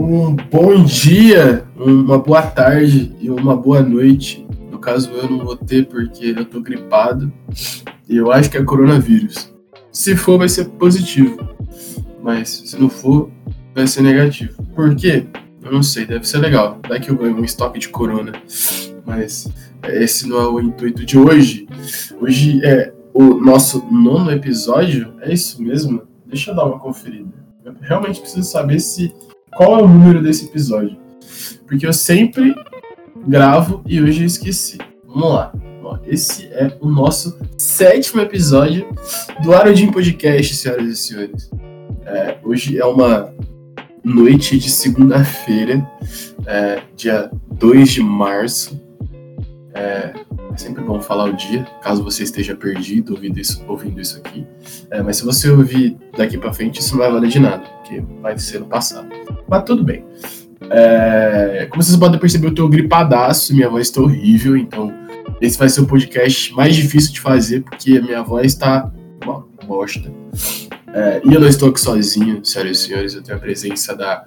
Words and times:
um 0.00 0.34
bom 0.34 0.82
dia, 0.82 1.62
uma 1.76 2.18
boa 2.18 2.40
tarde 2.40 3.14
e 3.20 3.30
uma 3.30 3.54
boa 3.54 3.82
noite. 3.82 4.46
No 4.70 4.78
caso, 4.78 5.10
eu 5.10 5.28
não 5.28 5.44
vou 5.44 5.54
ter 5.54 5.86
porque 5.88 6.34
eu 6.34 6.44
tô 6.46 6.58
gripado 6.62 7.30
e 8.08 8.16
eu 8.16 8.32
acho 8.32 8.50
que 8.50 8.56
é 8.56 8.64
coronavírus. 8.64 9.52
Se 9.92 10.16
for, 10.16 10.38
vai 10.38 10.48
ser 10.48 10.64
positivo, 10.70 11.38
mas 12.22 12.48
se 12.48 12.80
não 12.80 12.88
for, 12.88 13.30
vai 13.74 13.86
ser 13.86 14.00
negativo. 14.00 14.62
Por 14.74 14.96
quê? 14.96 15.26
Eu 15.62 15.70
não 15.70 15.82
sei, 15.82 16.06
deve 16.06 16.26
ser 16.26 16.38
legal. 16.38 16.78
Daqui 16.88 17.10
eu 17.10 17.16
ganho 17.16 17.36
um 17.36 17.44
estoque 17.44 17.78
de 17.78 17.90
corona. 17.90 18.32
Mas 19.04 19.52
esse 19.84 20.26
não 20.26 20.40
é 20.40 20.48
o 20.48 20.60
intuito 20.60 21.04
de 21.04 21.18
hoje. 21.18 21.68
Hoje 22.18 22.64
é 22.64 22.90
o 23.12 23.34
nosso 23.34 23.84
nono 23.92 24.30
episódio. 24.30 25.12
É 25.20 25.30
isso 25.30 25.62
mesmo? 25.62 26.02
Deixa 26.24 26.52
eu 26.52 26.56
dar 26.56 26.64
uma 26.64 26.78
conferida. 26.78 27.28
Eu 27.62 27.74
realmente 27.82 28.20
preciso 28.20 28.48
saber 28.48 28.80
se 28.80 29.12
qual 29.54 29.78
é 29.78 29.82
o 29.82 29.88
número 29.88 30.22
desse 30.22 30.46
episódio. 30.46 30.96
Porque 31.66 31.86
eu 31.86 31.92
sempre 31.92 32.54
gravo 33.26 33.82
e 33.86 34.00
hoje 34.00 34.22
eu 34.22 34.26
esqueci. 34.26 34.78
Vamos 35.06 35.32
lá. 35.32 35.52
Esse 36.06 36.46
é 36.46 36.76
o 36.80 36.88
nosso 36.88 37.38
sétimo 37.58 38.20
episódio 38.20 38.88
do 39.42 39.52
Arodin 39.52 39.90
Podcast, 39.90 40.54
senhoras 40.54 40.88
e 40.88 40.96
senhores. 40.96 41.50
É, 42.04 42.38
hoje 42.42 42.78
é 42.78 42.84
uma 42.84 43.32
noite 44.02 44.58
de 44.58 44.70
segunda-feira, 44.70 45.88
é, 46.46 46.82
dia 46.96 47.30
2 47.52 47.90
de 47.90 48.02
março. 48.02 48.80
É, 49.74 50.12
é, 50.52 50.56
sempre 50.56 50.82
bom 50.82 51.00
falar 51.00 51.26
o 51.26 51.32
dia, 51.32 51.64
caso 51.82 52.02
você 52.02 52.24
esteja 52.24 52.56
perdido 52.56 53.14
ouvindo 53.14 53.38
isso, 53.38 53.64
ouvindo 53.68 54.00
isso 54.00 54.18
aqui. 54.18 54.46
É, 54.90 55.02
mas 55.02 55.18
se 55.18 55.24
você 55.24 55.48
ouvir 55.48 55.96
daqui 56.16 56.36
para 56.36 56.52
frente, 56.52 56.80
isso 56.80 56.92
não 56.92 57.02
vai 57.02 57.12
valer 57.12 57.30
de 57.30 57.38
nada, 57.38 57.64
porque 57.90 58.04
vai 58.22 58.38
ser 58.38 58.60
no 58.60 58.66
passado. 58.66 59.08
Mas 59.48 59.64
tudo 59.64 59.82
bem. 59.82 60.04
É, 60.70 61.66
como 61.68 61.82
vocês 61.82 61.96
podem 61.96 62.20
perceber, 62.20 62.48
eu 62.48 62.54
tô 62.54 62.68
gripadaço, 62.68 63.54
minha 63.54 63.68
voz 63.68 63.88
está 63.88 64.00
horrível, 64.00 64.56
então 64.56 64.92
esse 65.40 65.58
vai 65.58 65.68
ser 65.68 65.80
o 65.80 65.86
podcast 65.86 66.54
mais 66.54 66.76
difícil 66.76 67.12
de 67.12 67.20
fazer, 67.20 67.62
porque 67.62 67.98
a 67.98 68.02
minha 68.02 68.22
voz 68.22 68.52
está 68.52 68.90
uma 69.24 69.44
bosta. 69.66 70.12
É, 70.92 71.20
e 71.24 71.34
eu 71.34 71.40
não 71.40 71.48
estou 71.48 71.70
aqui 71.70 71.80
sozinho, 71.80 72.44
senhoras 72.44 72.78
e 72.78 72.86
senhores, 72.86 73.14
eu 73.14 73.22
tenho 73.22 73.38
a 73.38 73.40
presença 73.40 73.96
da 73.96 74.22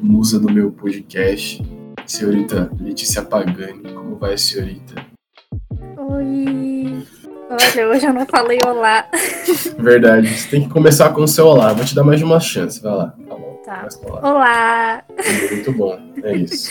musa 0.00 0.38
do 0.38 0.52
meu 0.52 0.70
podcast, 0.70 1.62
senhorita 2.06 2.70
Letícia 2.80 3.22
Pagani. 3.22 3.92
Como 3.92 4.16
vai, 4.16 4.36
senhorita? 4.36 4.94
Oi! 5.96 7.17
Olha, 7.50 7.88
hoje 7.88 8.06
eu 8.06 8.12
não 8.12 8.26
falei 8.26 8.58
olá. 8.66 9.06
Verdade, 9.78 10.28
você 10.28 10.48
tem 10.48 10.62
que 10.62 10.68
começar 10.68 11.10
com 11.10 11.22
o 11.22 11.28
seu 11.28 11.46
olá. 11.46 11.72
Vou 11.72 11.84
te 11.84 11.94
dar 11.94 12.04
mais 12.04 12.18
de 12.18 12.24
uma 12.24 12.40
chance, 12.40 12.80
vai 12.82 12.92
lá. 12.92 13.14
Tá 13.28 13.34
bom. 13.34 13.62
Tá. 13.64 13.88
Olá! 14.22 15.04
Muito 15.50 15.72
bom, 15.72 15.98
é 16.22 16.36
isso. 16.36 16.70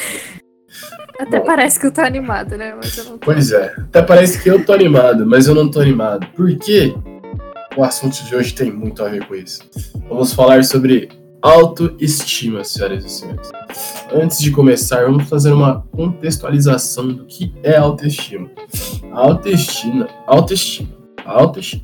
Até 1.20 1.40
bom. 1.40 1.46
parece 1.46 1.80
que 1.80 1.88
eu 1.88 1.92
tô 1.92 2.02
animado, 2.02 2.58
né? 2.58 2.74
Mas 2.76 2.98
eu 2.98 3.06
não 3.06 3.18
tô. 3.18 3.26
Pois 3.26 3.52
é, 3.52 3.74
até 3.78 4.02
parece 4.02 4.42
que 4.42 4.50
eu 4.50 4.64
tô 4.64 4.74
animado, 4.74 5.26
mas 5.26 5.48
eu 5.48 5.56
não 5.56 5.70
tô 5.70 5.80
animado. 5.80 6.28
Por 6.36 6.56
quê? 6.58 6.94
o 7.78 7.84
assunto 7.84 8.24
de 8.24 8.36
hoje 8.36 8.54
tem 8.54 8.72
muito 8.72 9.04
a 9.04 9.08
ver 9.08 9.26
com 9.28 9.36
isso. 9.36 9.62
Vamos 10.10 10.34
falar 10.34 10.64
sobre 10.64 11.10
autoestima, 11.42 12.64
senhoras 12.64 13.06
e 13.06 13.10
senhores. 13.10 13.52
Antes 14.14 14.40
de 14.40 14.52
começar, 14.52 15.04
vamos 15.06 15.30
fazer 15.30 15.52
uma 15.52 15.84
contextualização 15.92 17.10
do 17.10 17.26
que 17.26 17.54
é 17.64 17.78
autoestima. 17.78 18.50
A 19.12 19.20
autoestima, 19.20 20.08
autoestima, 20.26 20.90
autoestima. 21.26 21.84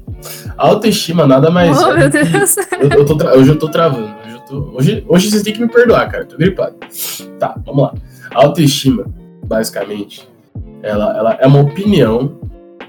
A 0.57 0.67
autoestima 0.67 1.27
nada 1.27 1.49
mais 1.49 1.77
oh, 1.81 1.91
é. 1.91 1.97
meu 1.97 2.09
Deus. 2.09 2.57
Eu, 2.79 2.89
eu 2.99 3.05
tô 3.05 3.15
hoje 3.37 3.49
eu 3.49 3.59
tô 3.59 3.69
travando. 3.69 4.13
Hoje, 4.25 4.33
eu 4.33 4.39
tô, 4.41 4.77
hoje, 4.77 5.05
hoje 5.07 5.29
vocês 5.29 5.43
têm 5.43 5.53
que 5.53 5.61
me 5.61 5.69
perdoar, 5.69 6.09
cara. 6.09 6.23
Eu 6.23 6.27
tô 6.27 6.37
gripado. 6.37 6.75
Tá, 7.39 7.55
vamos 7.65 7.83
lá. 7.83 7.93
A 8.33 8.45
autoestima, 8.45 9.05
basicamente, 9.45 10.27
ela, 10.81 11.17
ela 11.17 11.37
é 11.39 11.47
uma 11.47 11.61
opinião. 11.61 12.39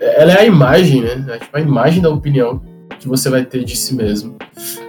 Ela 0.01 0.33
é 0.33 0.41
a 0.41 0.45
imagem, 0.45 1.03
né? 1.03 1.25
É 1.29 1.39
tipo 1.39 1.57
a 1.57 1.61
imagem 1.61 2.03
da 2.03 2.11
opinião 2.11 2.61
que 2.99 3.09
você 3.09 3.29
vai 3.29 3.45
ter 3.45 3.65
de 3.65 3.77
si 3.77 3.95
mesmo. 3.95 4.37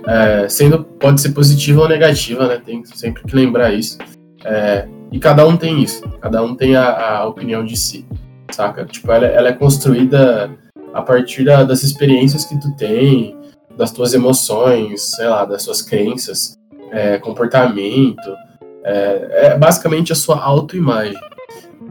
É, 0.08 0.48
sendo, 0.50 0.84
pode 0.84 1.22
ser 1.22 1.30
positiva 1.32 1.82
ou 1.82 1.90
negativa, 1.90 2.48
né? 2.48 2.62
Tem 2.64 2.84
sempre 2.86 3.24
que 3.24 3.36
lembrar 3.36 3.74
isso. 3.74 3.98
É, 4.44 4.88
e 5.12 5.20
cada 5.20 5.48
um 5.48 5.56
tem 5.58 5.82
isso, 5.82 6.08
cada 6.20 6.44
um 6.44 6.56
tem 6.56 6.76
a, 6.76 7.20
a 7.20 7.28
opinião 7.28 7.66
de 7.66 7.78
si, 7.78 8.06
saca? 8.52 8.86
Tipo, 8.86 9.12
ela, 9.12 9.26
ela 9.26 9.50
é 9.50 9.54
construída 9.54 10.52
a 10.94 11.02
partir 11.02 11.44
da, 11.44 11.64
das 11.64 11.84
experiências 11.84 12.46
que 12.46 12.60
tu 12.60 12.76
tem, 12.76 13.38
das 13.78 13.92
tuas 13.92 14.14
emoções, 14.14 15.16
sei 15.16 15.28
lá, 15.28 15.46
das 15.46 15.64
suas 15.64 15.82
crenças, 15.82 16.58
é, 16.92 17.18
comportamento, 17.18 18.36
é, 18.84 19.48
é, 19.48 19.58
basicamente 19.58 20.12
a 20.12 20.16
sua 20.16 20.40
autoimagem. 20.42 21.20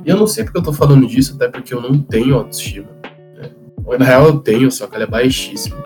E 0.04 0.10
eu 0.10 0.16
não 0.16 0.26
sei 0.26 0.44
porque 0.44 0.58
eu 0.58 0.62
tô 0.62 0.72
falando 0.72 1.06
disso, 1.06 1.34
até 1.34 1.48
porque 1.48 1.74
eu 1.74 1.80
não 1.80 1.98
tenho 1.98 2.36
autoestima. 2.36 2.88
Na 3.98 4.04
real 4.04 4.26
eu 4.26 4.38
tenho, 4.38 4.70
só 4.70 4.86
que 4.86 4.94
ela 4.94 5.04
é 5.04 5.06
baixíssima. 5.06 5.84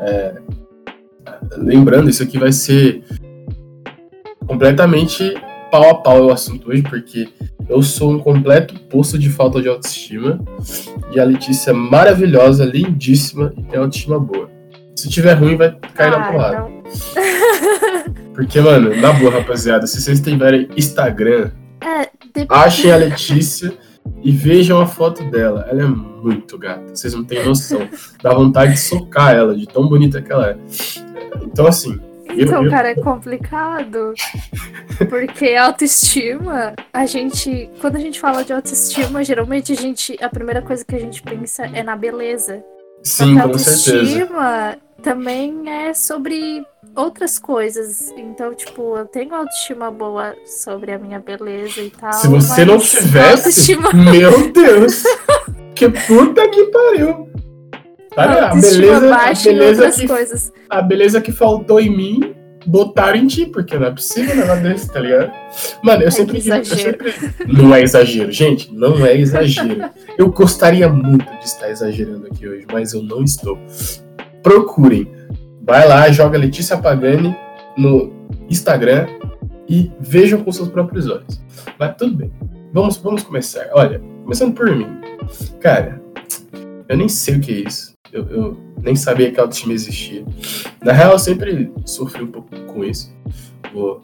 É, 0.00 0.34
lembrando, 1.56 2.08
isso 2.08 2.22
aqui 2.22 2.38
vai 2.38 2.52
ser 2.52 3.02
completamente 4.46 5.34
pau 5.70 5.90
a 5.90 5.94
pau 5.94 6.26
o 6.26 6.32
assunto 6.32 6.70
hoje, 6.70 6.82
porque 6.82 7.28
eu 7.68 7.82
sou 7.82 8.12
um 8.12 8.18
completo 8.18 8.74
poço 8.88 9.18
de 9.18 9.28
falta 9.28 9.60
de 9.60 9.68
autoestima 9.68 10.40
e 11.12 11.20
a 11.20 11.24
Letícia 11.24 11.70
é 11.70 11.74
maravilhosa, 11.74 12.64
lindíssima 12.64 13.52
e 13.56 13.62
tem 13.62 13.78
autoestima 13.78 14.18
boa. 14.18 14.50
Se 14.96 15.08
tiver 15.08 15.34
ruim, 15.34 15.56
vai 15.56 15.76
cair 15.94 16.14
ah, 16.14 16.18
na 16.18 16.32
porrada. 16.32 16.68
Porque, 18.34 18.60
mano, 18.60 18.96
na 18.96 19.12
boa, 19.12 19.32
rapaziada, 19.32 19.86
se 19.86 20.00
vocês 20.00 20.20
tiverem 20.20 20.68
Instagram, 20.76 21.50
é, 21.80 22.08
achem 22.48 22.90
a 22.90 22.96
Letícia 22.96 23.72
e 24.22 24.30
vejam 24.30 24.80
a 24.80 24.86
foto 24.86 25.24
dela. 25.30 25.66
Ela 25.68 25.82
é 25.82 25.86
muito 25.86 26.58
gata. 26.58 26.94
Vocês 26.94 27.14
não 27.14 27.24
têm 27.24 27.44
noção. 27.44 27.88
Dá 28.22 28.34
vontade 28.34 28.72
de 28.72 28.80
socar 28.80 29.34
ela, 29.34 29.56
de 29.56 29.66
tão 29.66 29.88
bonita 29.88 30.20
que 30.20 30.32
ela 30.32 30.50
é. 30.50 30.56
Então, 31.42 31.66
assim. 31.66 31.98
Então, 32.30 32.64
eu, 32.64 32.70
cara, 32.70 32.90
é 32.90 32.94
complicado. 32.94 34.14
Porque 35.08 35.54
autoestima, 35.54 36.74
a 36.92 37.06
gente. 37.06 37.70
Quando 37.80 37.96
a 37.96 38.00
gente 38.00 38.20
fala 38.20 38.44
de 38.44 38.52
autoestima, 38.52 39.24
geralmente 39.24 39.72
a 39.72 39.76
gente. 39.76 40.16
A 40.20 40.28
primeira 40.28 40.60
coisa 40.60 40.84
que 40.84 40.94
a 40.94 41.00
gente 41.00 41.22
pensa 41.22 41.66
é 41.66 41.82
na 41.82 41.96
beleza. 41.96 42.62
Sim, 43.02 43.34
com 43.34 43.42
autoestima 43.42 44.72
certeza. 44.72 44.78
também 45.02 45.70
é 45.70 45.94
sobre 45.94 46.66
outras 46.94 47.38
coisas. 47.38 48.12
Então, 48.16 48.54
tipo, 48.54 48.96
eu 48.96 49.06
tenho 49.06 49.34
autoestima 49.34 49.90
boa 49.90 50.34
sobre 50.44 50.92
a 50.92 50.98
minha 50.98 51.18
beleza 51.18 51.80
e 51.80 51.90
tal. 51.90 52.12
Se 52.12 52.28
você 52.28 52.64
não 52.64 52.78
tivesse, 52.78 53.48
autoestima... 53.48 53.92
meu 53.92 54.52
Deus! 54.52 55.02
que 55.74 55.88
puta 55.88 56.48
que 56.48 56.64
pariu! 56.64 57.28
Tá, 58.14 58.50
a 58.50 58.54
beleza, 58.54 59.14
a 59.14 59.32
beleza 59.32 59.90
que, 59.92 60.08
coisas. 60.08 60.52
A 60.68 60.82
beleza 60.82 61.20
que 61.20 61.30
faltou 61.30 61.78
em 61.78 61.96
mim, 61.96 62.34
botaram 62.66 63.16
em 63.16 63.26
ti, 63.26 63.46
porque 63.46 63.78
não 63.78 63.86
é 63.86 63.90
possível 63.92 64.34
um 64.34 64.38
negócio 64.38 64.62
desse, 64.62 64.92
tá 64.92 65.00
ligado? 65.00 65.32
Mano, 65.82 66.02
eu, 66.02 66.08
é 66.08 66.10
sempre, 66.10 66.38
eu 66.38 66.64
sempre. 66.64 67.14
Não 67.46 67.74
é 67.74 67.82
exagero, 67.82 68.32
gente, 68.32 68.74
não 68.74 69.06
é 69.06 69.16
exagero. 69.16 69.90
Eu 70.18 70.30
gostaria 70.30 70.88
muito 70.88 71.30
de 71.38 71.44
estar 71.44 71.70
exagerando 71.70 72.26
aqui 72.26 72.48
hoje, 72.48 72.66
mas 72.72 72.92
eu 72.92 73.02
não 73.02 73.22
estou. 73.22 73.58
Procurem 74.42 75.08
Vai 75.68 75.86
lá, 75.86 76.10
joga 76.10 76.38
Letícia 76.38 76.78
Pagani 76.78 77.36
no 77.76 78.10
Instagram 78.48 79.06
e 79.68 79.92
vejam 80.00 80.42
com 80.42 80.50
seus 80.50 80.70
próprios 80.70 81.06
olhos. 81.10 81.42
Mas 81.78 81.94
tudo 81.94 82.16
bem. 82.16 82.32
Vamos, 82.72 82.96
vamos 82.96 83.22
começar. 83.22 83.68
Olha, 83.74 84.00
começando 84.22 84.54
por 84.54 84.74
mim. 84.74 84.86
Cara, 85.60 86.02
eu 86.88 86.96
nem 86.96 87.06
sei 87.06 87.36
o 87.36 87.40
que 87.40 87.52
é 87.52 87.68
isso. 87.68 87.92
Eu, 88.10 88.26
eu 88.28 88.56
nem 88.82 88.96
sabia 88.96 89.30
que 89.30 89.38
autoestima 89.38 89.74
existia. 89.74 90.24
Na 90.82 90.92
real, 90.92 91.12
eu 91.12 91.18
sempre 91.18 91.70
sofri 91.84 92.22
um 92.22 92.28
pouco 92.28 92.48
com 92.62 92.82
isso. 92.82 93.14
Vou, 93.70 94.00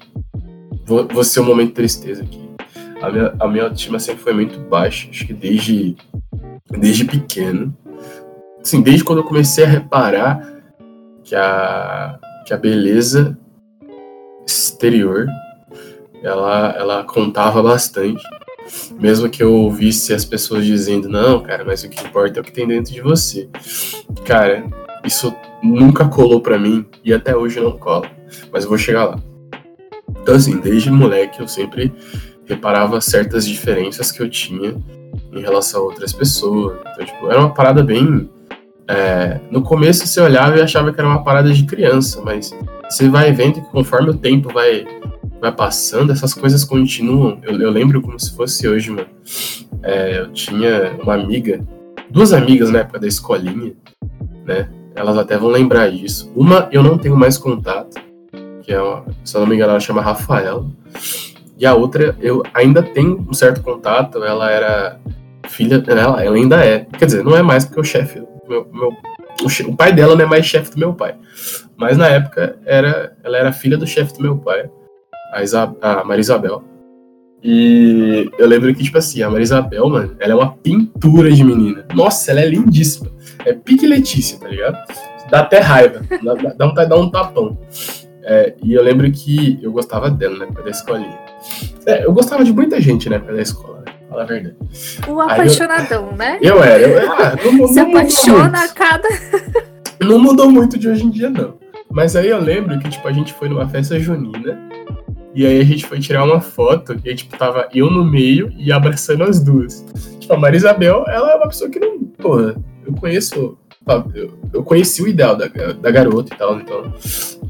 vou, 0.84 1.08
vou 1.08 1.24
ser 1.24 1.40
um 1.40 1.46
momento 1.46 1.68
de 1.68 1.74
tristeza 1.76 2.24
aqui. 2.24 2.46
A 3.00 3.10
minha, 3.10 3.34
a 3.40 3.48
minha 3.48 3.64
autoestima 3.64 3.98
sempre 3.98 4.22
foi 4.22 4.34
muito 4.34 4.60
baixa. 4.68 5.08
Acho 5.08 5.26
que 5.26 5.32
desde, 5.32 5.96
desde 6.78 7.06
pequeno. 7.06 7.74
Assim, 8.60 8.82
desde 8.82 9.02
quando 9.02 9.20
eu 9.20 9.24
comecei 9.24 9.64
a 9.64 9.68
reparar 9.68 10.53
que 11.24 11.34
a, 11.34 12.18
que 12.46 12.52
a 12.52 12.56
beleza 12.56 13.36
exterior 14.46 15.26
ela, 16.22 16.74
ela 16.78 17.04
contava 17.04 17.62
bastante. 17.62 18.22
Mesmo 18.98 19.28
que 19.28 19.42
eu 19.42 19.52
ouvisse 19.52 20.14
as 20.14 20.24
pessoas 20.24 20.64
dizendo, 20.64 21.08
não, 21.08 21.42
cara, 21.42 21.64
mas 21.64 21.84
o 21.84 21.88
que 21.88 22.02
importa 22.02 22.38
é 22.38 22.40
o 22.40 22.44
que 22.44 22.52
tem 22.52 22.66
dentro 22.66 22.92
de 22.92 23.00
você. 23.00 23.48
Cara, 24.24 24.64
isso 25.04 25.34
nunca 25.62 26.08
colou 26.08 26.40
para 26.40 26.58
mim 26.58 26.86
e 27.04 27.12
até 27.12 27.36
hoje 27.36 27.60
não 27.60 27.72
cola. 27.72 28.10
Mas 28.50 28.64
eu 28.64 28.70
vou 28.70 28.78
chegar 28.78 29.04
lá. 29.04 29.18
Então, 30.22 30.34
assim, 30.34 30.58
desde 30.58 30.90
moleque 30.90 31.40
eu 31.40 31.48
sempre 31.48 31.92
reparava 32.46 33.00
certas 33.00 33.46
diferenças 33.46 34.10
que 34.10 34.22
eu 34.22 34.28
tinha 34.28 34.74
em 35.32 35.40
relação 35.40 35.82
a 35.82 35.84
outras 35.84 36.12
pessoas. 36.12 36.78
Então, 36.92 37.04
tipo, 37.04 37.30
era 37.30 37.40
uma 37.40 37.52
parada 37.52 37.82
bem 37.82 38.30
é, 38.88 39.40
no 39.50 39.62
começo 39.62 40.06
você 40.06 40.20
olhava 40.20 40.58
e 40.58 40.62
achava 40.62 40.92
que 40.92 41.00
era 41.00 41.08
uma 41.08 41.22
parada 41.22 41.52
de 41.52 41.64
criança, 41.64 42.20
mas 42.22 42.54
você 42.88 43.08
vai 43.08 43.32
vendo 43.32 43.54
que 43.54 43.70
conforme 43.70 44.10
o 44.10 44.18
tempo 44.18 44.52
vai, 44.52 44.86
vai 45.40 45.52
passando, 45.52 46.12
essas 46.12 46.34
coisas 46.34 46.64
continuam. 46.64 47.38
Eu, 47.42 47.58
eu 47.60 47.70
lembro 47.70 48.02
como 48.02 48.18
se 48.20 48.34
fosse 48.34 48.68
hoje, 48.68 48.90
mano. 48.90 49.08
É, 49.82 50.20
eu 50.20 50.32
tinha 50.32 50.96
uma 51.02 51.14
amiga, 51.14 51.64
duas 52.10 52.32
amigas 52.32 52.70
na 52.70 52.80
época 52.80 53.00
da 53.00 53.06
escolinha, 53.06 53.72
né? 54.44 54.68
Elas 54.94 55.16
até 55.16 55.36
vão 55.36 55.48
lembrar 55.48 55.90
disso. 55.90 56.30
Uma 56.36 56.68
eu 56.70 56.82
não 56.82 56.98
tenho 56.98 57.16
mais 57.16 57.38
contato, 57.38 58.00
que 58.62 58.72
é 58.72 58.80
uma, 58.80 59.04
se 59.24 59.34
eu 59.36 59.40
não 59.40 59.48
me 59.48 59.54
engano, 59.54 59.70
ela 59.70 59.80
chama 59.80 60.02
Rafaela. 60.02 60.66
E 61.58 61.64
a 61.64 61.74
outra 61.74 62.16
eu 62.20 62.42
ainda 62.52 62.82
tenho 62.82 63.26
um 63.28 63.32
certo 63.32 63.62
contato, 63.62 64.22
ela 64.22 64.50
era 64.50 65.00
filha, 65.48 65.82
ela, 65.86 66.22
ela 66.22 66.36
ainda 66.36 66.64
é. 66.64 66.86
Quer 66.98 67.06
dizer, 67.06 67.24
não 67.24 67.36
é 67.36 67.42
mais 67.42 67.64
porque 67.64 67.80
o 67.80 67.84
chefe, 67.84 68.22
meu, 68.48 68.68
meu, 68.72 68.92
o, 69.68 69.76
pai 69.76 69.92
dela 69.92 70.14
não 70.14 70.24
é 70.24 70.26
mais 70.26 70.46
chefe 70.46 70.70
do 70.72 70.78
meu 70.78 70.94
pai. 70.94 71.14
Mas 71.76 71.96
na 71.96 72.08
época 72.08 72.56
era, 72.64 73.16
ela 73.22 73.36
era 73.36 73.52
filha 73.52 73.76
do 73.76 73.86
chefe 73.86 74.14
do 74.14 74.22
meu 74.22 74.38
pai 74.38 74.68
a, 75.34 75.42
Isa, 75.42 75.74
a 75.82 76.04
Maria. 76.04 76.24
E 77.42 78.30
eu 78.38 78.46
lembro 78.46 78.74
que, 78.74 78.84
tipo 78.84 78.96
assim, 78.96 79.22
a 79.22 79.28
Maria 79.28 79.42
Isabel, 79.42 79.88
mano, 79.88 80.16
ela 80.18 80.32
é 80.32 80.36
uma 80.36 80.52
pintura 80.52 81.30
de 81.30 81.44
menina. 81.44 81.84
Nossa, 81.94 82.30
ela 82.30 82.40
é 82.40 82.46
lindíssima. 82.46 83.10
É 83.44 83.52
pique 83.52 83.86
Letícia, 83.86 84.38
tá 84.38 84.48
ligado? 84.48 84.78
Dá 85.30 85.40
até 85.40 85.58
raiva, 85.58 86.00
dá, 86.22 86.34
dá, 86.34 86.66
um, 86.66 86.74
dá 86.74 86.96
um 86.96 87.10
tapão. 87.10 87.58
É, 88.22 88.54
e 88.62 88.72
eu 88.72 88.82
lembro 88.82 89.10
que 89.10 89.58
eu 89.60 89.72
gostava 89.72 90.10
dela 90.10 90.44
época 90.44 90.62
da 90.62 90.70
escolinha. 90.70 91.18
É, 91.84 92.06
eu 92.06 92.12
gostava 92.12 92.42
de 92.44 92.52
muita 92.52 92.80
gente 92.80 93.12
época 93.12 93.34
da 93.34 93.42
escola, 93.42 93.83
né? 94.14 94.20
Fala 94.20 94.22
a 94.22 94.26
verdade. 94.26 94.56
O 95.08 95.20
apaixonadão, 95.20 96.10
eu, 96.10 96.16
né? 96.16 96.38
Eu 96.40 96.62
era. 96.62 96.82
Eu, 96.82 97.12
ah, 97.12 97.36
não, 97.44 97.68
Se 97.68 97.74
não 97.74 97.90
apaixona 97.90 98.64
a 98.64 98.68
cada. 98.68 99.08
Não 100.02 100.18
mudou 100.18 100.50
muito 100.50 100.76
de 100.76 100.88
hoje 100.88 101.04
em 101.04 101.10
dia, 101.10 101.30
não. 101.30 101.54
Mas 101.90 102.16
aí 102.16 102.28
eu 102.28 102.38
lembro 102.38 102.78
que, 102.78 102.90
tipo, 102.90 103.06
a 103.06 103.12
gente 103.12 103.32
foi 103.32 103.48
numa 103.48 103.66
festa 103.68 103.98
junina 103.98 104.60
e 105.34 105.46
aí 105.46 105.60
a 105.60 105.64
gente 105.64 105.86
foi 105.86 105.98
tirar 105.98 106.24
uma 106.24 106.40
foto 106.40 106.96
e 107.04 107.08
aí, 107.08 107.14
tipo, 107.14 107.38
tava 107.38 107.68
eu 107.72 107.90
no 107.90 108.04
meio 108.04 108.52
e 108.56 108.72
abraçando 108.72 109.22
as 109.24 109.42
duas. 109.42 109.84
Tipo, 110.18 110.34
a 110.34 110.36
Maria 110.36 110.58
Isabel, 110.58 111.04
ela 111.06 111.32
é 111.32 111.34
uma 111.36 111.48
pessoa 111.48 111.70
que 111.70 111.78
não. 111.78 111.98
Porra, 111.98 112.56
eu 112.84 112.92
conheço. 112.94 113.56
Eu, 114.14 114.38
eu 114.52 114.62
conheci 114.62 115.02
o 115.02 115.08
ideal 115.08 115.36
da, 115.36 115.46
da 115.46 115.90
garota 115.90 116.34
e 116.34 116.36
tal, 116.36 116.58
então. 116.58 116.92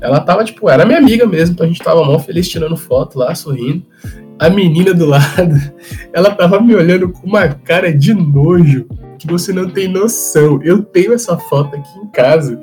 Ela 0.01 0.21
tava, 0.21 0.45
tipo, 0.45 0.69
era 0.69 0.85
minha 0.85 0.99
amiga 0.99 1.27
mesmo, 1.27 1.55
então 1.55 1.65
a 1.65 1.69
gente 1.69 1.83
tava 1.83 2.05
mó 2.05 2.19
feliz 2.19 2.49
tirando 2.49 2.77
foto 2.77 3.19
lá, 3.19 3.35
sorrindo. 3.35 3.85
A 4.39 4.51
menina 4.51 4.93
do 4.93 5.07
lado, 5.07 5.55
ela 6.13 6.35
tava 6.35 6.61
me 6.61 6.75
olhando 6.75 7.09
com 7.09 7.27
uma 7.27 7.49
cara 7.49 7.93
de 7.93 8.13
nojo 8.13 8.87
que 9.19 9.27
você 9.27 9.53
não 9.53 9.71
tem 9.71 9.89
noção. 9.89 10.61
Eu 10.63 10.83
tenho 10.83 11.13
essa 11.13 11.39
foto 11.39 11.77
aqui 11.77 11.99
em 11.99 12.09
casa. 12.09 12.63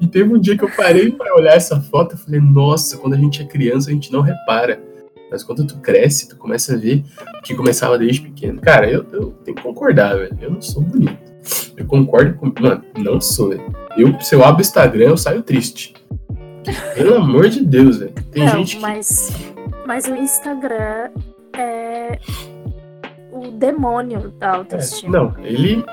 E 0.00 0.06
teve 0.06 0.32
um 0.32 0.38
dia 0.38 0.56
que 0.56 0.64
eu 0.64 0.70
parei 0.76 1.10
para 1.10 1.34
olhar 1.34 1.54
essa 1.54 1.80
foto 1.80 2.14
e 2.14 2.18
falei, 2.18 2.40
nossa, 2.40 2.98
quando 2.98 3.14
a 3.14 3.16
gente 3.16 3.42
é 3.42 3.44
criança 3.44 3.90
a 3.90 3.92
gente 3.92 4.12
não 4.12 4.20
repara. 4.20 4.80
Mas 5.30 5.42
quando 5.42 5.66
tu 5.66 5.78
cresce, 5.78 6.28
tu 6.28 6.36
começa 6.36 6.74
a 6.74 6.76
ver 6.76 7.02
que 7.42 7.54
começava 7.54 7.98
desde 7.98 8.20
pequeno. 8.20 8.60
Cara, 8.60 8.88
eu, 8.88 9.04
eu 9.12 9.30
tenho 9.44 9.56
que 9.56 9.62
concordar, 9.62 10.16
velho. 10.16 10.36
Eu 10.40 10.50
não 10.50 10.60
sou 10.60 10.82
bonito. 10.82 11.16
Eu 11.76 11.86
concordo 11.86 12.34
com. 12.34 12.52
Mano, 12.60 12.84
não 12.98 13.20
sou, 13.20 13.48
velho. 13.48 13.64
Eu, 13.96 14.20
se 14.20 14.34
eu 14.34 14.44
abro 14.44 14.58
o 14.58 14.60
Instagram, 14.60 15.06
eu 15.06 15.16
saio 15.16 15.42
triste. 15.42 15.94
Pelo 16.94 17.16
amor 17.16 17.48
de 17.48 17.64
Deus, 17.64 17.98
velho. 17.98 18.12
Tem 18.30 18.44
não, 18.44 18.52
gente 18.52 18.76
que. 18.76 18.82
Mas, 18.82 19.30
mas 19.86 20.06
o 20.06 20.14
Instagram 20.14 21.10
é 21.56 22.18
o 23.32 23.50
demônio 23.50 24.32
da 24.38 24.56
autoestima. 24.56 25.16
É, 25.16 25.20
não, 25.20 25.34
ele 25.44 25.84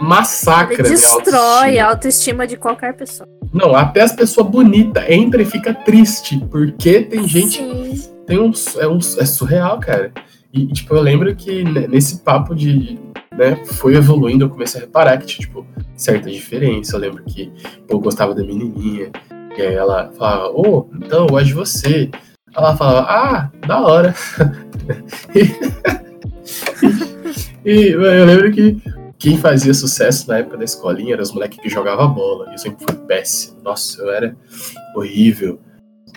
massacra 0.00 0.74
ele 0.74 0.88
destrói 0.88 1.38
a 1.38 1.40
autoestima. 1.40 1.82
a 1.82 1.88
autoestima 1.90 2.46
de 2.46 2.56
qualquer 2.56 2.94
pessoa. 2.94 3.28
Não, 3.52 3.74
até 3.74 4.00
as 4.00 4.12
pessoas 4.12 4.46
bonitas 4.46 5.04
entra 5.08 5.42
e 5.42 5.44
fica 5.44 5.74
triste, 5.74 6.38
porque 6.50 7.02
tem 7.02 7.26
gente. 7.28 7.58
Sim. 7.58 8.12
Tem 8.26 8.38
um, 8.38 8.52
é, 8.78 8.88
um, 8.88 8.98
é 8.98 9.26
surreal, 9.26 9.78
cara. 9.78 10.12
E, 10.52 10.66
tipo, 10.68 10.94
eu 10.94 11.00
lembro 11.00 11.34
que 11.34 11.64
nesse 11.88 12.20
papo 12.20 12.54
de. 12.54 12.98
Né, 13.36 13.56
foi 13.64 13.94
evoluindo, 13.94 14.44
eu 14.44 14.50
comecei 14.50 14.82
a 14.82 14.84
reparar 14.84 15.16
que 15.16 15.26
tinha, 15.26 15.46
tipo, 15.46 15.66
certa 15.96 16.30
diferença. 16.30 16.96
Eu 16.96 17.00
lembro 17.00 17.24
que 17.24 17.50
pô, 17.86 17.94
eu 17.94 18.00
gostava 18.00 18.34
da 18.34 18.42
menininha, 18.42 19.10
e 19.60 19.66
aí 19.66 19.74
ela 19.74 20.12
falava, 20.12 20.52
oh, 20.54 20.88
então, 20.94 21.24
eu 21.24 21.26
gosto 21.26 21.46
de 21.46 21.54
você. 21.54 22.10
Ela 22.54 22.76
falava, 22.76 23.06
ah, 23.08 23.50
da 23.66 23.80
hora. 23.80 24.14
e 27.64 27.88
eu 27.88 28.24
lembro 28.24 28.52
que 28.52 28.76
quem 29.18 29.38
fazia 29.38 29.72
sucesso 29.72 30.28
na 30.28 30.38
época 30.38 30.56
da 30.56 30.64
escolinha 30.64 31.14
eram 31.14 31.22
os 31.22 31.32
moleques 31.32 31.60
que 31.60 31.68
jogavam 31.68 32.12
bola. 32.12 32.48
E 32.48 32.52
eu 32.52 32.58
sempre 32.58 32.84
fui 32.84 32.96
péssimo. 33.06 33.60
Nossa, 33.62 34.02
eu 34.02 34.10
era 34.10 34.36
horrível. 34.96 35.60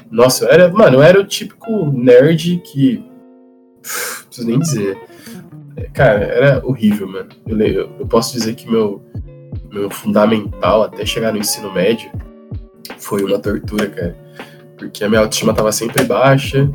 Nossa, 0.09 0.45
eu 0.45 0.51
era. 0.51 0.71
Mano, 0.71 0.97
eu 0.97 1.03
era 1.03 1.19
o 1.19 1.25
típico 1.25 1.91
nerd 1.91 2.61
que. 2.65 2.97
Não 2.97 3.83
preciso 4.27 4.47
nem 4.47 4.59
dizer. 4.59 4.97
Cara, 5.93 6.23
era 6.23 6.65
horrível, 6.65 7.07
mano. 7.07 7.29
Eu, 7.45 7.59
eu, 7.59 7.91
eu 7.99 8.07
posso 8.07 8.33
dizer 8.33 8.55
que 8.55 8.69
meu, 8.69 9.03
meu 9.71 9.89
fundamental 9.89 10.83
até 10.83 11.05
chegar 11.05 11.31
no 11.31 11.39
ensino 11.39 11.71
médio 11.71 12.09
foi 12.97 13.23
uma 13.23 13.39
tortura, 13.39 13.87
cara. 13.87 14.15
Porque 14.77 15.03
a 15.03 15.09
minha 15.09 15.21
autoestima 15.21 15.53
tava 15.53 15.71
sempre 15.71 16.03
baixa 16.03 16.69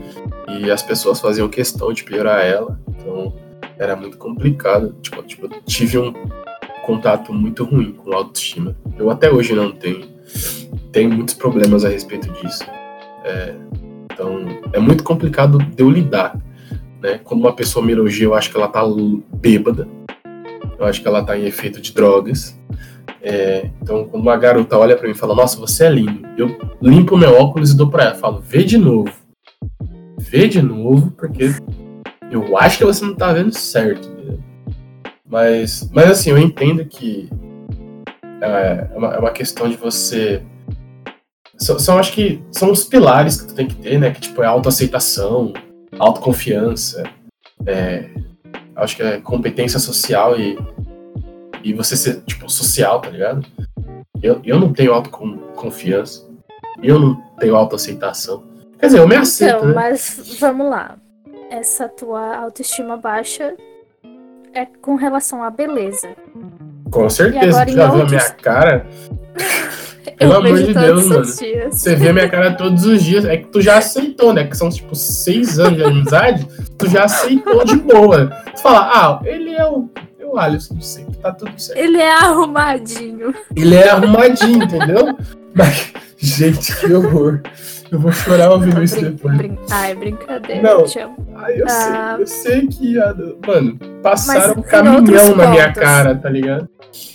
e 0.48 0.70
as 0.70 0.82
pessoas 0.82 1.20
faziam 1.20 1.48
questão 1.48 1.92
de 1.92 2.02
piorar 2.04 2.44
ela. 2.44 2.78
Então 2.88 3.34
era 3.78 3.96
muito 3.96 4.18
complicado. 4.18 4.94
Tipo, 5.00 5.22
tipo, 5.22 5.46
eu 5.46 5.62
tive 5.66 5.98
um 5.98 6.12
contato 6.84 7.32
muito 7.32 7.64
ruim 7.64 7.92
com 7.92 8.12
autoestima. 8.14 8.76
Eu 8.98 9.10
até 9.10 9.30
hoje 9.30 9.54
não 9.54 9.72
tenho. 9.72 10.08
Tenho 10.92 11.10
muitos 11.10 11.34
problemas 11.34 11.84
a 11.84 11.88
respeito 11.88 12.30
disso. 12.32 12.64
É, 13.24 13.54
então, 14.12 14.44
é 14.72 14.78
muito 14.78 15.04
complicado 15.04 15.58
de 15.58 15.82
eu 15.82 15.90
lidar. 15.90 16.36
Né? 17.00 17.20
Quando 17.24 17.40
uma 17.40 17.54
pessoa 17.54 17.84
me 17.84 17.92
elogia, 17.92 18.26
eu 18.26 18.34
acho 18.34 18.50
que 18.50 18.56
ela 18.56 18.68
tá 18.68 18.82
bêbada. 19.32 19.88
Eu 20.78 20.84
acho 20.84 21.00
que 21.00 21.08
ela 21.08 21.22
tá 21.22 21.38
em 21.38 21.46
efeito 21.46 21.80
de 21.80 21.92
drogas. 21.92 22.58
É, 23.22 23.68
então, 23.82 24.06
quando 24.06 24.22
uma 24.22 24.36
garota 24.36 24.78
olha 24.78 24.96
para 24.96 25.06
mim 25.06 25.12
e 25.12 25.18
fala, 25.18 25.34
nossa, 25.34 25.58
você 25.58 25.84
é 25.84 25.90
lindo, 25.90 26.26
eu 26.38 26.58
limpo 26.80 27.16
meu 27.16 27.34
óculos 27.34 27.72
e 27.72 27.76
dou 27.76 27.90
pra 27.90 28.04
ela. 28.04 28.14
Falo, 28.14 28.40
vê 28.40 28.64
de 28.64 28.78
novo. 28.78 29.12
Vê 30.18 30.48
de 30.48 30.62
novo, 30.62 31.10
porque 31.12 31.54
eu 32.30 32.56
acho 32.56 32.78
que 32.78 32.84
você 32.84 33.04
não 33.04 33.14
tá 33.14 33.32
vendo 33.32 33.52
certo. 33.52 34.10
Mas, 35.28 35.88
mas 35.92 36.10
assim, 36.10 36.30
eu 36.30 36.38
entendo 36.38 36.84
que 36.84 37.28
é, 38.40 38.88
é 38.92 38.98
uma, 38.98 39.14
é 39.14 39.18
uma 39.18 39.30
questão 39.30 39.68
de 39.68 39.76
você. 39.76 40.42
São, 41.56 41.78
são, 41.78 41.98
acho 41.98 42.12
que 42.12 42.42
são 42.50 42.70
os 42.70 42.84
pilares 42.84 43.40
que 43.40 43.48
tu 43.48 43.54
tem 43.54 43.66
que 43.66 43.76
ter, 43.76 43.98
né? 43.98 44.10
Que 44.10 44.20
tipo, 44.20 44.42
é 44.42 44.46
autoaceitação, 44.46 45.52
autoconfiança, 45.98 47.04
é, 47.66 48.08
acho 48.74 48.96
que 48.96 49.02
é 49.02 49.20
competência 49.20 49.78
social 49.78 50.38
e, 50.38 50.58
e 51.62 51.72
você 51.72 51.96
ser, 51.96 52.22
tipo, 52.22 52.48
social, 52.48 53.00
tá 53.00 53.10
ligado? 53.10 53.46
Eu, 54.22 54.40
eu 54.44 54.58
não 54.58 54.72
tenho 54.72 54.92
autoconfiança, 54.92 56.28
eu 56.82 56.98
não 56.98 57.14
tenho 57.38 57.56
autoaceitação. 57.56 58.44
Quer 58.78 58.86
dizer, 58.86 58.98
eu 58.98 59.08
me 59.08 59.16
aceito. 59.16 59.56
Então, 59.56 59.68
né? 59.68 59.74
mas 59.74 60.36
vamos 60.38 60.68
lá 60.68 60.96
essa 61.50 61.88
tua 61.88 62.36
autoestima 62.36 62.96
baixa 62.96 63.54
é 64.54 64.64
com 64.80 64.94
relação 64.94 65.42
à 65.42 65.50
beleza. 65.50 66.08
Com 66.90 67.08
certeza, 67.10 67.66
tu 67.66 67.72
já 67.72 67.88
viu 67.88 68.02
a 68.02 68.06
minha 68.06 68.30
cara? 68.30 68.86
Pelo 70.16 70.34
amor 70.34 70.62
de 70.62 70.72
Deus, 70.72 71.06
mano. 71.06 71.24
Você 71.24 71.94
vê 71.94 72.08
a 72.08 72.12
minha 72.12 72.28
cara 72.28 72.54
todos 72.54 72.84
os 72.84 73.02
dias. 73.02 73.24
É 73.24 73.36
que 73.36 73.48
tu 73.48 73.60
já 73.60 73.78
aceitou, 73.78 74.32
né? 74.32 74.44
Que 74.44 74.56
são 74.56 74.68
tipo 74.68 74.94
seis 74.94 75.58
anos 75.58 75.76
de 75.76 75.84
amizade. 75.84 76.46
tu 76.78 76.88
já 76.88 77.04
aceitou 77.04 77.64
de 77.64 77.76
boa. 77.76 78.26
Tu 78.54 78.60
fala, 78.60 78.90
ah, 78.92 79.20
ele 79.24 79.54
é 79.54 79.66
o, 79.66 79.88
o 80.32 80.38
Alisson 80.38 80.80
sempre, 80.80 81.16
tá 81.16 81.32
tudo 81.32 81.58
certo. 81.58 81.78
Ele 81.78 81.98
é 81.98 82.12
arrumadinho. 82.12 83.34
Ele 83.54 83.74
é 83.74 83.90
arrumadinho, 83.90 84.62
entendeu? 84.64 85.16
Mas, 85.54 85.92
gente, 86.16 86.76
que 86.76 86.92
horror. 86.92 87.40
Eu 87.90 87.98
vou 87.98 88.12
chorar 88.12 88.52
ouvindo 88.52 88.82
isso 88.84 89.00
Brin 89.00 89.10
depois. 89.10 89.36
Brin 89.36 89.58
Ai, 89.68 89.94
brincadeira. 89.96 90.62
Não. 90.62 90.84
Ai, 91.36 91.60
eu, 91.60 91.66
ah, 91.68 92.16
sei, 92.16 92.22
eu 92.22 92.26
sei 92.26 92.66
que. 92.68 92.94
Mano, 93.44 93.78
passaram 94.00 94.60
um 94.60 94.62
caminhão 94.62 95.34
na 95.34 95.48
minha 95.48 95.72
cara, 95.72 96.14
tá 96.14 96.30
ligado? 96.30 96.68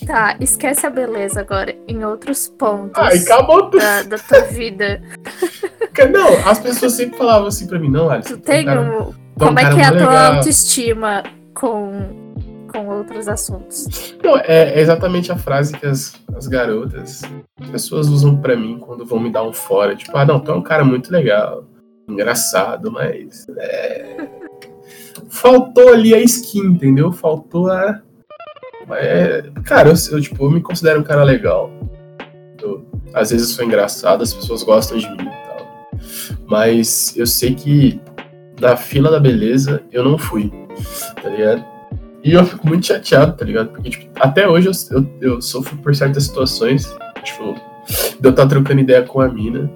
Tá, 0.06 0.36
esquece 0.40 0.86
a 0.86 0.90
beleza 0.90 1.40
agora. 1.40 1.74
Em 1.88 2.04
outros 2.04 2.50
pontos. 2.50 3.02
Ai, 3.02 3.20
acabou 3.20 3.70
tudo. 3.70 3.80
Da, 3.80 4.04
da 4.04 4.18
tua 4.18 4.42
vida. 4.42 5.02
Não, 6.12 6.50
as 6.50 6.60
pessoas 6.60 6.92
sempre 6.92 7.18
falavam 7.18 7.48
assim 7.48 7.68
pra 7.68 7.80
mim, 7.80 7.90
não, 7.90 8.10
Alisson. 8.10 8.36
Tu 8.36 8.42
tem 8.42 8.70
um. 8.70 9.14
Como 9.40 9.58
é 9.58 9.74
que 9.74 9.80
é 9.80 9.86
a 9.86 9.98
tua 9.98 10.28
autoestima 10.36 11.24
com 11.54 12.25
com 12.76 12.88
outros 12.90 13.28
assuntos. 13.28 14.16
Não, 14.22 14.38
é, 14.38 14.74
é, 14.74 14.82
exatamente 14.82 15.32
a 15.32 15.38
frase 15.38 15.78
que 15.78 15.86
as, 15.86 16.14
as 16.36 16.48
garotas, 16.48 17.22
as 17.62 17.70
pessoas 17.70 18.10
usam 18.10 18.36
para 18.36 18.58
mim 18.58 18.78
quando 18.78 19.06
vão 19.06 19.20
me 19.20 19.32
dar 19.32 19.44
um 19.44 19.54
fora. 19.54 19.96
Tipo, 19.96 20.18
ah, 20.18 20.26
não, 20.26 20.40
tu 20.42 20.52
é 20.52 20.56
um 20.56 20.62
cara 20.62 20.84
muito 20.84 21.12
legal, 21.12 21.66
engraçado, 22.08 22.92
mas. 22.92 23.48
É... 23.58 24.28
Faltou 25.30 25.90
ali 25.90 26.14
a 26.14 26.20
skin, 26.22 26.66
entendeu? 26.66 27.12
Faltou 27.12 27.72
a. 27.72 28.02
É... 28.92 29.44
Cara, 29.64 29.90
eu, 29.90 29.96
eu, 30.12 30.22
tipo, 30.22 30.46
eu 30.46 30.52
me 30.52 30.62
considero 30.62 31.00
um 31.00 31.04
cara 31.04 31.24
legal. 31.24 31.72
Eu, 32.62 32.86
às 33.14 33.32
vezes 33.32 33.50
eu 33.50 33.56
sou 33.56 33.66
engraçado, 33.66 34.22
as 34.22 34.34
pessoas 34.34 34.64
gostam 34.64 34.98
de 34.98 35.10
mim 35.10 35.24
e 35.24 35.48
tal. 35.48 35.98
Mas 36.46 37.16
eu 37.16 37.26
sei 37.26 37.56
que 37.56 38.02
na 38.60 38.76
fila 38.76 39.10
da 39.10 39.20
beleza, 39.20 39.82
eu 39.92 40.04
não 40.04 40.18
fui, 40.18 40.52
tá 41.22 41.30
ligado? 41.30 41.75
E 42.26 42.34
eu 42.34 42.44
fico 42.44 42.68
muito 42.68 42.88
chateado, 42.88 43.38
tá 43.38 43.46
ligado? 43.46 43.70
Porque, 43.70 43.88
tipo, 43.88 44.10
até 44.20 44.50
hoje 44.50 44.68
eu, 44.68 44.74
eu, 44.98 45.08
eu 45.22 45.42
sofro 45.42 45.78
por 45.78 45.96
certas 45.96 46.24
situações, 46.24 46.92
tipo, 47.24 47.54
de 48.20 48.28
eu 48.28 48.32
estar 48.32 48.48
trocando 48.48 48.82
ideia 48.82 49.04
com 49.04 49.22
a 49.22 49.30
mina 49.30 49.72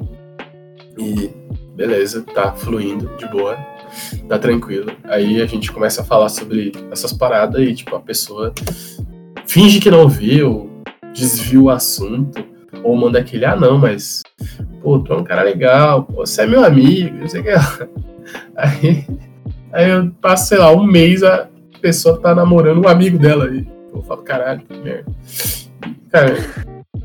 e 0.98 1.30
beleza, 1.76 2.26
tá 2.34 2.52
fluindo 2.52 3.08
de 3.18 3.28
boa, 3.28 3.56
tá 4.28 4.40
tranquilo. 4.40 4.92
Aí 5.04 5.40
a 5.40 5.46
gente 5.46 5.72
começa 5.72 6.02
a 6.02 6.04
falar 6.04 6.28
sobre 6.30 6.72
essas 6.92 7.14
paradas 7.14 7.62
e, 7.62 7.76
tipo, 7.76 7.96
a 7.96 8.00
pessoa 8.00 8.52
finge 9.46 9.80
que 9.80 9.92
não 9.92 10.10
viu, 10.10 10.72
desvia 11.14 11.62
o 11.62 11.70
assunto, 11.70 12.44
ou 12.84 12.98
manda 12.98 13.20
aquele, 13.20 13.46
ah 13.46 13.56
não, 13.56 13.78
mas 13.78 14.24
pô, 14.82 14.98
tu 14.98 15.14
é 15.14 15.18
um 15.18 15.24
cara 15.24 15.44
legal, 15.44 16.02
pô, 16.04 16.26
você 16.26 16.42
é 16.42 16.48
meu 16.48 16.66
amigo, 16.66 17.16
não 17.16 17.28
sei 17.28 17.42
o 17.42 17.44
que. 17.44 17.52
Aí, 18.56 19.08
aí 19.74 19.90
eu 19.90 20.12
passo, 20.22 20.50
sei 20.50 20.60
lá, 20.60 20.72
um 20.72 20.84
mês, 20.84 21.24
a 21.24 21.49
pessoa 21.80 22.20
tá 22.20 22.34
namorando 22.36 22.84
um 22.84 22.88
amigo 22.88 23.18
dela. 23.18 23.48
E 23.54 23.68
eu 23.94 24.02
falo, 24.04 24.22
caralho, 24.24 24.62
que 24.62 24.78
merda. 24.78 25.12
Cara, 26.12 26.36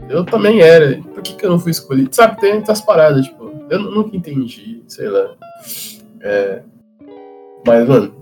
eu 0.08 0.24
também 0.24 0.60
era. 0.60 1.00
Por 1.14 1.22
que, 1.22 1.34
que 1.34 1.44
eu 1.44 1.50
não 1.50 1.58
fui 1.58 1.70
escolhido? 1.70 2.14
Sabe, 2.14 2.40
tem 2.40 2.52
essas 2.52 2.80
paradas, 2.80 3.24
tipo, 3.26 3.52
eu 3.70 3.78
nunca 3.78 4.16
entendi, 4.16 4.82
sei 4.86 5.08
lá. 5.08 5.30
É, 6.20 6.62
mas, 7.66 7.88
mano, 7.88 8.14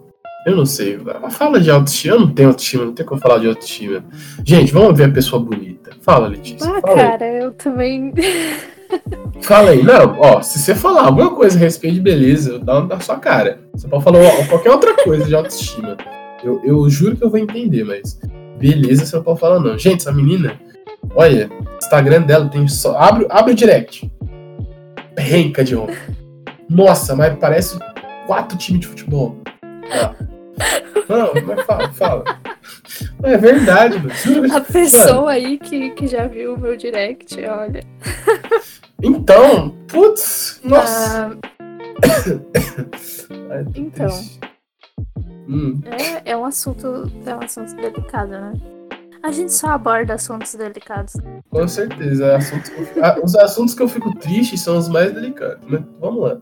eu 0.46 0.56
não 0.56 0.66
sei. 0.66 0.98
Fala 1.30 1.60
de 1.60 1.70
autoestima. 1.70 2.14
Eu 2.14 2.20
não 2.20 2.30
tenho 2.32 2.48
autoestima, 2.48 2.84
não 2.84 2.92
tem 2.92 3.06
como 3.06 3.20
falar 3.20 3.38
de 3.38 3.48
autoestima. 3.48 4.04
Gente, 4.44 4.72
vamos 4.72 4.96
ver 4.96 5.04
a 5.04 5.12
pessoa 5.12 5.42
bonita. 5.42 5.92
Fala, 6.00 6.28
Letícia. 6.28 6.68
Ah, 6.68 6.80
fala 6.80 6.96
cara, 6.96 7.24
aí. 7.24 7.38
eu 7.38 7.52
também. 7.52 8.12
Fala 9.40 9.70
aí. 9.70 9.82
Não, 9.82 10.18
ó, 10.20 10.42
se 10.42 10.58
você 10.58 10.74
falar 10.74 11.06
alguma 11.06 11.34
coisa 11.34 11.56
a 11.56 11.60
respeito 11.60 11.94
de 11.94 12.00
beleza, 12.00 12.52
eu 12.52 12.58
dou 12.58 12.86
na 12.86 13.00
sua 13.00 13.18
cara. 13.18 13.60
Você 13.72 13.88
pode 13.88 14.04
falar 14.04 14.18
ó, 14.18 14.46
qualquer 14.48 14.70
outra 14.70 14.94
coisa 15.02 15.24
de 15.24 15.34
autoestima. 15.34 15.96
Eu, 16.42 16.60
eu 16.64 16.88
juro 16.90 17.16
que 17.16 17.24
eu 17.24 17.30
vou 17.30 17.38
entender, 17.38 17.84
mas 17.84 18.18
beleza 18.58 19.06
você 19.06 19.16
não 19.16 19.22
pode 19.22 19.40
falar, 19.40 19.60
não. 19.60 19.78
Gente, 19.78 20.00
essa 20.00 20.12
menina, 20.12 20.60
olha, 21.14 21.50
Instagram 21.82 22.22
dela 22.22 22.48
tem 22.48 22.66
só. 22.68 22.96
Abre, 22.96 23.26
abre 23.30 23.52
o 23.52 23.56
direct. 23.56 24.10
Penca 25.14 25.62
de 25.62 25.76
homem. 25.76 25.96
Nossa, 26.68 27.14
mas 27.14 27.36
parece 27.38 27.78
quatro 28.26 28.56
times 28.56 28.80
de 28.80 28.86
futebol. 28.88 29.36
Ah. 29.92 30.14
Não, 31.08 31.32
mas 31.46 31.66
fala, 31.66 31.92
fala. 31.92 32.24
É 33.22 33.36
verdade, 33.36 33.98
mano. 33.98 34.54
A 34.54 34.60
pessoa 34.60 35.14
mano. 35.14 35.28
aí 35.28 35.58
que, 35.58 35.90
que 35.90 36.06
já 36.06 36.26
viu 36.26 36.54
o 36.54 36.58
meu 36.58 36.76
direct, 36.76 37.36
olha. 37.44 37.84
Então, 39.02 39.70
putz, 39.88 40.60
nossa. 40.64 41.36
Ah, 42.00 43.64
então. 43.74 44.08
Hum. 45.48 45.80
É, 45.84 46.32
é 46.32 46.36
um 46.36 46.44
assunto. 46.44 47.10
É 47.26 47.34
um 47.34 47.40
assunto 47.40 47.74
delicado, 47.76 48.30
né? 48.30 48.52
A 49.22 49.30
gente 49.30 49.52
só 49.52 49.68
aborda 49.68 50.14
assuntos 50.14 50.54
delicados. 50.54 51.14
Com 51.48 51.68
certeza. 51.68 52.36
Assuntos 52.36 52.70
os 53.22 53.36
assuntos 53.36 53.74
que 53.74 53.82
eu 53.82 53.88
fico 53.88 54.14
triste 54.16 54.58
são 54.58 54.76
os 54.76 54.88
mais 54.88 55.12
delicados, 55.12 55.64
né? 55.70 55.84
Vamos 56.00 56.22
lá. 56.22 56.40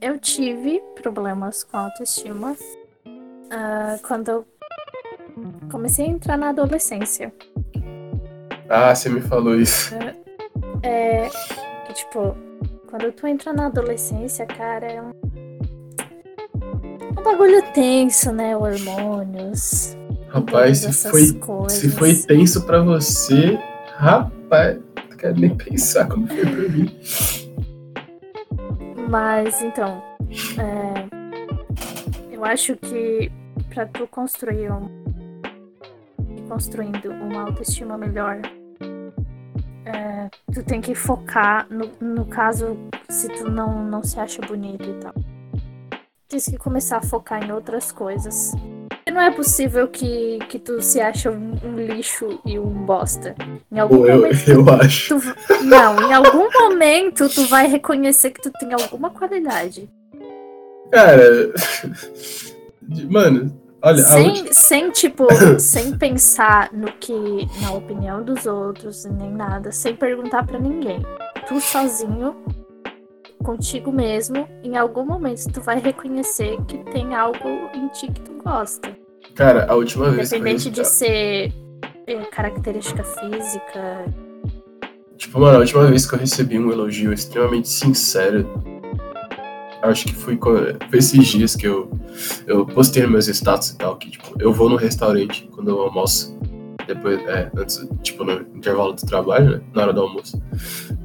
Eu 0.00 0.18
tive 0.18 0.80
problemas 1.02 1.64
com 1.64 1.76
autoestima 1.76 2.52
uh, 2.52 4.06
quando 4.06 4.28
eu 4.28 4.46
comecei 5.70 6.06
a 6.06 6.08
entrar 6.08 6.36
na 6.36 6.50
adolescência. 6.50 7.32
Ah, 8.68 8.94
você 8.94 9.08
me 9.08 9.20
falou 9.20 9.56
isso. 9.56 9.94
É, 10.82 11.28
que, 11.86 11.94
tipo, 11.94 12.36
quando 12.88 13.10
tu 13.12 13.26
entra 13.26 13.52
na 13.52 13.66
adolescência, 13.66 14.46
cara, 14.46 14.86
é 14.86 15.02
um 15.02 15.10
bagulho 17.26 17.60
tenso, 17.74 18.32
né? 18.32 18.56
Hormônios. 18.56 19.96
Rapaz, 20.28 20.78
se 20.78 21.10
foi, 21.10 21.24
se 21.68 21.90
foi 21.90 22.14
tenso 22.14 22.62
pra 22.62 22.80
você, 22.82 23.58
rapaz, 23.96 24.78
não 25.10 25.16
quero 25.16 25.40
nem 25.40 25.56
pensar 25.56 26.06
como 26.08 26.26
foi 26.28 26.46
pra 26.46 26.68
mim. 26.68 26.96
Mas, 29.08 29.62
então, 29.62 30.02
é, 30.58 31.06
eu 32.30 32.44
acho 32.44 32.76
que 32.76 33.30
para 33.74 33.86
tu 33.86 34.06
construir 34.06 34.70
um 34.70 35.06
construindo 36.48 37.10
uma 37.10 37.42
autoestima 37.42 37.98
melhor 37.98 38.40
é, 39.84 40.30
tu 40.52 40.62
tem 40.62 40.80
que 40.80 40.94
focar 40.94 41.66
no, 41.68 41.90
no 42.00 42.24
caso 42.26 42.76
se 43.08 43.28
tu 43.28 43.50
não, 43.50 43.84
não 43.84 44.04
se 44.04 44.20
acha 44.20 44.40
bonito 44.42 44.88
e 44.88 44.94
tal 45.00 45.14
tens 46.28 46.46
que 46.46 46.56
começar 46.56 46.98
a 46.98 47.02
focar 47.02 47.42
em 47.42 47.52
outras 47.52 47.92
coisas 47.92 48.52
não 49.16 49.22
é 49.22 49.30
possível 49.30 49.88
que, 49.88 50.38
que 50.50 50.58
tu 50.58 50.82
se 50.82 51.00
acha 51.00 51.30
um, 51.30 51.54
um 51.64 51.74
lixo 51.74 52.38
e 52.44 52.58
um 52.58 52.84
bosta. 52.84 53.34
Em 53.72 53.78
algum 53.78 54.04
eu, 54.06 54.16
momento. 54.16 54.50
Eu 54.50 54.68
acho. 54.68 55.18
Tu, 55.18 55.64
não, 55.64 56.02
em 56.02 56.12
algum 56.12 56.46
momento 56.52 57.26
tu 57.30 57.46
vai 57.46 57.66
reconhecer 57.66 58.30
que 58.30 58.42
tu 58.42 58.52
tem 58.52 58.74
alguma 58.74 59.08
qualidade. 59.08 59.88
Cara. 60.92 61.50
Mano, 63.08 63.58
olha. 63.80 64.02
Sem, 64.02 64.28
última... 64.28 64.52
sem 64.52 64.90
tipo, 64.90 65.26
sem 65.58 65.96
pensar 65.96 66.70
no 66.74 66.92
que. 66.92 67.48
na 67.62 67.72
opinião 67.72 68.22
dos 68.22 68.44
outros, 68.44 69.06
nem 69.06 69.32
nada. 69.32 69.72
Sem 69.72 69.96
perguntar 69.96 70.46
para 70.46 70.58
ninguém. 70.58 71.02
Tu 71.48 71.58
sozinho 71.58 72.36
contigo 73.46 73.92
mesmo, 73.92 74.48
em 74.64 74.76
algum 74.76 75.06
momento 75.06 75.44
tu 75.52 75.60
vai 75.60 75.78
reconhecer 75.78 76.58
que 76.66 76.78
tem 76.90 77.14
algo 77.14 77.48
em 77.72 77.86
ti 77.88 78.10
que 78.10 78.20
tu 78.20 78.42
gosta. 78.44 78.90
Cara, 79.36 79.66
a 79.70 79.74
última 79.76 80.10
vez. 80.10 80.32
Independente 80.32 80.68
de 80.68 80.84
ser 80.84 81.52
é, 82.08 82.16
característica 82.32 83.04
física. 83.04 84.04
Tipo, 85.16 85.38
mano, 85.38 85.58
a 85.58 85.60
última 85.60 85.86
vez 85.86 86.04
que 86.04 86.14
eu 86.14 86.18
recebi 86.18 86.58
um 86.58 86.72
elogio 86.72 87.12
extremamente 87.12 87.68
sincero. 87.68 88.46
Acho 89.80 90.06
que 90.06 90.14
foi, 90.14 90.36
foi 90.36 90.98
esses 90.98 91.26
dias 91.28 91.54
que 91.54 91.68
eu, 91.68 91.88
eu 92.46 92.66
postei 92.66 93.04
nos 93.04 93.12
meus 93.12 93.28
status 93.28 93.70
e 93.70 93.78
tal, 93.78 93.96
que 93.96 94.10
tipo, 94.10 94.34
eu 94.40 94.52
vou 94.52 94.68
no 94.68 94.74
restaurante 94.74 95.48
quando 95.52 95.70
eu 95.70 95.80
almoço 95.82 96.36
depois, 96.86 97.20
é, 97.26 97.50
antes, 97.56 97.86
tipo, 98.02 98.24
no 98.24 98.32
intervalo 98.54 98.92
do 98.92 99.04
trabalho, 99.04 99.50
né, 99.50 99.60
na 99.74 99.82
hora 99.82 99.92
do 99.92 100.00
almoço. 100.00 100.40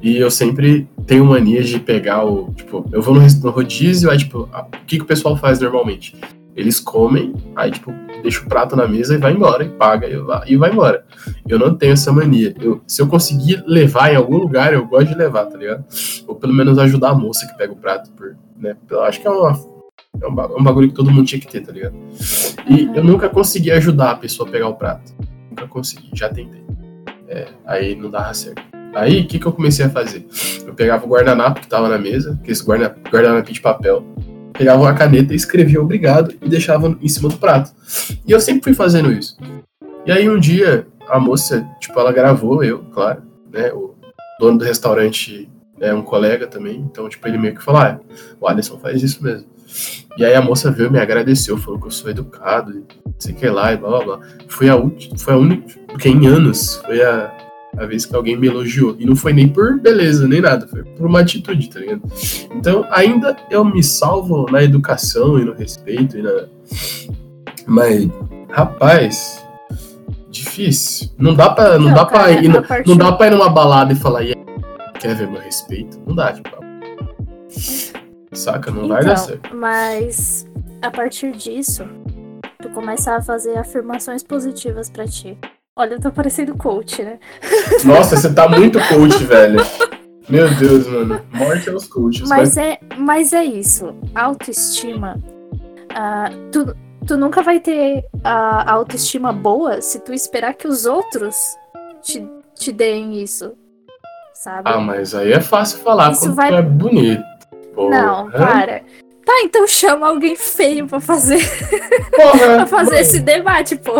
E 0.00 0.16
eu 0.16 0.30
sempre 0.30 0.88
tenho 1.06 1.24
mania 1.24 1.62
de 1.62 1.78
pegar 1.78 2.24
o, 2.24 2.52
tipo, 2.54 2.88
eu 2.92 3.02
vou 3.02 3.14
no, 3.14 3.20
no 3.20 3.50
rodízio, 3.50 4.10
aí, 4.10 4.18
tipo, 4.18 4.48
a, 4.52 4.62
o 4.62 4.86
que, 4.86 4.98
que 4.98 5.02
o 5.02 5.06
pessoal 5.06 5.36
faz 5.36 5.60
normalmente? 5.60 6.16
Eles 6.54 6.78
comem, 6.78 7.32
aí, 7.56 7.70
tipo, 7.70 7.92
deixa 8.22 8.40
o 8.42 8.46
prato 8.46 8.76
na 8.76 8.86
mesa 8.86 9.14
e 9.14 9.18
vai 9.18 9.32
embora, 9.32 9.64
e 9.64 9.68
paga, 9.70 10.06
e, 10.06 10.52
e 10.52 10.56
vai 10.56 10.70
embora. 10.70 11.04
Eu 11.48 11.58
não 11.58 11.74
tenho 11.74 11.94
essa 11.94 12.12
mania. 12.12 12.54
Eu, 12.60 12.80
se 12.86 13.00
eu 13.00 13.08
conseguir 13.08 13.64
levar 13.66 14.12
em 14.12 14.16
algum 14.16 14.36
lugar, 14.36 14.72
eu 14.72 14.86
gosto 14.86 15.08
de 15.08 15.14
levar, 15.14 15.46
tá 15.46 15.56
ligado? 15.56 15.84
Ou 16.26 16.34
pelo 16.36 16.52
menos 16.52 16.78
ajudar 16.78 17.10
a 17.10 17.14
moça 17.14 17.46
que 17.46 17.56
pega 17.56 17.72
o 17.72 17.76
prato, 17.76 18.10
por, 18.12 18.36
né? 18.56 18.76
Eu 18.88 19.02
acho 19.02 19.20
que 19.20 19.26
é 19.26 19.30
uma 19.30 19.72
é 20.20 20.26
um 20.26 20.62
bagulho 20.62 20.88
que 20.88 20.94
todo 20.94 21.10
mundo 21.10 21.26
tinha 21.26 21.40
que 21.40 21.48
ter, 21.48 21.62
tá 21.62 21.72
ligado? 21.72 21.94
E 22.68 22.84
eu 22.94 23.02
nunca 23.02 23.30
consegui 23.30 23.70
ajudar 23.70 24.10
a 24.10 24.16
pessoa 24.16 24.46
a 24.46 24.52
pegar 24.52 24.68
o 24.68 24.74
prato 24.74 25.12
nunca 25.62 25.68
consegui, 25.68 26.10
já 26.12 26.28
tentei. 26.28 26.62
É, 27.28 27.48
aí 27.64 27.96
não 27.96 28.10
dava 28.10 28.34
certo. 28.34 28.62
Aí, 28.94 29.22
o 29.22 29.26
que, 29.26 29.38
que 29.38 29.46
eu 29.46 29.52
comecei 29.52 29.86
a 29.86 29.90
fazer? 29.90 30.26
Eu 30.66 30.74
pegava 30.74 31.04
o 31.04 31.08
guardanapo 31.08 31.60
que 31.60 31.66
tava 31.66 31.88
na 31.88 31.96
mesa, 31.96 32.38
que 32.44 32.50
esse 32.50 32.62
guarda, 32.62 32.94
guardanapo 33.10 33.50
de 33.50 33.60
papel, 33.60 34.04
pegava 34.52 34.82
uma 34.82 34.94
caneta 34.94 35.32
e 35.32 35.36
escrevia 35.36 35.80
obrigado 35.80 36.34
e 36.42 36.48
deixava 36.48 36.96
em 37.00 37.08
cima 37.08 37.30
do 37.30 37.38
prato. 37.38 37.72
E 38.26 38.30
eu 38.30 38.40
sempre 38.40 38.62
fui 38.62 38.74
fazendo 38.74 39.10
isso. 39.10 39.36
E 40.04 40.12
aí 40.12 40.28
um 40.28 40.38
dia, 40.38 40.86
a 41.08 41.18
moça, 41.18 41.66
tipo, 41.80 41.98
ela 41.98 42.12
gravou, 42.12 42.62
eu, 42.62 42.80
claro, 42.92 43.22
né, 43.50 43.72
o 43.72 43.94
dono 44.38 44.58
do 44.58 44.64
restaurante 44.64 45.48
é 45.82 45.92
um 45.92 46.02
colega 46.02 46.46
também, 46.46 46.78
então, 46.78 47.08
tipo, 47.08 47.26
ele 47.26 47.36
meio 47.36 47.56
que 47.56 47.62
falou, 47.62 47.80
ah, 47.80 48.00
o 48.40 48.46
Alisson 48.46 48.78
faz 48.78 49.02
isso 49.02 49.22
mesmo. 49.22 49.46
E 50.16 50.24
aí 50.24 50.34
a 50.34 50.40
moça 50.40 50.70
veio 50.70 50.90
me 50.90 51.00
agradeceu, 51.00 51.58
falou 51.58 51.80
que 51.80 51.86
eu 51.86 51.90
sou 51.90 52.08
educado, 52.08 52.72
e 52.78 52.84
sei 53.18 53.34
que 53.34 53.48
lá, 53.48 53.72
e 53.72 53.76
blá 53.76 53.90
blá 53.90 54.04
blá. 54.04 54.20
Foi 54.46 54.68
a 54.68 54.76
última, 54.76 55.18
foi 55.18 55.34
a 55.34 55.36
única, 55.36 55.78
porque 55.88 56.08
em 56.08 56.26
anos 56.26 56.76
foi 56.86 57.02
a, 57.02 57.32
a 57.76 57.86
vez 57.86 58.06
que 58.06 58.14
alguém 58.14 58.36
me 58.36 58.46
elogiou. 58.46 58.94
E 58.98 59.04
não 59.04 59.16
foi 59.16 59.32
nem 59.32 59.48
por 59.48 59.80
beleza, 59.80 60.28
nem 60.28 60.40
nada, 60.40 60.68
foi 60.68 60.84
por 60.84 61.06
uma 61.06 61.20
atitude, 61.20 61.68
tá 61.68 61.80
ligado? 61.80 62.02
Então, 62.54 62.86
ainda 62.90 63.36
eu 63.50 63.64
me 63.64 63.82
salvo 63.82 64.46
na 64.50 64.62
educação 64.62 65.38
e 65.38 65.44
no 65.44 65.52
respeito 65.52 66.16
e 66.16 66.22
na. 66.22 66.44
Mas, 67.66 68.08
rapaz, 68.50 69.42
difícil. 70.30 71.08
Não 71.18 71.34
dá 71.34 71.50
pra, 71.50 71.78
não, 71.78 71.86
não 71.86 71.94
dá 71.94 72.04
cara, 72.04 72.24
pra 72.24 72.32
ir, 72.32 72.48
não, 72.48 72.62
não 72.86 72.96
dá 72.96 73.12
pra 73.12 73.26
ir 73.28 73.30
numa 73.30 73.48
balada 73.48 73.92
e 73.92 73.96
falar, 73.96 74.22
e 74.24 74.41
quer 75.02 75.16
ver 75.16 75.28
meu 75.28 75.40
respeito? 75.40 76.00
Não 76.06 76.14
dá, 76.14 76.32
tipo. 76.32 76.50
Saca? 78.32 78.70
Não 78.70 78.84
então, 78.84 78.88
vai 78.88 79.04
dar 79.04 79.12
então, 79.12 79.24
certo. 79.24 79.56
Mas 79.56 80.46
a 80.80 80.90
partir 80.90 81.32
disso, 81.32 81.84
tu 82.60 82.70
começa 82.70 83.16
a 83.16 83.20
fazer 83.20 83.58
afirmações 83.58 84.22
positivas 84.22 84.88
para 84.88 85.06
ti. 85.06 85.36
Olha, 85.76 85.94
eu 85.94 86.00
tô 86.00 86.12
parecendo 86.12 86.56
coach, 86.56 87.02
né? 87.02 87.18
Nossa, 87.84 88.16
você 88.16 88.32
tá 88.32 88.48
muito 88.48 88.78
coach, 88.88 89.24
velho. 89.24 89.58
Meu 90.28 90.48
Deus, 90.54 90.86
mano. 90.86 91.20
Morte 91.32 91.68
aos 91.68 91.88
coaches. 91.88 92.28
Mas, 92.28 92.56
é, 92.56 92.78
mas 92.96 93.32
é 93.32 93.44
isso. 93.44 93.94
Autoestima. 94.14 95.18
Uh, 95.90 96.50
tu, 96.52 96.76
tu 97.06 97.16
nunca 97.16 97.42
vai 97.42 97.58
ter 97.58 98.04
a 98.22 98.70
autoestima 98.70 99.32
boa 99.32 99.82
se 99.82 99.98
tu 99.98 100.12
esperar 100.12 100.54
que 100.54 100.68
os 100.68 100.86
outros 100.86 101.36
te, 102.02 102.24
te 102.54 102.70
deem 102.70 103.20
isso. 103.20 103.52
Sabe? 104.42 104.62
Ah, 104.68 104.78
mas 104.80 105.14
aí 105.14 105.32
é 105.32 105.40
fácil 105.40 105.78
falar 105.84 106.10
Isso 106.10 106.22
quando 106.22 106.34
vai- 106.34 106.48
tu 106.48 106.54
é 106.56 106.62
bonito. 106.62 107.22
Porra. 107.76 107.90
Não, 108.02 108.28
para. 108.30 108.80
Tá, 109.24 109.40
então 109.44 109.68
chama 109.68 110.08
alguém 110.08 110.34
feio 110.34 110.84
pra 110.88 110.98
fazer, 110.98 111.38
Porra, 112.10 112.38
pra 112.58 112.66
fazer 112.66 112.90
mano, 112.90 113.02
esse 113.02 113.20
debate, 113.20 113.76
pô. 113.76 113.92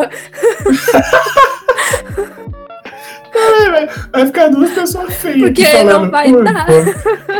Vai 4.12 4.26
ficar 4.26 4.48
duas 4.48 4.70
pessoas 4.72 5.14
feias. 5.14 5.40
Porque 5.42 5.64
falando, 5.64 6.02
não 6.02 6.10
vai 6.10 6.32
"Pô, 6.32 6.40
é 6.40 6.44
dar." 6.52 6.66
foda." 6.66 6.94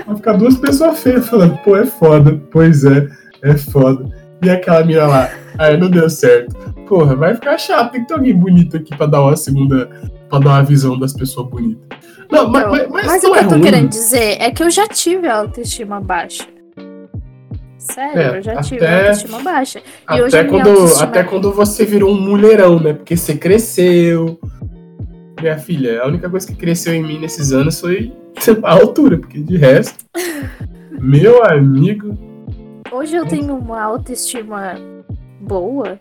Vai 0.07 0.17
ficar 0.17 0.33
duas 0.35 0.57
pessoas 0.59 1.03
feias 1.03 1.29
falando, 1.29 1.59
pô, 1.59 1.77
é 1.77 1.87
foda. 1.87 2.41
Pois 2.51 2.85
é, 2.85 3.09
é 3.43 3.57
foda. 3.57 4.09
E 4.43 4.49
aquela 4.51 4.85
mina 4.85 5.07
lá, 5.07 5.31
aí 5.59 5.77
não 5.77 5.91
deu 5.91 6.09
certo. 6.09 6.55
Porra, 6.89 7.15
vai 7.17 7.35
ficar 7.35 7.59
chato. 7.59 7.93
Tem 7.93 8.03
que 8.03 8.09
ter 8.09 8.15
alguém 8.15 8.35
bonito 8.35 8.77
aqui 8.77 8.97
pra 8.97 9.07
dar 9.07 9.23
uma 9.23 9.37
segunda. 9.37 9.91
Pra 10.33 10.39
dar 10.39 10.51
uma 10.51 10.63
visão 10.65 10.99
das 10.99 11.13
pessoas 11.13 11.47
bonitas. 11.51 11.87
Não, 12.31 12.49
mas, 12.49 12.63
Então, 12.65 12.89
mas, 12.91 13.07
mas 13.07 13.25
o 13.25 13.33
que 13.33 13.39
é 13.39 13.43
eu 13.43 13.45
tô 13.49 13.51
ruim. 13.51 13.61
querendo 13.63 13.89
dizer 13.91 14.37
é 14.41 14.51
que 14.51 14.63
eu 14.63 14.71
já 14.71 14.89
tive 14.89 15.29
a 15.29 15.37
autoestima 15.37 16.01
baixa. 16.01 16.47
Sério, 17.77 18.19
É, 18.21 18.39
eu 18.39 18.43
já 18.43 18.63
tive 18.63 18.77
até- 18.87 18.95
a 18.95 19.01
autoestima 19.09 19.41
baixa. 19.43 19.79
E 19.81 20.21
Até 20.21 20.45
quando, 20.45 20.69
autoestima- 20.71 21.05
até 21.05 21.25
quando 21.25 21.53
você 21.53 21.85
virou 21.85 22.11
um 22.15 22.19
mulherão, 22.21 22.81
né? 22.81 22.95
Porque 22.95 23.15
você 23.17 23.37
cresceu. 23.37 24.39
Minha 25.41 25.59
filha, 25.59 26.01
a 26.03 26.07
única 26.07 26.31
coisa 26.31 26.47
que 26.47 26.55
cresceu 26.55 26.95
em 26.95 27.03
mim 27.03 27.19
nesses 27.19 27.53
anos 27.53 27.79
foi 27.81 28.13
a 28.65 28.73
altura, 28.73 29.19
porque 29.19 29.39
de 29.41 29.57
resto, 29.59 30.03
meu 30.99 31.45
amigo. 31.45 32.17
Hoje 32.91 33.17
eu 33.17 33.27
tenho 33.27 33.55
uma 33.57 33.83
autoestima 33.83 34.75
boa 35.41 36.01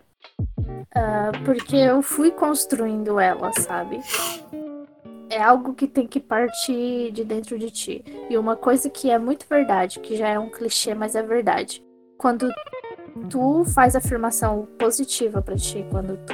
ah, 0.94 1.32
porque 1.46 1.76
eu 1.76 2.02
fui 2.02 2.32
construindo 2.32 3.20
ela, 3.20 3.52
sabe? 3.54 4.00
É 5.30 5.42
algo 5.42 5.74
que 5.74 5.88
tem 5.88 6.06
que 6.06 6.20
partir 6.20 7.12
de 7.12 7.24
dentro 7.24 7.58
de 7.58 7.72
ti. 7.72 8.04
E 8.30 8.38
uma 8.38 8.56
coisa 8.56 8.90
que 8.90 9.10
é 9.10 9.18
muito 9.18 9.46
verdade, 9.50 10.00
que 10.00 10.18
já 10.18 10.28
é 10.28 10.38
um 10.38 10.50
clichê, 10.50 10.94
mas 10.94 11.16
é 11.16 11.24
verdade. 11.24 11.84
Quando 12.18 12.50
tu 13.30 13.64
faz 13.66 13.96
afirmação 13.96 14.68
positiva 14.78 15.42
pra 15.42 15.56
ti, 15.56 15.86
quando 15.90 16.18
tu 16.26 16.34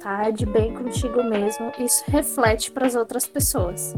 tá 0.00 0.30
de 0.30 0.46
bem 0.46 0.72
contigo 0.72 1.22
mesmo, 1.24 1.72
isso 1.78 2.04
reflete 2.06 2.70
pras 2.70 2.94
outras 2.94 3.26
pessoas. 3.26 3.94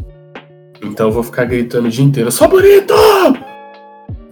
Então 0.83 1.09
eu 1.09 1.13
vou 1.13 1.23
ficar 1.23 1.45
gritando 1.45 1.89
o 1.89 1.91
dia 1.91 2.05
inteiro: 2.05 2.31
sou 2.31 2.49
bonito! 2.49 2.95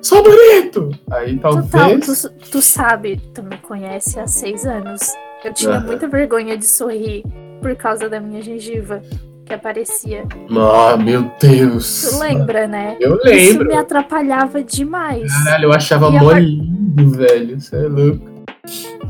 Sou 0.03 0.23
bonito! 0.23 0.91
Aí 1.11 1.37
Total, 1.39 1.67
talvez. 1.69 2.23
tu, 2.23 2.31
tu 2.53 2.63
sabe, 2.63 3.21
tu 3.35 3.43
me 3.43 3.57
conhece 3.59 4.19
há 4.21 4.27
seis 4.27 4.65
anos. 4.65 5.01
Eu 5.45 5.53
tinha 5.53 5.73
Aham. 5.77 5.87
muita 5.87 6.07
vergonha 6.09 6.57
de 6.57 6.67
sorrir 6.67 7.25
por 7.61 7.75
causa 7.77 8.09
da 8.09 8.21
minha 8.21 8.41
gengiva 8.43 9.03
que 9.45 9.53
aparecia. 9.53 10.25
Ah, 10.51 10.97
meu 10.97 11.31
Deus! 11.41 12.11
Tu 12.11 12.19
lembra, 12.19 12.67
né? 12.67 12.97
Eu 13.01 13.17
Isso 13.17 13.25
lembro. 13.53 13.69
me 13.69 13.75
atrapalhava 13.77 14.63
demais. 14.63 15.33
Caralho, 15.45 15.65
eu 15.65 15.73
achava 15.73 16.09
E 16.09 16.19
mó 16.19 16.33
lindo, 16.33 17.11
velho. 17.11 17.61
Você 17.61 17.77
é 17.77 17.89
louco. 17.89 18.27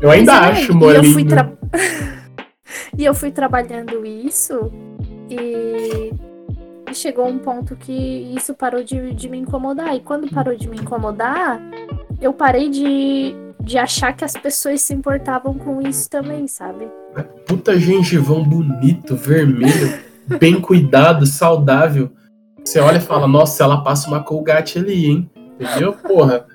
Eu 0.01 0.11
ainda 0.11 0.31
Pois 0.33 0.43
é, 0.47 0.51
acho 0.51 0.71
e 0.71 0.75
mó 0.75 0.91
lindo. 0.91 1.13
fui 1.13 1.25
tra- 1.25 1.51
E 2.97 3.05
eu 3.05 3.13
fui 3.13 3.31
trabalhando 3.31 4.03
isso 4.05 4.71
e... 5.29 6.11
e 6.89 6.95
chegou 6.95 7.27
um 7.27 7.37
ponto 7.37 7.75
que 7.75 7.91
isso 8.35 8.53
parou 8.53 8.83
de, 8.83 9.13
de 9.13 9.29
me 9.29 9.37
incomodar. 9.37 9.95
E 9.95 9.99
quando 9.99 10.29
parou 10.29 10.55
de 10.55 10.69
me 10.69 10.77
incomodar, 10.77 11.61
eu 12.21 12.33
parei 12.33 12.69
de, 12.69 13.35
de 13.59 13.77
achar 13.77 14.13
que 14.13 14.23
as 14.23 14.33
pessoas 14.33 14.81
se 14.81 14.93
importavam 14.93 15.53
com 15.53 15.81
isso 15.81 16.09
também, 16.09 16.47
sabe? 16.47 16.87
Puta 17.45 17.77
gengivão 17.79 18.43
bonito, 18.43 19.15
vermelho, 19.15 19.99
bem 20.39 20.59
cuidado, 20.59 21.25
saudável. 21.25 22.11
Você 22.63 22.79
olha 22.79 22.97
e 22.97 23.01
fala, 23.01 23.27
nossa, 23.27 23.63
ela 23.63 23.83
passa 23.83 24.07
uma 24.07 24.23
colgate 24.23 24.79
ali, 24.79 25.05
hein? 25.05 25.29
Entendeu? 25.59 25.93
Porra. 25.93 26.45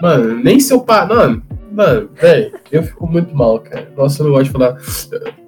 Mano, 0.00 0.36
nem 0.42 0.58
seu 0.58 0.80
pai. 0.80 1.06
Mano, 1.06 1.42
mano, 1.70 2.10
velho, 2.14 2.52
eu 2.70 2.82
fico 2.82 3.06
muito 3.06 3.34
mal, 3.34 3.60
cara. 3.60 3.92
Nossa, 3.96 4.22
eu 4.22 4.26
não 4.26 4.32
gosto 4.32 4.44
de 4.46 4.50
falar. 4.50 4.78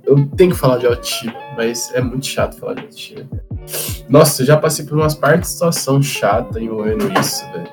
Eu 0.04 0.26
tenho 0.36 0.50
que 0.50 0.56
falar 0.56 0.78
de 0.78 0.86
autoestima, 0.86 1.34
mas 1.56 1.92
é 1.94 2.00
muito 2.00 2.26
chato 2.26 2.58
falar 2.58 2.74
de 2.74 2.82
autoestima. 2.82 3.28
Nossa, 4.08 4.44
já 4.44 4.56
passei 4.56 4.84
por 4.84 4.98
umas 4.98 5.14
partes 5.14 5.48
de 5.48 5.52
situação 5.54 6.02
chata 6.02 6.60
envolvendo 6.60 7.10
isso, 7.18 7.44
velho. 7.52 7.68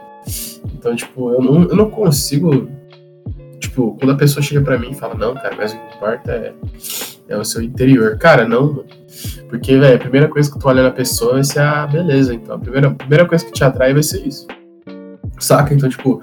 Então, 0.74 0.96
tipo, 0.96 1.32
eu 1.32 1.42
não, 1.42 1.64
eu 1.64 1.76
não 1.76 1.90
consigo. 1.90 2.70
Tipo, 3.60 3.96
quando 3.98 4.12
a 4.12 4.18
pessoa 4.18 4.42
chega 4.42 4.62
pra 4.62 4.78
mim 4.78 4.92
e 4.92 4.96
fala, 4.96 5.16
não, 5.16 5.34
cara, 5.34 5.56
mas 5.56 5.74
o 5.74 5.78
que 5.78 5.96
importa 5.96 6.32
é 6.32 6.54
é 7.32 7.38
o 7.38 7.46
seu 7.46 7.62
interior. 7.62 8.18
Cara, 8.18 8.48
não. 8.48 8.68
mano. 8.68 8.86
Porque, 9.50 9.78
velho, 9.78 9.96
a 9.96 10.00
primeira 10.00 10.28
coisa 10.28 10.52
que 10.52 10.60
tu 10.60 10.68
olha 10.68 10.84
na 10.84 10.92
pessoa 10.92 11.34
vai 11.34 11.44
ser 11.44 11.60
a 11.60 11.88
beleza. 11.88 12.34
Então, 12.34 12.56
a 12.56 12.60
primeira, 12.60 12.88
a 12.88 12.94
primeira 12.94 13.26
coisa 13.26 13.46
que 13.46 13.52
te 13.52 13.64
atrai 13.64 13.94
vai 13.94 14.04
ser 14.04 14.26
isso. 14.26 14.48
Saca? 15.40 15.74
Então, 15.74 15.90
tipo, 15.90 16.22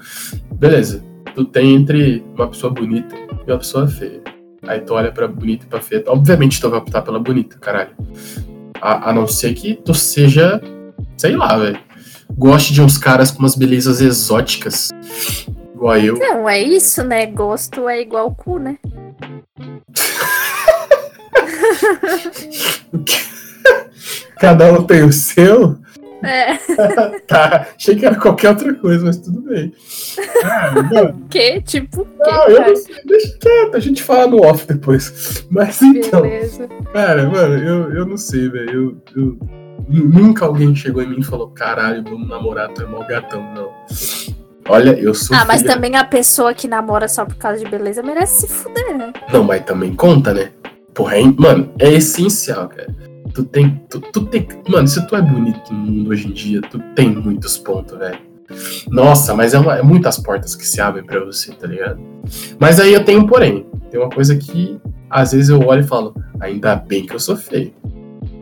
beleza. 0.53 1.03
Tu 1.35 1.45
tem 1.45 1.75
entre 1.75 2.23
uma 2.35 2.47
pessoa 2.47 2.73
bonita 2.73 3.15
e 3.15 3.51
uma 3.51 3.57
pessoa 3.57 3.87
feia. 3.87 4.21
Aí 4.67 4.81
tu 4.81 4.93
olha 4.93 5.11
pra 5.11 5.27
bonita 5.27 5.65
e 5.65 5.69
pra 5.69 5.81
feia. 5.81 6.03
Obviamente 6.07 6.59
tu 6.59 6.69
vai 6.69 6.79
optar 6.79 7.01
pela 7.01 7.19
bonita, 7.19 7.57
caralho. 7.59 7.91
A, 8.81 9.09
a 9.09 9.13
não 9.13 9.27
ser 9.27 9.53
que 9.53 9.75
tu 9.75 9.93
seja, 9.93 10.61
sei 11.17 11.35
lá, 11.35 11.57
velho. 11.57 11.79
Goste 12.31 12.73
de 12.73 12.81
uns 12.81 12.97
caras 12.97 13.31
com 13.31 13.39
umas 13.39 13.55
belezas 13.55 14.01
exóticas. 14.01 14.89
Igual 15.75 15.97
eu. 15.97 16.15
Não, 16.17 16.47
é 16.47 16.61
isso, 16.61 17.03
né? 17.03 17.25
Gosto 17.25 17.89
é 17.89 18.01
igual 18.01 18.33
cu, 18.33 18.59
né? 18.59 18.77
Cada 24.39 24.71
um 24.71 24.83
tem 24.83 25.03
o 25.03 25.11
seu. 25.11 25.77
É. 26.23 26.57
Tá, 27.27 27.67
achei 27.75 27.95
que 27.95 28.05
era 28.05 28.15
qualquer 28.15 28.49
outra 28.49 28.73
coisa, 28.73 29.05
mas 29.05 29.17
tudo 29.17 29.41
bem. 29.41 29.71
Ah, 30.43 30.71
mano, 30.91 31.25
Que? 31.29 31.61
Tipo, 31.61 32.05
que? 32.05 32.31
não, 32.31 32.47
eu 32.47 32.57
cara? 32.57 32.69
não 32.69 32.75
sei, 32.75 32.95
deixa 33.05 33.37
quieto, 33.39 33.75
a 33.75 33.79
gente 33.79 34.03
fala 34.03 34.27
no 34.27 34.41
off 34.45 34.65
depois. 34.67 35.45
Mas 35.51 35.81
então, 35.81 36.21
Beleza. 36.21 36.67
cara, 36.93 37.29
mano, 37.29 37.55
eu, 37.55 37.93
eu 37.93 38.05
não 38.05 38.17
sei, 38.17 38.49
velho. 38.49 39.01
Eu, 39.15 39.21
eu- 39.23 39.37
nu- 39.87 40.09
Nunca 40.09 40.45
alguém 40.45 40.75
chegou 40.75 41.01
em 41.01 41.07
mim 41.09 41.19
e 41.19 41.23
falou, 41.23 41.49
caralho, 41.49 42.03
vamos 42.03 42.27
namorar, 42.27 42.69
tu 42.69 42.81
é 42.83 42.85
mau 42.85 43.05
gatão, 43.07 43.41
não. 43.55 43.69
Olha, 44.67 44.91
eu 44.99 45.13
sou. 45.15 45.35
Ah, 45.35 45.45
mas 45.45 45.61
filha- 45.61 45.73
também 45.73 45.95
a 45.95 46.03
pessoa 46.03 46.53
que 46.53 46.67
namora 46.67 47.07
só 47.07 47.25
por 47.25 47.35
causa 47.35 47.63
de 47.63 47.69
beleza 47.69 48.03
merece 48.03 48.47
se 48.47 48.53
fuder, 48.53 48.95
né? 48.97 49.13
Não, 49.31 49.43
mas 49.43 49.63
também 49.63 49.95
conta, 49.95 50.33
né? 50.33 50.51
Porra, 50.93 51.17
é, 51.17 51.23
mano, 51.37 51.71
é 51.79 51.91
essencial, 51.93 52.67
cara. 52.69 52.87
Tu 53.33 53.43
tem, 53.43 53.81
tu, 53.89 53.99
tu 54.01 54.25
tem. 54.25 54.47
Mano, 54.67 54.87
se 54.87 55.05
tu 55.07 55.15
é 55.15 55.21
bonito 55.21 55.73
no 55.73 55.79
mundo 55.79 56.09
hoje 56.09 56.27
em 56.27 56.31
dia, 56.31 56.61
tu 56.61 56.79
tem 56.95 57.09
muitos 57.09 57.57
pontos, 57.57 57.97
velho. 57.97 58.19
Nossa, 58.89 59.35
mas 59.35 59.53
é, 59.53 59.59
uma- 59.59 59.77
é 59.77 59.81
muitas 59.83 60.17
portas 60.17 60.55
que 60.55 60.65
se 60.65 60.81
abrem 60.81 61.05
pra 61.05 61.23
você, 61.23 61.51
tá 61.53 61.67
ligado? 61.67 61.99
Mas 62.59 62.79
aí 62.79 62.93
eu 62.93 63.03
tenho 63.05 63.19
um 63.21 63.27
porém. 63.27 63.65
Tem 63.91 63.99
uma 63.99 64.09
coisa 64.09 64.35
que 64.35 64.79
às 65.09 65.31
vezes 65.31 65.49
eu 65.49 65.59
olho 65.65 65.81
e 65.81 65.87
falo, 65.87 66.13
ainda 66.39 66.75
bem 66.75 67.05
que 67.05 67.13
eu 67.13 67.19
sou 67.19 67.35
feio. 67.35 67.73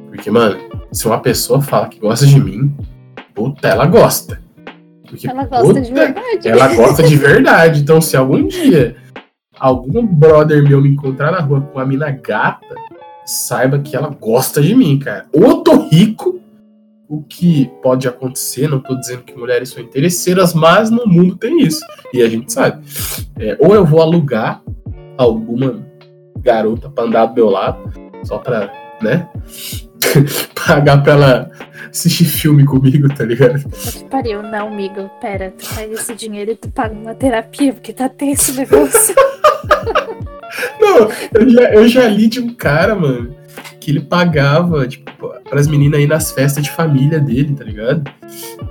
Porque, 0.07 0.31
mano, 0.31 0.57
se 0.91 1.05
uma 1.05 1.19
pessoa 1.19 1.61
fala 1.61 1.87
que 1.89 1.99
gosta 1.99 2.25
de 2.25 2.39
mim, 2.39 2.73
puta, 3.35 3.67
ela 3.67 3.85
gosta. 3.85 4.41
Porque, 5.07 5.29
Ela 5.29 5.45
gosta 5.45 5.81
de 5.81 5.89
puta, 5.89 6.01
verdade. 6.05 6.47
ela 6.49 6.75
gosta 6.75 7.03
de 7.03 7.15
verdade. 7.15 7.81
Então, 7.81 7.99
se 8.01 8.15
algum 8.17 8.45
dia 8.47 8.95
algum 9.59 10.05
brother 10.05 10.61
meu 10.63 10.81
me 10.81 10.89
encontrar 10.89 11.31
na 11.31 11.39
rua 11.39 11.61
com 11.61 11.77
uma 11.79 11.85
mina 11.85 12.11
gata, 12.11 12.75
saiba 13.27 13.79
que 13.79 13.95
ela 13.95 14.09
gosta 14.09 14.61
de 14.61 14.73
mim, 14.73 14.97
cara. 14.97 15.25
Ou 15.33 15.43
eu 15.43 15.57
tô 15.57 15.87
rico, 15.89 16.39
o 17.09 17.21
que 17.21 17.69
pode 17.83 18.07
acontecer, 18.07 18.69
não 18.69 18.79
tô 18.79 18.95
dizendo 18.95 19.23
que 19.23 19.37
mulheres 19.37 19.69
são 19.69 19.83
interesseiras, 19.83 20.53
mas 20.53 20.89
no 20.89 21.05
mundo 21.05 21.35
tem 21.35 21.61
isso. 21.61 21.81
E 22.13 22.21
a 22.21 22.29
gente 22.29 22.51
sabe. 22.51 22.83
É, 23.37 23.57
ou 23.59 23.75
eu 23.75 23.85
vou 23.85 24.01
alugar 24.01 24.61
alguma 25.17 25.85
garota 26.39 26.89
pra 26.89 27.03
andar 27.03 27.25
do 27.27 27.35
meu 27.35 27.49
lado, 27.49 27.91
só 28.23 28.37
pra, 28.37 28.71
né? 29.01 29.27
Pagar 30.67 31.03
pra 31.03 31.13
ela 31.13 31.51
assistir 31.89 32.25
filme 32.25 32.65
comigo, 32.65 33.07
tá 33.13 33.25
ligado? 33.25 33.59
Que 33.69 34.03
pariu. 34.05 34.41
Não, 34.41 34.67
amigo. 34.67 35.09
Pera, 35.19 35.53
tu 35.57 35.65
pega 35.75 35.93
esse 35.93 36.13
dinheiro 36.15 36.51
e 36.51 36.55
tu 36.55 36.69
paga 36.69 36.93
uma 36.93 37.15
terapia, 37.15 37.73
porque 37.73 37.93
tá 37.93 38.07
tenso 38.07 38.51
o 38.51 38.55
negócio. 38.55 39.15
Não, 40.79 41.09
eu 41.33 41.49
já, 41.49 41.73
eu 41.73 41.87
já 41.87 42.07
li 42.07 42.27
de 42.27 42.39
um 42.39 42.53
cara, 42.53 42.95
mano, 42.95 43.35
que 43.79 43.91
ele 43.91 44.01
pagava, 44.01 44.87
tipo, 44.87 45.07
pras 45.49 45.67
meninas 45.67 46.01
ir 46.01 46.07
nas 46.07 46.31
festas 46.31 46.63
de 46.63 46.69
família 46.69 47.19
dele, 47.19 47.53
tá 47.53 47.63
ligado? 47.63 48.03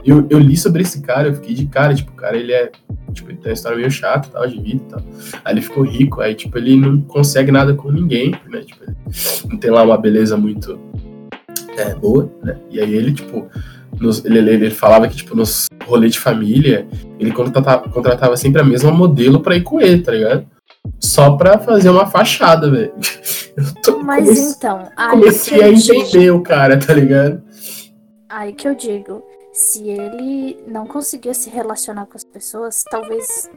Eu, 0.04 0.26
eu 0.30 0.38
li 0.38 0.56
sobre 0.56 0.82
esse 0.82 1.00
cara, 1.00 1.28
eu 1.28 1.34
fiquei 1.34 1.54
de 1.54 1.66
cara, 1.66 1.94
tipo, 1.94 2.12
o 2.12 2.14
cara, 2.14 2.36
ele 2.36 2.52
é, 2.52 2.70
tipo, 3.12 3.30
ele 3.30 3.38
tem 3.38 3.50
uma 3.50 3.54
história 3.54 3.78
meio 3.78 3.90
chata, 3.90 4.28
tal, 4.28 4.46
de 4.46 4.60
vida 4.60 4.82
e 4.86 4.90
tal. 4.90 5.02
Aí 5.44 5.54
ele 5.54 5.62
ficou 5.62 5.84
rico, 5.84 6.20
aí, 6.20 6.34
tipo, 6.34 6.56
ele 6.58 6.76
não 6.76 7.00
consegue 7.00 7.50
nada 7.50 7.74
com 7.74 7.90
ninguém, 7.90 8.32
né? 8.48 8.60
Tipo, 8.60 8.84
não 9.48 9.56
tem 9.58 9.70
lá 9.70 9.82
uma 9.82 9.96
beleza 9.96 10.36
muito 10.36 10.78
é, 11.76 11.94
boa, 11.94 12.30
né? 12.42 12.58
E 12.70 12.80
aí 12.80 12.94
ele, 12.94 13.12
tipo, 13.12 13.48
nos, 13.98 14.24
ele, 14.24 14.38
ele, 14.38 14.70
falava 14.70 15.08
que, 15.08 15.16
tipo, 15.16 15.34
nos 15.34 15.66
rolês 15.86 16.12
de 16.12 16.20
família, 16.20 16.86
ele 17.18 17.32
contratava, 17.32 17.88
contratava 17.88 18.36
sempre 18.36 18.60
a 18.60 18.64
mesma 18.64 18.90
modelo 18.90 19.40
pra 19.40 19.56
ir 19.56 19.62
com 19.62 19.80
ele, 19.80 20.02
tá 20.02 20.12
ligado? 20.12 20.46
Só 21.00 21.36
pra 21.36 21.58
fazer 21.58 21.90
uma 21.90 22.06
fachada, 22.06 22.70
velho. 22.70 22.92
Mas 24.04 24.24
comece, 24.24 24.56
então. 24.56 24.88
Comecei 25.10 25.62
a 25.62 25.68
entender 25.68 26.04
digo, 26.04 26.36
o 26.36 26.42
cara, 26.42 26.78
tá 26.78 26.92
ligado? 26.92 27.42
Aí 28.28 28.52
que 28.52 28.68
eu 28.68 28.74
digo. 28.74 29.22
Se 29.52 29.88
ele 29.88 30.62
não 30.68 30.86
conseguia 30.86 31.32
se 31.32 31.48
relacionar 31.48 32.04
com 32.04 32.14
as 32.14 32.24
pessoas, 32.24 32.84
talvez. 32.90 33.50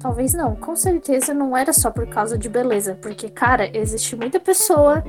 Talvez 0.00 0.32
não. 0.32 0.56
Com 0.56 0.74
certeza 0.74 1.34
não 1.34 1.54
era 1.54 1.74
só 1.74 1.90
por 1.90 2.06
causa 2.06 2.38
de 2.38 2.48
beleza. 2.48 2.96
Porque, 3.02 3.28
cara, 3.28 3.70
existe 3.76 4.16
muita 4.16 4.40
pessoa 4.40 5.04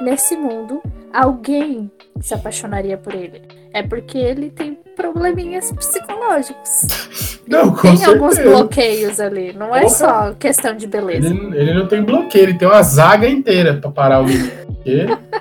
nesse 0.00 0.34
mundo. 0.34 0.82
Alguém 1.12 1.90
se 2.20 2.34
apaixonaria 2.34 2.96
por 2.96 3.14
ele. 3.14 3.42
É 3.72 3.82
porque 3.82 4.18
ele 4.18 4.50
tem 4.50 4.78
probleminhas 4.96 5.72
psicológicos. 5.72 7.40
Não, 7.48 7.74
tem 7.74 7.96
certeza. 7.96 8.10
alguns 8.10 8.38
bloqueios 8.38 9.20
ali. 9.20 9.52
Não 9.52 9.74
é 9.74 9.88
só 9.88 10.32
questão 10.34 10.76
de 10.76 10.86
beleza. 10.86 11.26
Ele, 11.28 11.58
ele, 11.58 11.74
não 11.74 11.88
tem 11.88 12.00
bloqueio, 12.02 12.44
ele 12.44 12.54
tem 12.54 12.68
uma 12.68 12.82
zaga 12.82 13.28
inteira 13.28 13.74
pra 13.74 13.90
parar 13.90 14.20
o 14.20 14.24
menino. 14.24 14.48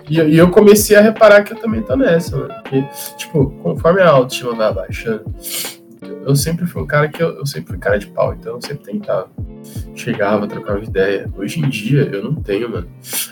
e, 0.10 0.20
e 0.20 0.38
eu 0.38 0.50
comecei 0.50 0.98
a 0.98 1.02
reparar 1.02 1.44
que 1.44 1.54
eu 1.54 1.58
também 1.58 1.82
tô 1.84 1.96
nessa, 1.96 2.36
mano. 2.36 2.54
Porque, 2.64 2.84
tipo, 3.18 3.52
conforme 3.62 4.02
a 4.02 4.10
autoestima 4.10 4.56
vai 4.56 4.74
baixando, 4.74 5.24
eu 6.26 6.36
sempre 6.36 6.66
fui 6.66 6.82
um 6.82 6.86
cara 6.86 7.08
que 7.08 7.22
eu, 7.22 7.38
eu 7.38 7.46
sempre 7.46 7.70
fui 7.70 7.78
cara 7.78 7.98
de 7.98 8.08
pau, 8.08 8.34
então 8.34 8.56
eu 8.56 8.62
sempre 8.62 8.92
tentava. 8.92 9.30
Chegava, 9.96 10.48
trocava 10.48 10.84
ideia. 10.84 11.30
Hoje 11.36 11.60
em 11.60 11.70
dia 11.70 12.04
eu 12.12 12.24
não 12.24 12.36
tenho, 12.36 12.70
mano. 12.70 12.88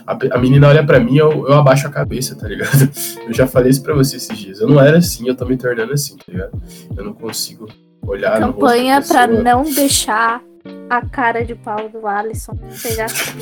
A, 0.06 0.18
a 0.32 0.38
menina 0.38 0.68
olha 0.68 0.86
para 0.86 1.00
mim, 1.00 1.18
eu, 1.18 1.48
eu 1.48 1.54
abaixo 1.54 1.88
a 1.88 1.92
cabeça, 1.92 2.36
tá 2.36 2.48
ligado? 2.48 2.90
Eu 3.26 3.34
já 3.34 3.46
falei 3.46 3.70
isso 3.70 3.84
pra 3.84 3.94
você 3.94 4.18
esses 4.18 4.38
dias. 4.38 4.60
Eu 4.60 4.68
não 4.68 4.80
era 4.80 4.98
assim, 4.98 5.28
eu 5.28 5.36
tô 5.36 5.46
me 5.46 5.56
tornando 5.56 5.94
assim, 5.94 6.18
tá 6.18 6.24
ligado? 6.28 6.60
Eu 6.98 7.06
não 7.06 7.14
consigo 7.14 7.68
olhar 8.02 8.40
Campanha 8.40 9.02
pra 9.04 9.28
não 9.28 9.64
deixar 9.64 10.42
a 10.90 11.06
cara 11.06 11.46
de 11.46 11.54
pau 11.54 11.90
do 11.90 12.08
Alisson 12.08 12.58
pegar 12.82 13.06
assim. 13.06 13.38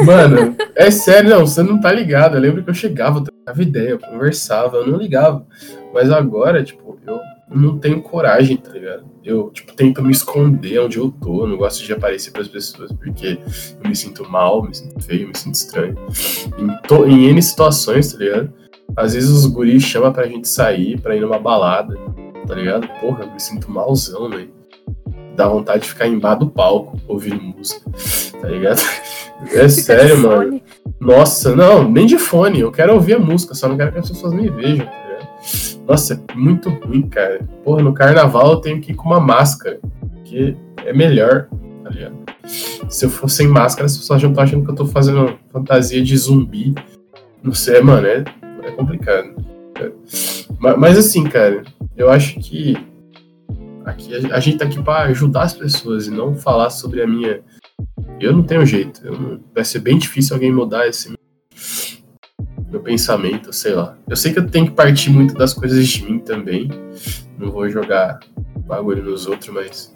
Mano, 0.04 0.56
é 0.74 0.90
sério, 0.90 1.30
não, 1.30 1.46
você 1.46 1.62
não 1.62 1.80
tá 1.80 1.92
ligado. 1.92 2.36
Eu 2.36 2.40
lembro 2.40 2.64
que 2.64 2.70
eu 2.70 2.74
chegava, 2.74 3.18
eu 3.18 3.24
trocava 3.24 3.62
ideia, 3.62 3.90
eu 3.90 3.98
conversava, 3.98 4.78
eu 4.78 4.86
não 4.86 4.98
ligava. 4.98 5.46
Mas 5.94 6.10
agora, 6.10 6.64
tipo, 6.64 6.98
eu 7.06 7.20
não 7.50 7.78
tenho 7.78 8.00
coragem, 8.00 8.56
tá 8.56 8.70
ligado? 8.70 9.04
Eu, 9.24 9.50
tipo, 9.50 9.74
tento 9.74 10.02
me 10.02 10.12
esconder 10.12 10.78
onde 10.80 10.98
eu 10.98 11.10
tô, 11.10 11.42
eu 11.42 11.48
não 11.48 11.56
gosto 11.56 11.84
de 11.84 11.92
aparecer 11.92 12.30
pras 12.30 12.48
pessoas, 12.48 12.92
porque 12.92 13.38
eu 13.82 13.88
me 13.88 13.94
sinto 13.94 14.28
mal, 14.28 14.62
me 14.62 14.74
sinto 14.74 15.02
feio, 15.02 15.28
me 15.28 15.36
sinto 15.36 15.54
estranho. 15.56 15.96
Em, 16.58 16.88
to, 16.88 17.06
em 17.06 17.26
N 17.26 17.42
situações, 17.42 18.12
tá 18.12 18.18
ligado? 18.18 18.52
Às 18.96 19.14
vezes 19.14 19.30
os 19.30 19.46
guris 19.46 19.82
chamam 19.82 20.12
pra 20.12 20.26
gente 20.26 20.48
sair, 20.48 21.00
pra 21.00 21.16
ir 21.16 21.20
numa 21.20 21.38
balada, 21.38 21.96
tá 22.46 22.54
ligado? 22.54 22.88
Porra, 23.00 23.24
eu 23.24 23.32
me 23.32 23.40
sinto 23.40 23.70
malzão, 23.70 24.30
velho. 24.30 24.52
Dá 25.36 25.48
vontade 25.48 25.82
de 25.82 25.88
ficar 25.88 26.06
embaixo 26.06 26.40
do 26.40 26.50
palco, 26.50 26.98
ouvindo 27.08 27.42
música, 27.42 27.90
tá 28.40 28.48
ligado? 28.48 28.80
É 29.54 29.66
sério, 29.70 30.18
mano. 30.18 30.60
Nossa, 31.00 31.56
não, 31.56 31.90
nem 31.90 32.04
de 32.04 32.18
fone, 32.18 32.60
eu 32.60 32.70
quero 32.70 32.92
ouvir 32.92 33.14
a 33.14 33.18
música, 33.18 33.54
só 33.54 33.66
não 33.66 33.76
quero 33.78 33.90
que 33.90 33.98
as 33.98 34.10
pessoas 34.10 34.34
me 34.34 34.50
vejam, 34.50 34.84
tá 34.84 34.92
ligado? 35.08 35.79
Nossa, 35.90 36.22
é 36.28 36.34
muito 36.36 36.70
ruim, 36.70 37.02
cara. 37.02 37.40
Porra, 37.64 37.82
no 37.82 37.92
carnaval 37.92 38.52
eu 38.52 38.56
tenho 38.58 38.80
que 38.80 38.92
ir 38.92 38.94
com 38.94 39.08
uma 39.08 39.18
máscara. 39.18 39.80
Que 40.24 40.56
é 40.86 40.92
melhor, 40.92 41.48
tá 41.82 41.90
ligado? 41.90 42.14
Se 42.88 43.06
eu 43.06 43.10
for 43.10 43.28
sem 43.28 43.48
máscara, 43.48 43.86
as 43.86 43.96
pessoas 43.96 44.22
já 44.22 44.28
estão 44.28 44.44
achando 44.44 44.64
que 44.64 44.70
eu 44.70 44.74
tô 44.76 44.86
fazendo 44.86 45.36
fantasia 45.52 46.00
de 46.00 46.16
zumbi. 46.16 46.76
Não 47.42 47.52
sei, 47.52 47.80
mano, 47.80 48.06
é, 48.06 48.22
é 48.62 48.70
complicado. 48.70 49.34
Mas, 50.60 50.78
mas, 50.78 50.96
assim, 50.96 51.24
cara, 51.24 51.64
eu 51.96 52.08
acho 52.08 52.38
que 52.38 52.76
aqui 53.84 54.14
a, 54.14 54.36
a 54.36 54.38
gente 54.38 54.58
tá 54.58 54.66
aqui 54.66 54.80
para 54.80 55.08
ajudar 55.08 55.42
as 55.42 55.54
pessoas 55.54 56.06
e 56.06 56.12
não 56.12 56.36
falar 56.36 56.70
sobre 56.70 57.02
a 57.02 57.06
minha. 57.06 57.40
Eu 58.20 58.32
não 58.32 58.44
tenho 58.44 58.64
jeito. 58.64 59.04
Não... 59.04 59.40
vai 59.52 59.64
ser 59.64 59.80
bem 59.80 59.98
difícil 59.98 60.36
alguém 60.36 60.52
mudar 60.52 60.86
esse 60.86 61.12
meu 62.70 62.80
pensamento, 62.80 63.52
sei 63.52 63.74
lá. 63.74 63.96
Eu 64.08 64.16
sei 64.16 64.32
que 64.32 64.38
eu 64.38 64.48
tenho 64.48 64.66
que 64.66 64.72
partir 64.72 65.10
muito 65.10 65.34
das 65.34 65.52
coisas 65.52 65.86
de 65.86 66.04
mim 66.04 66.18
também. 66.18 66.70
Não 67.38 67.50
vou 67.50 67.68
jogar 67.68 68.20
bagulho 68.66 69.02
nos 69.02 69.26
outros, 69.26 69.52
mas 69.52 69.94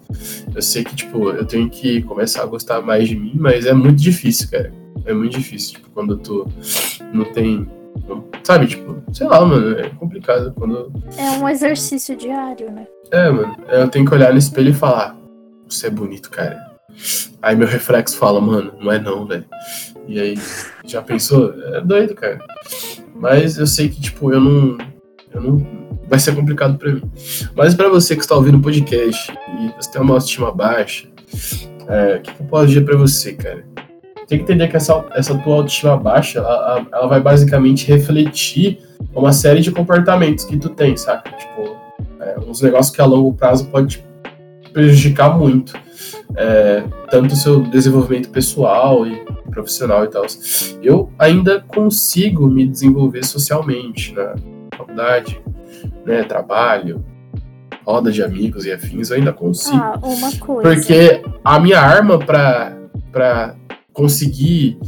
eu 0.54 0.60
sei 0.60 0.82
que, 0.82 0.94
tipo, 0.96 1.30
eu 1.30 1.44
tenho 1.44 1.70
que 1.70 2.02
começar 2.02 2.42
a 2.42 2.46
gostar 2.46 2.80
mais 2.80 3.08
de 3.08 3.16
mim, 3.16 3.32
mas 3.36 3.66
é 3.66 3.72
muito 3.72 4.02
difícil, 4.02 4.50
cara. 4.50 4.72
É 5.04 5.12
muito 5.12 5.38
difícil, 5.38 5.74
tipo, 5.74 5.90
quando 5.90 6.16
tu 6.16 6.48
não 7.12 7.24
tem. 7.26 7.68
Não, 8.08 8.24
sabe, 8.42 8.66
tipo, 8.66 8.96
sei 9.12 9.26
lá, 9.26 9.44
mano, 9.44 9.78
é 9.78 9.88
complicado 9.90 10.52
quando. 10.56 10.92
É 11.16 11.30
um 11.32 11.48
exercício 11.48 12.16
diário, 12.16 12.70
né? 12.72 12.86
É, 13.10 13.30
mano. 13.30 13.56
Eu 13.68 13.88
tenho 13.88 14.04
que 14.04 14.14
olhar 14.14 14.32
no 14.32 14.38
espelho 14.38 14.70
e 14.70 14.74
falar: 14.74 15.16
Você 15.68 15.86
é 15.86 15.90
bonito, 15.90 16.30
cara. 16.30 16.74
Aí 17.42 17.54
meu 17.56 17.68
reflexo 17.68 18.16
fala, 18.16 18.40
mano, 18.40 18.72
não 18.80 18.90
é 18.90 18.98
não, 18.98 19.26
velho. 19.26 19.44
E 20.06 20.20
aí, 20.20 20.38
já 20.84 21.00
pensou? 21.02 21.54
É 21.74 21.80
doido, 21.80 22.14
cara. 22.14 22.38
Mas 23.14 23.58
eu 23.58 23.66
sei 23.66 23.88
que, 23.88 24.00
tipo, 24.00 24.32
eu 24.32 24.40
não. 24.40 24.78
Eu 25.32 25.40
não. 25.40 25.84
Vai 26.06 26.18
ser 26.18 26.34
complicado 26.34 26.76
para 26.76 26.92
mim. 26.92 27.02
Mas 27.54 27.74
para 27.74 27.88
você 27.88 28.14
que 28.14 28.22
está 28.22 28.34
ouvindo 28.34 28.58
o 28.58 28.62
podcast 28.62 29.32
e 29.32 29.72
você 29.76 29.90
tem 29.90 30.02
uma 30.02 30.14
autoestima 30.14 30.52
baixa, 30.52 31.08
é, 31.88 32.16
o 32.16 32.20
que, 32.20 32.34
que 32.34 32.42
eu 32.42 32.46
posso 32.46 32.66
dizer 32.66 32.82
para 32.82 32.96
você, 32.96 33.32
cara? 33.32 33.64
Tem 34.28 34.38
que 34.38 34.44
entender 34.44 34.68
que 34.68 34.76
essa, 34.76 35.04
essa 35.12 35.36
tua 35.38 35.56
autoestima 35.56 35.96
baixa, 35.96 36.38
ela, 36.38 36.86
ela 36.92 37.06
vai 37.06 37.20
basicamente 37.20 37.86
refletir 37.86 38.80
uma 39.14 39.32
série 39.32 39.60
de 39.60 39.70
comportamentos 39.70 40.44
que 40.44 40.56
tu 40.56 40.68
tem, 40.68 40.96
saca? 40.96 41.30
Tipo, 41.30 41.76
é, 42.20 42.38
uns 42.40 42.60
negócios 42.60 42.94
que 42.94 43.00
a 43.00 43.06
longo 43.06 43.32
prazo 43.32 43.66
pode 43.66 43.98
te 43.98 44.04
prejudicar 44.72 45.36
muito 45.38 45.72
é, 46.36 46.84
tanto 47.10 47.32
o 47.32 47.36
seu 47.36 47.60
desenvolvimento 47.60 48.28
pessoal 48.30 49.06
e 49.06 49.24
profissional 49.50 50.04
e 50.04 50.08
tal. 50.08 50.24
Eu 50.82 51.10
ainda 51.18 51.60
consigo 51.60 52.46
me 52.48 52.66
desenvolver 52.66 53.24
socialmente 53.24 54.12
na 54.14 54.34
faculdade, 54.76 55.40
né, 56.04 56.24
trabalho, 56.24 57.04
roda 57.86 58.10
de 58.10 58.22
amigos 58.22 58.64
e 58.64 58.72
afins, 58.72 59.10
eu 59.10 59.16
ainda 59.16 59.32
consigo. 59.32 59.76
Ah, 59.76 59.98
uma 60.02 60.32
coisa. 60.38 60.62
Porque 60.62 61.22
a 61.44 61.60
minha 61.60 61.80
arma 61.80 62.18
para 62.18 63.54
conseguir 63.92 64.78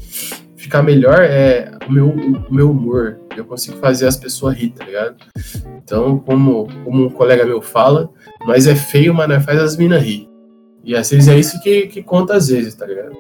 ficar 0.56 0.82
melhor 0.82 1.20
é 1.20 1.70
o 1.88 1.92
meu, 1.92 2.08
o 2.08 2.54
meu 2.54 2.70
humor. 2.70 3.18
Eu 3.36 3.44
consigo 3.44 3.76
fazer 3.76 4.06
as 4.06 4.16
pessoas 4.16 4.56
rir, 4.56 4.70
tá 4.70 4.84
ligado? 4.84 5.16
Então, 5.84 6.18
como, 6.18 6.66
como 6.84 7.06
um 7.06 7.10
colega 7.10 7.44
meu 7.44 7.62
fala, 7.62 8.10
mas 8.46 8.66
é 8.66 8.74
feio, 8.74 9.14
mas 9.14 9.28
não 9.28 9.40
faz 9.40 9.60
as 9.60 9.76
minas 9.76 10.02
rir. 10.02 10.28
E 10.86 10.94
às 10.94 11.10
vezes 11.10 11.28
é 11.28 11.36
isso 11.36 11.60
que, 11.60 11.88
que 11.88 12.00
conta 12.00 12.36
às 12.36 12.46
vezes, 12.46 12.76
tá 12.76 12.86
ligado? 12.86 13.18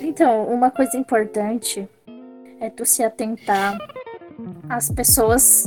Então, 0.00 0.46
uma 0.46 0.70
coisa 0.70 0.96
importante 0.96 1.86
é 2.58 2.70
tu 2.70 2.86
se 2.86 3.04
atentar 3.04 3.78
às 4.66 4.90
pessoas 4.90 5.66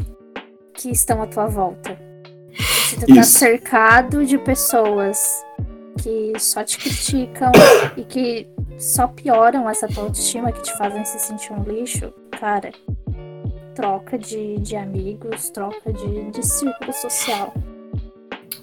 que 0.74 0.90
estão 0.90 1.22
à 1.22 1.28
tua 1.28 1.46
volta. 1.46 1.96
Se 2.58 3.00
tu 3.00 3.14
tá 3.14 3.22
cercado 3.22 4.26
de 4.26 4.40
pessoas 4.40 5.46
que 6.02 6.34
só 6.40 6.64
te 6.64 6.80
criticam 6.80 7.52
e 7.96 8.04
que 8.04 8.48
só 8.80 9.08
pioram 9.08 9.70
essa 9.70 9.88
tua 9.88 10.06
autoestima, 10.06 10.52
que 10.52 10.64
te 10.64 10.76
fazem 10.80 11.06
se 11.06 11.20
sentir 11.20 11.54
um 11.54 11.62
lixo, 11.62 12.12
cara, 12.40 12.72
troca 13.76 14.18
de, 14.18 14.58
de 14.58 14.76
amigos, 14.76 15.52
troca 15.52 15.94
de, 15.94 16.32
de 16.32 16.44
círculo 16.44 16.92
social. 16.92 17.54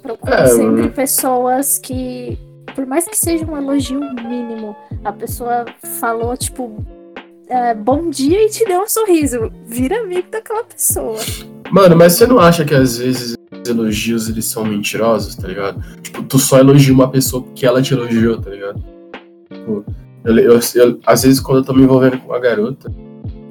Procura 0.03 0.41
é, 0.41 0.47
sempre 0.49 0.91
pessoas 0.91 1.79
que 1.79 2.37
por 2.75 2.87
mais 2.87 3.07
que 3.07 3.17
seja 3.17 3.45
um 3.45 3.57
elogio 3.57 4.01
mínimo, 4.01 4.75
a 5.05 5.13
pessoa 5.13 5.65
falou, 6.01 6.37
tipo, 6.37 6.85
é, 7.49 7.75
bom 7.75 8.09
dia 8.09 8.45
e 8.45 8.49
te 8.49 8.65
deu 8.65 8.83
um 8.83 8.89
sorriso. 8.89 9.53
Vira 9.67 10.01
amigo 10.01 10.29
daquela 10.31 10.65
pessoa. 10.65 11.19
Mano, 11.71 11.97
mas 11.97 12.15
você 12.15 12.27
não 12.27 12.39
acha 12.39 12.65
que 12.65 12.75
às 12.75 12.99
vezes 12.99 13.37
os 13.51 13.69
elogios 13.69 14.29
eles 14.29 14.45
são 14.47 14.65
mentirosos, 14.65 15.37
tá 15.37 15.49
ligado? 15.49 15.83
Tipo, 16.01 16.23
tu 16.23 16.39
só 16.39 16.59
elogia 16.59 16.95
uma 16.95 17.11
pessoa 17.11 17.43
porque 17.43 17.67
ela 17.67 17.83
te 17.83 17.95
elogiou, 17.95 18.41
tá 18.41 18.51
ligado? 18.51 18.83
Tipo, 19.51 19.85
eu, 20.25 20.39
eu, 20.39 20.61
eu, 20.75 21.01
às 21.07 21.23
vezes 21.23 21.41
quando 21.41 21.59
eu 21.59 21.65
tô 21.65 21.75
me 21.75 21.83
envolvendo 21.83 22.19
com 22.19 22.29
uma 22.29 22.41
garota, 22.41 22.93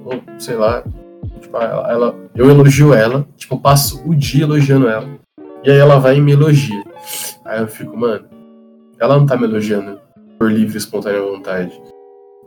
ou 0.05 0.21
sei 0.39 0.55
lá, 0.55 0.83
tipo, 1.39 1.57
ela, 1.57 1.91
ela, 1.91 2.15
eu 2.35 2.49
elogio 2.49 2.93
ela, 2.93 3.27
tipo, 3.37 3.59
passo 3.59 4.01
o 4.05 4.15
dia 4.15 4.43
elogiando 4.43 4.87
ela. 4.87 5.07
E 5.63 5.69
aí 5.69 5.77
ela 5.77 5.99
vai 5.99 6.17
e 6.17 6.21
me 6.21 6.31
elogia. 6.31 6.83
Aí 7.45 7.61
eu 7.61 7.67
fico, 7.67 7.95
mano, 7.95 8.25
ela 9.01 9.17
não 9.17 9.25
tá 9.25 9.35
me 9.35 9.45
elogiando 9.45 9.99
por 10.37 10.51
livre 10.51 10.75
e 10.75 10.77
espontânea 10.77 11.21
vontade. 11.21 11.81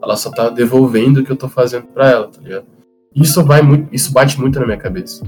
Ela 0.01 0.17
só 0.17 0.31
tá 0.31 0.49
devolvendo 0.49 1.21
o 1.21 1.25
que 1.25 1.33
eu 1.33 1.37
tô 1.37 1.49
fazendo 1.49 1.87
pra 1.89 2.11
ela, 2.11 2.29
tá 2.29 2.41
ligado? 2.41 2.67
Isso 3.15 3.45
vai 3.45 3.61
muito, 3.61 3.93
isso 3.93 4.13
bate 4.13 4.41
muito 4.41 4.59
na 4.61 4.67
minha 4.67 4.79
cabeça. 4.79 5.25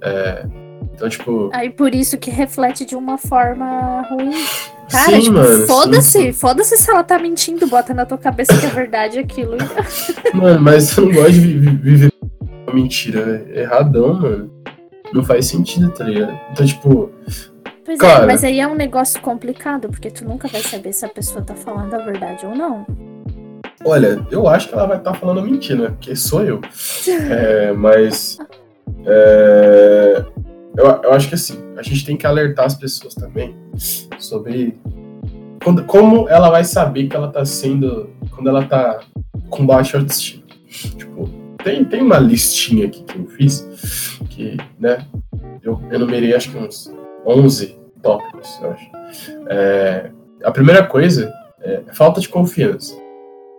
É, 0.00 0.46
então, 0.94 1.08
tipo. 1.08 1.50
Aí 1.52 1.68
por 1.70 1.94
isso 1.94 2.16
que 2.16 2.30
reflete 2.30 2.86
de 2.86 2.96
uma 2.96 3.18
forma 3.18 4.02
ruim. 4.08 4.32
Cara, 4.90 5.12
sim, 5.12 5.20
tipo, 5.22 5.42
foda-se, 5.66 6.32
foda-se 6.34 6.76
se 6.76 6.90
ela 6.90 7.02
tá 7.02 7.18
mentindo, 7.18 7.66
bota 7.66 7.94
na 7.94 8.04
tua 8.04 8.18
cabeça 8.18 8.56
que 8.56 8.66
é 8.66 8.68
verdade 8.68 9.18
aquilo. 9.18 9.56
mano, 10.34 10.60
mas 10.60 10.96
eu 10.96 11.06
não 11.06 11.12
gosto 11.14 11.32
de 11.32 11.40
viver 11.40 12.12
uma 12.66 12.74
mentira. 12.74 13.46
É 13.50 13.62
erradão, 13.62 14.14
mano. 14.14 14.50
Não 15.12 15.24
faz 15.24 15.46
sentido, 15.46 15.90
tá 15.90 16.04
ligado? 16.04 16.38
Então, 16.52 16.66
tipo. 16.66 17.10
Pois 17.84 17.98
Cara. 17.98 18.24
é, 18.24 18.26
mas 18.26 18.42
aí 18.42 18.60
é 18.60 18.66
um 18.66 18.74
negócio 18.74 19.20
complicado, 19.20 19.88
porque 19.88 20.10
tu 20.10 20.24
nunca 20.24 20.48
vai 20.48 20.62
saber 20.62 20.92
se 20.92 21.04
a 21.04 21.08
pessoa 21.08 21.42
tá 21.44 21.54
falando 21.54 21.92
a 21.94 21.98
verdade 21.98 22.46
ou 22.46 22.54
não. 22.54 22.86
Olha, 23.84 24.26
eu 24.30 24.48
acho 24.48 24.68
que 24.68 24.74
ela 24.74 24.86
vai 24.86 24.96
estar 24.96 25.12
falando 25.14 25.42
mentira, 25.42 25.90
porque 25.90 26.16
sou 26.16 26.42
eu. 26.42 26.60
É, 27.30 27.72
mas. 27.72 28.38
é, 29.04 30.24
eu, 30.76 30.86
eu 30.86 31.12
acho 31.12 31.28
que 31.28 31.34
assim, 31.34 31.58
a 31.76 31.82
gente 31.82 32.04
tem 32.06 32.16
que 32.16 32.26
alertar 32.26 32.64
as 32.64 32.74
pessoas 32.74 33.14
também 33.14 33.54
sobre 34.18 34.78
quando- 35.62 35.84
como 35.84 36.28
ela 36.28 36.48
vai 36.50 36.64
saber 36.64 37.08
que 37.08 37.16
ela 37.16 37.28
tá 37.28 37.44
sendo. 37.44 38.08
Quando 38.30 38.48
ela 38.48 38.64
tá 38.64 39.00
com 39.50 39.66
baixa 39.66 39.98
autoestima. 39.98 40.42
Tipo, 40.66 41.28
tem, 41.62 41.84
tem 41.84 42.00
uma 42.02 42.18
listinha 42.18 42.86
aqui 42.86 43.02
que 43.04 43.18
eu 43.18 43.26
fiz, 43.26 44.18
que, 44.30 44.56
né, 44.80 45.04
eu 45.62 45.80
enumerei 45.92 46.34
acho 46.34 46.50
que 46.50 46.58
uns 46.58 46.92
11 47.26 47.78
tópicos, 48.02 48.58
eu 48.62 48.70
acho. 48.72 48.90
É, 49.48 50.10
a 50.42 50.50
primeira 50.50 50.84
coisa 50.86 51.32
é 51.62 51.82
falta 51.92 52.20
de 52.20 52.28
confiança 52.28 52.94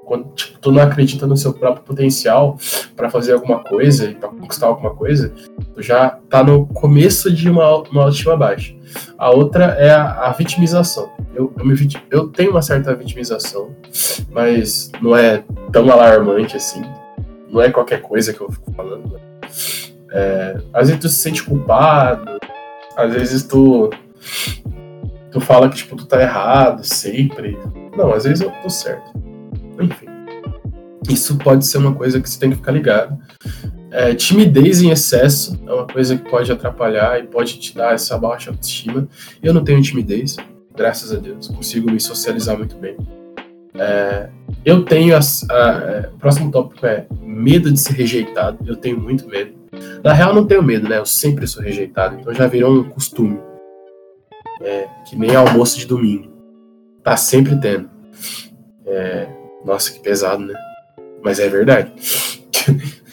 quando 0.05 0.29
tipo, 0.35 0.59
tu 0.59 0.71
não 0.71 0.81
acredita 0.81 1.25
no 1.27 1.35
seu 1.35 1.53
próprio 1.53 1.83
potencial 1.83 2.57
para 2.95 3.09
fazer 3.09 3.33
alguma 3.33 3.59
coisa 3.63 4.05
e 4.05 4.15
para 4.15 4.29
conquistar 4.29 4.67
alguma 4.67 4.93
coisa, 4.93 5.33
tu 5.73 5.81
já 5.81 6.19
tá 6.29 6.43
no 6.43 6.67
começo 6.67 7.31
de 7.31 7.49
uma, 7.49 7.77
uma 7.89 8.03
autoestima 8.03 8.37
baixa. 8.37 8.73
A 9.17 9.31
outra 9.31 9.65
é 9.77 9.89
a, 9.89 10.27
a 10.27 10.31
vitimização. 10.31 11.09
Eu, 11.33 11.51
eu, 11.57 11.65
me 11.65 11.75
eu 12.09 12.27
tenho 12.27 12.51
uma 12.51 12.61
certa 12.61 12.95
vitimização, 12.95 13.71
mas 14.29 14.91
não 15.01 15.17
é 15.17 15.43
tão 15.71 15.91
alarmante 15.91 16.55
assim. 16.55 16.81
Não 17.49 17.61
é 17.61 17.69
qualquer 17.69 18.01
coisa 18.01 18.31
que 18.31 18.39
eu 18.39 18.49
fico 18.51 18.71
falando. 18.71 19.13
né? 19.13 19.19
É, 20.11 20.57
às 20.71 20.87
vezes 20.87 21.01
tu 21.01 21.09
se 21.09 21.15
sente 21.15 21.43
culpado, 21.43 22.39
às 22.97 23.13
vezes 23.13 23.43
tu 23.43 23.89
tu 25.31 25.41
fala 25.41 25.69
que 25.69 25.75
tipo 25.77 25.95
tu 25.95 26.05
tá 26.05 26.21
errado 26.21 26.83
sempre. 26.83 27.57
Não, 27.97 28.13
às 28.13 28.23
vezes 28.23 28.41
eu 28.41 28.51
tô 28.61 28.69
certo. 28.69 29.11
Enfim. 29.79 30.07
Isso 31.09 31.37
pode 31.37 31.65
ser 31.65 31.77
uma 31.77 31.93
coisa 31.93 32.19
que 32.19 32.29
você 32.29 32.39
tem 32.39 32.49
que 32.49 32.55
ficar 32.55 32.71
ligado. 32.71 33.17
É, 33.91 34.13
timidez 34.15 34.81
em 34.81 34.89
excesso 34.89 35.57
é 35.65 35.71
uma 35.71 35.85
coisa 35.87 36.17
que 36.17 36.29
pode 36.29 36.51
atrapalhar 36.51 37.19
e 37.19 37.27
pode 37.27 37.59
te 37.59 37.75
dar 37.75 37.93
essa 37.93 38.17
baixa 38.17 38.49
autoestima. 38.49 39.07
Eu 39.41 39.53
não 39.53 39.63
tenho 39.63 39.81
timidez, 39.81 40.35
graças 40.75 41.13
a 41.13 41.17
Deus. 41.17 41.47
Consigo 41.47 41.89
me 41.91 41.99
socializar 41.99 42.57
muito 42.57 42.75
bem. 42.77 42.97
É, 43.75 44.29
eu 44.65 44.83
tenho. 44.83 45.15
As, 45.15 45.47
a- 45.49 45.83
é, 45.83 46.09
o 46.13 46.17
próximo 46.17 46.49
tópico 46.51 46.85
é 46.85 47.05
medo 47.21 47.71
de 47.71 47.79
ser 47.79 47.93
rejeitado. 47.93 48.57
Eu 48.65 48.75
tenho 48.75 48.99
muito 48.99 49.27
medo. 49.27 49.53
Na 50.03 50.13
real, 50.13 50.33
não 50.33 50.45
tenho 50.45 50.61
medo, 50.63 50.87
né? 50.87 50.97
Eu 50.97 51.05
sempre 51.05 51.47
sou 51.47 51.61
rejeitado. 51.63 52.17
Então 52.19 52.33
já 52.33 52.47
virou 52.47 52.73
um 52.73 52.83
costume. 52.89 53.39
É, 54.61 54.87
que 55.07 55.15
nem 55.15 55.35
almoço 55.35 55.77
de 55.77 55.85
domingo. 55.85 56.31
Tá 57.03 57.17
sempre 57.17 57.59
tendo. 57.59 57.89
É, 58.85 59.27
nossa, 59.65 59.91
que 59.91 59.99
pesado, 59.99 60.45
né? 60.45 60.53
Mas 61.23 61.39
é 61.39 61.47
verdade. 61.49 61.91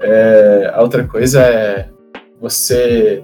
É, 0.00 0.70
a 0.72 0.80
outra 0.80 1.02
coisa 1.08 1.40
é 1.42 1.88
você 2.40 3.20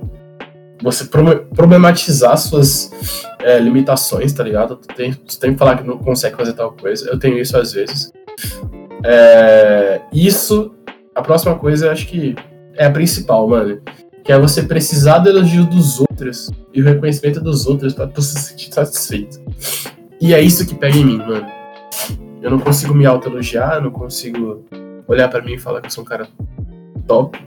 você 0.82 1.04
pro- 1.04 1.44
problematizar 1.54 2.36
suas 2.36 2.90
é, 3.40 3.60
limitações, 3.60 4.32
tá 4.32 4.42
ligado? 4.42 4.74
Tu 4.76 4.88
tem, 4.88 5.12
tem 5.12 5.52
que 5.52 5.58
falar 5.58 5.78
que 5.78 5.86
não 5.86 5.98
consegue 5.98 6.36
fazer 6.36 6.52
tal 6.54 6.72
coisa. 6.72 7.08
Eu 7.08 7.16
tenho 7.16 7.38
isso 7.38 7.56
às 7.56 7.72
vezes. 7.72 8.12
É, 9.04 10.00
isso, 10.12 10.74
a 11.14 11.22
próxima 11.22 11.56
coisa, 11.56 11.92
acho 11.92 12.08
que 12.08 12.34
é 12.76 12.86
a 12.86 12.90
principal, 12.90 13.48
mano. 13.48 13.80
Que 14.24 14.32
é 14.32 14.38
você 14.38 14.62
precisar 14.62 15.18
do 15.18 15.28
elogio 15.28 15.66
dos 15.66 16.00
outros 16.00 16.50
e 16.72 16.80
o 16.80 16.84
reconhecimento 16.84 17.40
dos 17.40 17.66
outros 17.66 17.92
pra 17.92 18.06
tu 18.06 18.22
se 18.22 18.38
sentir 18.40 18.72
satisfeito. 18.72 19.38
E 20.20 20.32
é 20.32 20.40
isso 20.40 20.66
que 20.66 20.74
pega 20.74 20.96
em 20.96 21.04
mim, 21.04 21.18
mano. 21.18 21.46
Eu 22.40 22.50
não 22.50 22.58
consigo 22.58 22.94
me 22.94 23.04
autoelogiar, 23.04 23.74
eu 23.74 23.82
não 23.82 23.90
consigo 23.90 24.64
olhar 25.06 25.28
pra 25.28 25.42
mim 25.42 25.54
e 25.54 25.58
falar 25.58 25.80
que 25.82 25.88
eu 25.88 25.90
sou 25.90 26.02
um 26.02 26.06
cara 26.06 26.26
top. 27.06 27.38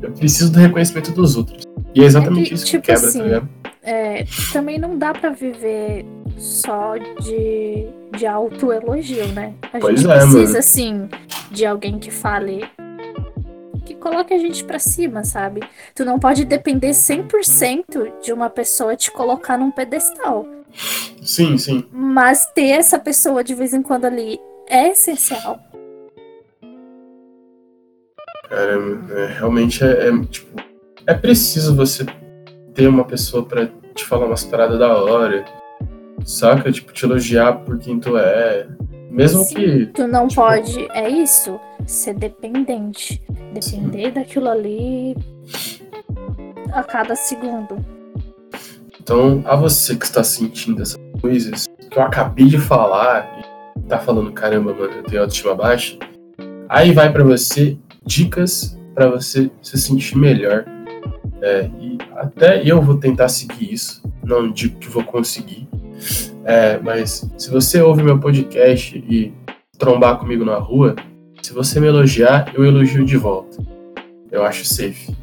Eu 0.00 0.12
preciso 0.12 0.52
do 0.52 0.58
reconhecimento 0.60 1.10
dos 1.10 1.36
outros. 1.36 1.64
E 1.94 2.02
é 2.02 2.04
exatamente 2.04 2.42
É 2.46 2.48
que, 2.50 2.54
isso 2.54 2.66
tipo 2.66 2.82
que 2.82 2.92
quebra, 2.92 3.08
assim, 3.08 3.18
tá 3.18 3.24
ligado? 3.24 3.48
É, 3.82 4.24
também 4.52 4.78
não 4.78 4.98
dá 4.98 5.12
pra 5.12 5.30
viver 5.30 6.04
só 6.36 6.94
de, 7.20 7.86
de 8.16 8.26
autoelogio, 8.26 9.26
né? 9.28 9.54
A 9.72 9.78
Pois 9.78 10.00
gente 10.00 10.10
é, 10.10 10.16
precisa, 10.18 10.38
mano. 10.44 10.58
assim, 10.58 11.08
de 11.50 11.64
alguém 11.66 11.98
que 11.98 12.10
fale. 12.10 12.64
Que 13.96 14.02
coloque 14.02 14.34
a 14.34 14.38
gente 14.38 14.62
pra 14.64 14.78
cima, 14.78 15.24
sabe? 15.24 15.62
Tu 15.94 16.04
não 16.04 16.18
pode 16.18 16.44
depender 16.44 16.90
100% 16.90 18.20
de 18.22 18.32
uma 18.32 18.50
pessoa 18.50 18.94
te 18.94 19.10
colocar 19.10 19.56
num 19.58 19.70
pedestal. 19.70 20.46
Sim, 21.22 21.56
sim. 21.56 21.84
Mas 21.90 22.46
ter 22.46 22.68
essa 22.68 22.98
pessoa 22.98 23.42
de 23.42 23.54
vez 23.54 23.72
em 23.72 23.82
quando 23.82 24.04
ali 24.04 24.38
é 24.68 24.88
essencial. 24.90 25.58
Cara, 28.48 28.78
é, 29.10 29.26
realmente 29.38 29.82
é, 29.82 30.08
é, 30.08 30.24
tipo. 30.26 30.62
É 31.06 31.14
preciso 31.14 31.74
você 31.74 32.04
ter 32.74 32.88
uma 32.88 33.04
pessoa 33.04 33.44
pra 33.44 33.68
te 33.94 34.04
falar 34.04 34.26
umas 34.26 34.44
paradas 34.44 34.78
da 34.78 34.94
hora. 34.94 35.44
Saca? 36.24 36.70
Tipo, 36.70 36.92
te 36.92 37.04
elogiar 37.04 37.52
por 37.64 37.78
quem 37.78 37.98
tu 37.98 38.16
é. 38.16 38.66
Mesmo 39.10 39.44
Sim, 39.44 39.54
que. 39.54 39.86
Tu 39.86 40.06
não 40.06 40.28
tipo- 40.28 40.42
pode, 40.42 40.88
é 40.92 41.08
isso, 41.08 41.58
ser 41.86 42.14
dependente. 42.14 43.22
Depender 43.52 44.10
daquilo 44.10 44.48
ali 44.48 45.16
a 46.72 46.82
cada 46.82 47.14
segundo. 47.16 47.76
Então, 49.00 49.42
a 49.46 49.54
você 49.54 49.94
que 49.96 50.04
está 50.04 50.22
sentindo 50.24 50.82
essas 50.82 50.98
coisas 51.20 51.66
que 51.90 51.96
eu 51.98 52.02
acabei 52.02 52.46
de 52.46 52.58
falar 52.58 53.40
e 53.78 53.80
tá 53.82 53.98
falando, 53.98 54.32
caramba, 54.32 54.74
mano, 54.74 54.92
eu 54.94 55.02
tenho 55.04 55.22
autoestima 55.22 55.54
baixa, 55.54 55.96
aí 56.68 56.92
vai 56.92 57.12
pra 57.12 57.22
você 57.22 57.78
dicas 58.04 58.76
pra 58.94 59.08
você 59.08 59.50
se 59.62 59.78
sentir 59.78 60.16
melhor. 60.18 60.64
É, 61.40 61.70
e 61.80 61.98
até 62.16 62.62
eu 62.68 62.82
vou 62.82 62.96
tentar 62.98 63.28
seguir 63.28 63.72
isso. 63.72 64.02
Não 64.26 64.50
digo 64.50 64.76
que 64.80 64.88
vou 64.88 65.04
conseguir. 65.04 65.68
É, 66.44 66.78
mas 66.78 67.30
se 67.38 67.48
você 67.48 67.80
ouve 67.80 68.02
meu 68.02 68.18
podcast 68.18 68.98
e 68.98 69.32
trombar 69.78 70.18
comigo 70.18 70.44
na 70.44 70.56
rua, 70.56 70.96
se 71.40 71.52
você 71.52 71.78
me 71.78 71.86
elogiar, 71.86 72.52
eu 72.52 72.64
elogio 72.64 73.04
de 73.04 73.16
volta. 73.16 73.56
Eu 74.32 74.44
acho 74.44 74.64
safe. 74.64 75.16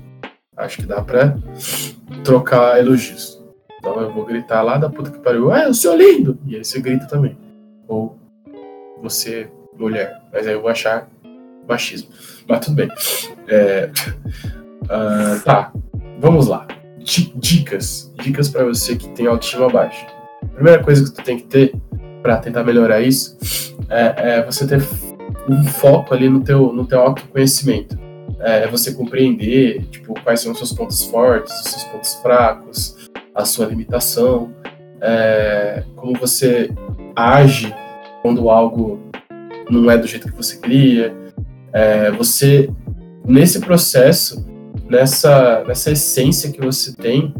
Acho 0.55 0.77
que 0.77 0.85
dá 0.85 1.01
pra 1.01 1.35
trocar 2.23 2.79
elogios. 2.79 3.43
Então 3.77 3.99
eu 3.99 4.13
vou 4.13 4.23
gritar 4.23 4.61
lá 4.61 4.77
da 4.77 4.89
puta 4.89 5.11
que 5.11 5.19
pariu, 5.19 5.51
ah, 5.51 5.63
eu 5.63 5.73
sou 5.73 5.97
lindo! 5.97 6.39
E 6.47 6.55
aí 6.55 6.63
você 6.63 6.79
grita 6.79 7.05
também. 7.05 7.37
Ou 7.89 8.17
você, 9.01 9.49
mulher. 9.77 10.21
Mas 10.31 10.47
aí 10.47 10.53
eu 10.53 10.61
vou 10.61 10.69
achar 10.69 11.09
machismo. 11.67 12.09
Mas 12.47 12.65
tudo 12.65 12.75
bem. 12.75 12.87
É, 13.49 13.91
ah, 14.89 15.41
tá, 15.43 15.73
vamos 16.21 16.47
lá. 16.47 16.65
Di- 17.03 17.33
Dicas. 17.35 18.11
Dicas 18.21 18.49
pra 18.49 18.63
você 18.63 18.95
que 18.95 19.09
tem 19.09 19.27
autoestima 19.27 19.69
baixa. 19.69 20.05
Primeira 20.55 20.83
coisa 20.83 21.03
que 21.03 21.11
tu 21.11 21.23
tem 21.23 21.37
que 21.37 21.43
ter 21.43 21.73
pra 22.21 22.37
tentar 22.37 22.63
melhorar 22.63 23.01
isso 23.01 23.37
é, 23.89 24.37
é 24.37 24.43
você 24.43 24.65
ter 24.65 24.81
um 25.49 25.63
foco 25.65 26.13
ali 26.13 26.29
no 26.29 26.41
teu, 26.41 26.71
no 26.73 26.85
teu 26.85 26.99
autoconhecimento. 26.99 27.97
É 28.39 28.67
você 28.67 28.93
compreender 28.93 29.83
tipo, 29.91 30.13
quais 30.21 30.41
são 30.41 30.51
os 30.51 30.57
seus 30.57 30.73
pontos 30.73 31.03
fortes, 31.05 31.53
os 31.65 31.71
seus 31.71 31.83
pontos 31.85 32.13
fracos, 32.15 33.09
a 33.33 33.45
sua 33.45 33.65
limitação, 33.65 34.51
é, 35.01 35.83
como 35.95 36.13
você 36.19 36.69
age 37.15 37.73
quando 38.21 38.49
algo 38.49 38.99
não 39.69 39.89
é 39.89 39.97
do 39.97 40.07
jeito 40.07 40.29
que 40.29 40.35
você 40.35 40.57
queria. 40.57 41.15
É, 41.71 42.11
você, 42.11 42.69
nesse 43.25 43.59
processo, 43.59 44.45
nessa, 44.85 45.63
nessa 45.65 45.91
essência 45.91 46.51
que 46.51 46.61
você 46.61 46.93
tem 46.93 47.33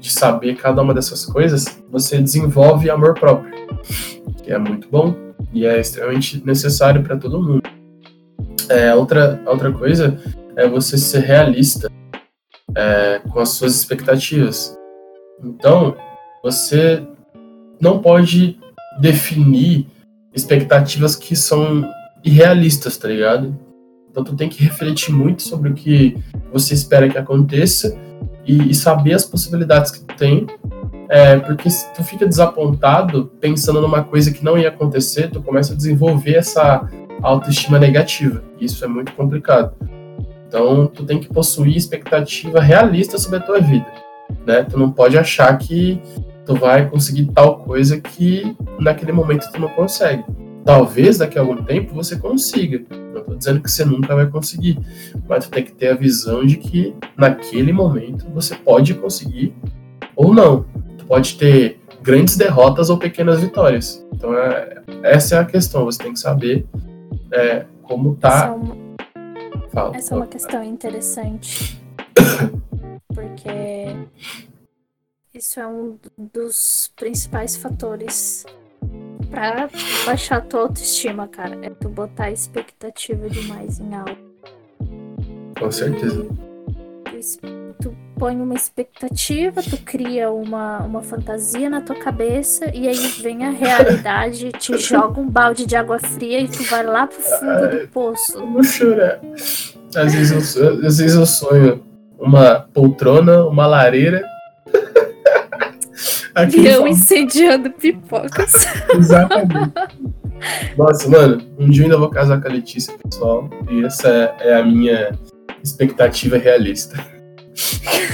de 0.00 0.10
saber 0.12 0.56
cada 0.56 0.80
uma 0.82 0.94
dessas 0.94 1.24
coisas, 1.26 1.82
você 1.90 2.20
desenvolve 2.20 2.88
amor 2.90 3.14
próprio, 3.14 3.52
que 4.42 4.52
é 4.52 4.58
muito 4.58 4.88
bom 4.88 5.14
e 5.52 5.66
é 5.66 5.80
extremamente 5.80 6.44
necessário 6.44 7.02
para 7.02 7.16
todo 7.16 7.42
mundo. 7.42 7.62
É, 8.68 8.94
outra, 8.94 9.42
outra 9.46 9.72
coisa 9.72 10.18
é 10.56 10.68
você 10.68 10.98
ser 10.98 11.20
realista 11.20 11.90
é, 12.76 13.20
com 13.30 13.40
as 13.40 13.50
suas 13.50 13.74
expectativas. 13.74 14.76
Então, 15.42 15.96
você 16.42 17.02
não 17.80 18.00
pode 18.00 18.58
definir 19.00 19.86
expectativas 20.34 21.16
que 21.16 21.34
são 21.34 21.88
irrealistas, 22.24 22.96
tá 22.96 23.08
ligado? 23.08 23.56
Então, 24.18 24.24
tu 24.24 24.36
tem 24.36 24.48
que 24.48 24.64
refletir 24.64 25.14
muito 25.14 25.42
sobre 25.42 25.70
o 25.70 25.74
que 25.74 26.16
você 26.52 26.74
espera 26.74 27.08
que 27.08 27.16
aconteça 27.16 27.96
e, 28.44 28.70
e 28.70 28.74
saber 28.74 29.14
as 29.14 29.24
possibilidades 29.24 29.92
que 29.92 30.00
tu 30.00 30.16
tem, 30.16 30.44
é, 31.08 31.38
porque 31.38 31.70
se 31.70 31.92
tu 31.94 32.02
fica 32.02 32.26
desapontado 32.26 33.30
pensando 33.40 33.80
numa 33.80 34.02
coisa 34.02 34.32
que 34.32 34.44
não 34.44 34.58
ia 34.58 34.70
acontecer, 34.70 35.30
tu 35.30 35.40
começa 35.40 35.72
a 35.72 35.76
desenvolver 35.76 36.34
essa 36.34 36.88
autoestima 37.22 37.78
negativa. 37.78 38.42
Isso 38.60 38.84
é 38.84 38.88
muito 38.88 39.12
complicado. 39.12 39.74
Então, 40.48 40.88
tu 40.88 41.04
tem 41.04 41.20
que 41.20 41.28
possuir 41.28 41.76
expectativa 41.76 42.60
realista 42.60 43.18
sobre 43.18 43.38
a 43.38 43.42
tua 43.42 43.60
vida, 43.60 43.86
né? 44.44 44.64
Tu 44.64 44.76
não 44.76 44.90
pode 44.90 45.16
achar 45.16 45.56
que 45.58 46.02
tu 46.44 46.56
vai 46.56 46.88
conseguir 46.88 47.26
tal 47.26 47.58
coisa 47.58 48.00
que 48.00 48.56
naquele 48.80 49.12
momento 49.12 49.48
tu 49.52 49.60
não 49.60 49.68
consegue. 49.68 50.24
Talvez 50.64 51.18
daqui 51.18 51.38
a 51.38 51.40
algum 51.40 51.62
tempo 51.62 51.94
você 51.94 52.18
consiga. 52.18 52.82
Estou 53.28 53.36
dizendo 53.36 53.60
que 53.60 53.70
você 53.70 53.84
nunca 53.84 54.14
vai 54.14 54.26
conseguir, 54.26 54.78
mas 55.28 55.44
tu 55.44 55.50
tem 55.50 55.62
que 55.62 55.72
ter 55.72 55.88
a 55.88 55.94
visão 55.94 56.46
de 56.46 56.56
que 56.56 56.94
naquele 57.14 57.72
momento 57.72 58.26
você 58.32 58.54
pode 58.54 58.94
conseguir 58.94 59.54
ou 60.16 60.34
não. 60.34 60.64
Tu 60.96 61.04
pode 61.04 61.36
ter 61.36 61.78
grandes 62.02 62.36
derrotas 62.36 62.88
ou 62.88 62.96
pequenas 62.96 63.40
vitórias. 63.40 64.04
Então 64.12 64.34
é, 64.34 64.82
essa 65.02 65.36
é 65.36 65.38
a 65.38 65.44
questão. 65.44 65.84
Você 65.84 66.02
tem 66.02 66.14
que 66.14 66.18
saber 66.18 66.66
é, 67.30 67.66
como 67.82 68.14
tá. 68.16 68.28
Essa 68.28 68.46
é 68.46 68.50
uma, 68.50 68.76
Fala, 69.70 69.96
essa 69.96 70.14
é 70.14 70.16
uma 70.16 70.26
questão 70.26 70.64
interessante. 70.64 71.78
porque 73.14 73.94
isso 75.34 75.60
é 75.60 75.66
um 75.66 75.98
dos 76.16 76.90
principais 76.96 77.56
fatores 77.56 78.46
pra 79.30 79.68
baixar 80.04 80.38
a 80.38 80.40
tua 80.40 80.60
autoestima, 80.62 81.28
cara. 81.28 81.58
É 81.62 81.70
tu 81.70 81.88
botar 81.88 82.30
expectativa 82.30 83.28
demais 83.28 83.80
em 83.80 83.94
algo. 83.94 84.16
Com 85.58 85.70
certeza. 85.70 86.26
Tu, 87.80 87.96
põe 88.16 88.40
uma 88.40 88.54
expectativa, 88.54 89.62
tu 89.62 89.76
cria 89.78 90.30
uma, 90.30 90.78
uma 90.80 91.02
fantasia 91.02 91.70
na 91.70 91.80
tua 91.80 91.96
cabeça 91.96 92.70
e 92.74 92.88
aí 92.88 93.08
vem 93.22 93.44
a 93.44 93.50
realidade, 93.50 94.52
te 94.52 94.76
joga 94.78 95.20
um 95.20 95.28
balde 95.28 95.66
de 95.66 95.76
água 95.76 95.98
fria 95.98 96.40
e 96.40 96.48
tu 96.48 96.62
vai 96.64 96.84
lá 96.84 97.06
pro 97.06 97.20
fundo 97.20 97.70
do 97.70 97.88
poço. 97.88 98.44
Vou 98.46 98.62
chorar. 98.62 99.20
Às 99.94 100.14
vezes 100.14 100.56
eu, 100.56 100.86
às 100.86 100.98
vezes 100.98 101.14
eu 101.14 101.26
sonho 101.26 101.82
uma 102.18 102.60
poltrona, 102.74 103.44
uma 103.46 103.66
lareira 103.66 104.24
Aqui 106.42 106.66
eu 106.66 106.86
incendiando 106.86 107.70
pipocas. 107.70 108.52
Exatamente. 108.94 109.72
Nossa, 110.76 111.08
mano, 111.08 111.42
um 111.58 111.68
dia 111.68 111.82
eu 111.82 111.86
ainda 111.86 111.98
vou 111.98 112.08
casar 112.08 112.40
com 112.40 112.46
a 112.46 112.52
Letícia, 112.52 112.94
pessoal. 112.98 113.50
E 113.68 113.84
essa 113.84 114.08
é 114.40 114.54
a 114.54 114.64
minha 114.64 115.10
expectativa 115.62 116.38
realista. 116.38 116.96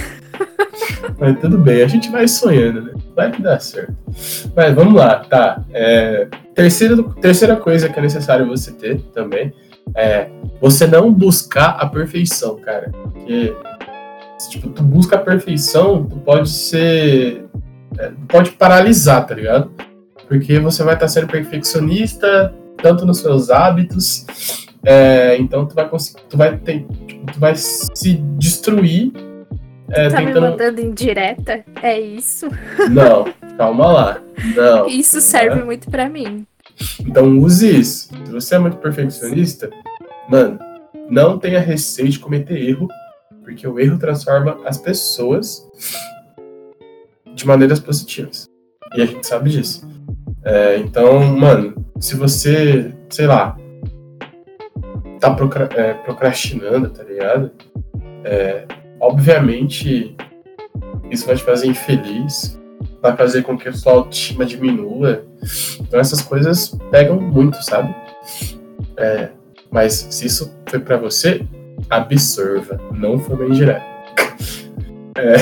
Mas 1.18 1.38
tudo 1.38 1.58
bem, 1.58 1.82
a 1.82 1.86
gente 1.86 2.10
vai 2.10 2.26
sonhando, 2.26 2.80
né? 2.82 2.92
Vai 3.14 3.30
que 3.30 3.42
dá 3.42 3.58
certo. 3.60 3.94
Mas 4.56 4.74
vamos 4.74 4.94
lá, 4.94 5.18
tá. 5.18 5.62
É, 5.72 6.26
terceira, 6.54 7.02
terceira 7.20 7.56
coisa 7.56 7.88
que 7.88 7.98
é 7.98 8.02
necessário 8.02 8.46
você 8.46 8.72
ter 8.72 9.00
também 9.12 9.52
é 9.94 10.30
você 10.60 10.86
não 10.86 11.12
buscar 11.12 11.76
a 11.78 11.86
perfeição, 11.86 12.56
cara. 12.56 12.90
Porque, 12.90 13.54
tipo, 14.50 14.70
tu 14.70 14.82
busca 14.82 15.16
a 15.16 15.20
perfeição, 15.20 16.04
tu 16.04 16.16
pode 16.16 16.48
ser 16.48 17.43
pode 18.28 18.50
paralisar, 18.52 19.26
tá 19.26 19.34
ligado? 19.34 19.70
Porque 20.28 20.58
você 20.58 20.82
vai 20.82 20.94
estar 20.94 21.08
sendo 21.08 21.26
perfeccionista, 21.26 22.54
tanto 22.82 23.04
nos 23.04 23.18
seus 23.18 23.50
hábitos, 23.50 24.26
é, 24.84 25.36
então 25.38 25.66
tu 25.66 25.74
vai 25.74 25.88
conseguir, 25.88 26.22
tu 26.28 26.36
vai 26.36 26.56
ter, 26.56 26.86
tipo, 27.06 27.32
tu 27.32 27.40
vai 27.40 27.54
se 27.56 28.14
destruir. 28.36 29.12
É, 29.90 30.08
tá 30.08 30.16
tentando... 30.18 30.42
me 30.42 30.50
mandando 30.50 30.80
indireta? 30.80 31.64
É 31.82 31.98
isso? 31.98 32.48
Não, 32.90 33.26
calma 33.56 33.92
lá. 33.92 34.20
Não. 34.54 34.86
Isso 34.86 35.20
serve 35.20 35.60
é. 35.60 35.64
muito 35.64 35.90
para 35.90 36.08
mim. 36.08 36.46
Então 37.00 37.38
use 37.38 37.80
isso. 37.80 38.08
Se 38.24 38.32
você 38.32 38.56
é 38.56 38.58
muito 38.58 38.76
perfeccionista, 38.78 39.70
mano, 40.28 40.58
não 41.08 41.38
tenha 41.38 41.60
receio 41.60 42.08
de 42.08 42.18
cometer 42.18 42.56
erro, 42.56 42.88
porque 43.42 43.66
o 43.66 43.78
erro 43.78 43.98
transforma 43.98 44.58
as 44.64 44.78
pessoas 44.78 45.66
de 47.34 47.46
maneiras 47.46 47.80
positivas. 47.80 48.48
E 48.94 49.02
a 49.02 49.06
gente 49.06 49.26
sabe 49.26 49.50
disso. 49.50 49.86
É, 50.44 50.76
então, 50.78 51.24
mano, 51.24 51.74
se 51.98 52.16
você, 52.16 52.94
sei 53.08 53.26
lá, 53.26 53.56
tá 55.20 55.34
é, 55.76 55.94
procrastinando, 55.94 56.90
tá 56.90 57.02
ligado? 57.02 57.50
É, 58.24 58.66
obviamente, 59.00 60.14
isso 61.10 61.26
vai 61.26 61.36
te 61.36 61.42
fazer 61.42 61.66
infeliz, 61.66 62.60
vai 63.00 63.16
fazer 63.16 63.42
com 63.42 63.56
que 63.56 63.68
a 63.68 63.72
sua 63.72 63.92
autoestima 63.94 64.44
diminua. 64.44 65.24
Então, 65.80 65.98
essas 65.98 66.20
coisas 66.20 66.76
pegam 66.90 67.20
muito, 67.20 67.62
sabe? 67.62 67.94
É, 68.96 69.30
mas 69.70 70.06
se 70.10 70.26
isso 70.26 70.54
foi 70.68 70.78
para 70.78 70.96
você, 70.96 71.46
absorva, 71.90 72.78
não 72.92 73.18
foi 73.18 73.36
bem 73.36 73.50
direto. 73.50 73.84
É, 75.16 75.36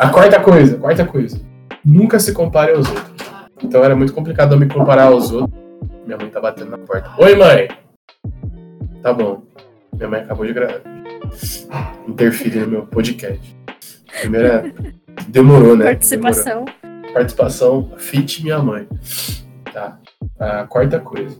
a 0.00 0.08
quarta 0.08 0.40
coisa, 0.40 0.78
quarta 0.78 1.04
coisa. 1.04 1.38
Nunca 1.84 2.18
se 2.18 2.32
compare 2.32 2.72
aos 2.72 2.88
outros. 2.88 3.28
Então 3.62 3.84
era 3.84 3.94
muito 3.94 4.14
complicado 4.14 4.54
eu 4.54 4.58
me 4.58 4.66
comparar 4.66 5.08
aos 5.08 5.30
outros. 5.30 5.60
Minha 6.06 6.16
mãe 6.16 6.30
tá 6.30 6.40
batendo 6.40 6.70
na 6.70 6.78
porta. 6.78 7.10
Oi, 7.18 7.36
mãe! 7.36 7.68
Tá 9.02 9.12
bom. 9.12 9.42
Minha 9.94 10.08
mãe 10.08 10.20
acabou 10.22 10.46
de 10.46 10.54
gravar. 10.54 10.80
Interferir 12.08 12.60
no 12.60 12.68
meu 12.68 12.86
podcast. 12.86 13.54
Primeira. 14.22 14.72
Demorou, 15.28 15.76
né? 15.76 15.84
Participação. 15.84 16.64
Demorou. 16.64 17.12
Participação 17.12 17.92
fit 17.98 18.42
minha 18.42 18.58
mãe. 18.58 18.88
Tá. 19.70 19.98
A 20.38 20.64
quarta 20.64 20.98
coisa. 20.98 21.36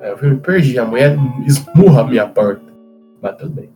É, 0.00 0.12
eu 0.12 0.18
me 0.22 0.36
perdi. 0.36 0.78
A 0.78 0.84
mulher 0.84 1.16
esmurra 1.44 2.02
a 2.02 2.06
minha 2.06 2.28
porta. 2.28 2.62
Mas 3.20 3.36
tudo 3.38 3.50
bem. 3.50 3.70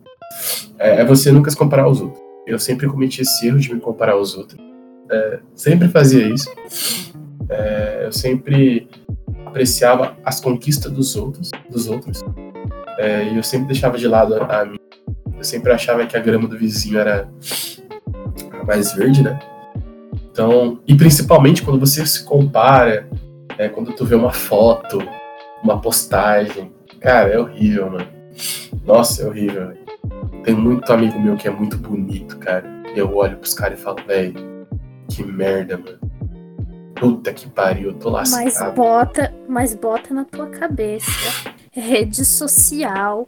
É, 0.79 1.01
é 1.01 1.05
você 1.05 1.29
nunca 1.29 1.51
se 1.51 1.57
comparar 1.57 1.83
aos 1.83 1.99
outros. 1.99 2.30
Eu 2.47 2.59
sempre 2.59 2.87
cometi 2.87 3.21
esse 3.21 3.47
erro 3.47 3.59
de 3.59 3.73
me 3.73 3.79
comparar 3.79 4.13
aos 4.13 4.35
outros. 4.35 4.59
É, 5.09 5.39
sempre 5.53 5.87
fazia 5.87 6.27
isso. 6.27 6.49
É, 7.49 8.03
eu 8.05 8.11
sempre 8.11 8.87
apreciava 9.45 10.17
as 10.23 10.39
conquistas 10.39 10.91
dos 10.91 11.15
outros, 11.15 11.51
dos 11.69 11.87
outros. 11.87 12.21
É, 12.97 13.25
e 13.25 13.35
eu 13.35 13.43
sempre 13.43 13.67
deixava 13.67 13.97
de 13.97 14.07
lado 14.07 14.35
a, 14.35 14.61
a 14.61 14.65
minha. 14.65 14.79
Eu 15.37 15.43
sempre 15.43 15.71
achava 15.71 16.05
que 16.05 16.15
a 16.15 16.19
grama 16.19 16.47
do 16.47 16.57
vizinho 16.57 16.99
era 16.99 17.29
mais 18.65 18.93
verde, 18.93 19.23
né? 19.23 19.39
Então, 20.31 20.79
e 20.87 20.95
principalmente 20.95 21.61
quando 21.61 21.79
você 21.79 22.05
se 22.05 22.23
compara, 22.23 23.07
é, 23.57 23.67
quando 23.67 23.91
tu 23.93 24.05
vê 24.05 24.15
uma 24.15 24.31
foto, 24.31 24.99
uma 25.63 25.81
postagem, 25.81 26.71
cara, 26.99 27.29
é 27.29 27.39
horrível, 27.39 27.91
mano. 27.91 28.07
Nossa, 28.85 29.23
é 29.23 29.27
horrível. 29.27 29.73
Tem 30.43 30.55
muito 30.55 30.91
amigo 30.91 31.19
meu 31.19 31.35
que 31.35 31.47
é 31.47 31.51
muito 31.51 31.77
bonito, 31.77 32.37
cara. 32.39 32.65
Eu 32.95 33.15
olho 33.15 33.37
pros 33.37 33.53
caras 33.53 33.79
e 33.79 33.83
falo, 33.83 33.97
velho, 34.05 34.67
que 35.09 35.23
merda, 35.23 35.77
mano. 35.77 35.99
Puta 36.95 37.33
que 37.33 37.47
pariu, 37.47 37.89
eu 37.89 37.93
tô 37.93 38.09
lascado. 38.09 38.43
Mas 38.43 38.75
bota, 38.75 39.33
mas 39.47 39.73
bota 39.75 40.13
na 40.13 40.25
tua 40.25 40.47
cabeça. 40.47 41.11
Rede 41.71 42.25
social. 42.25 43.27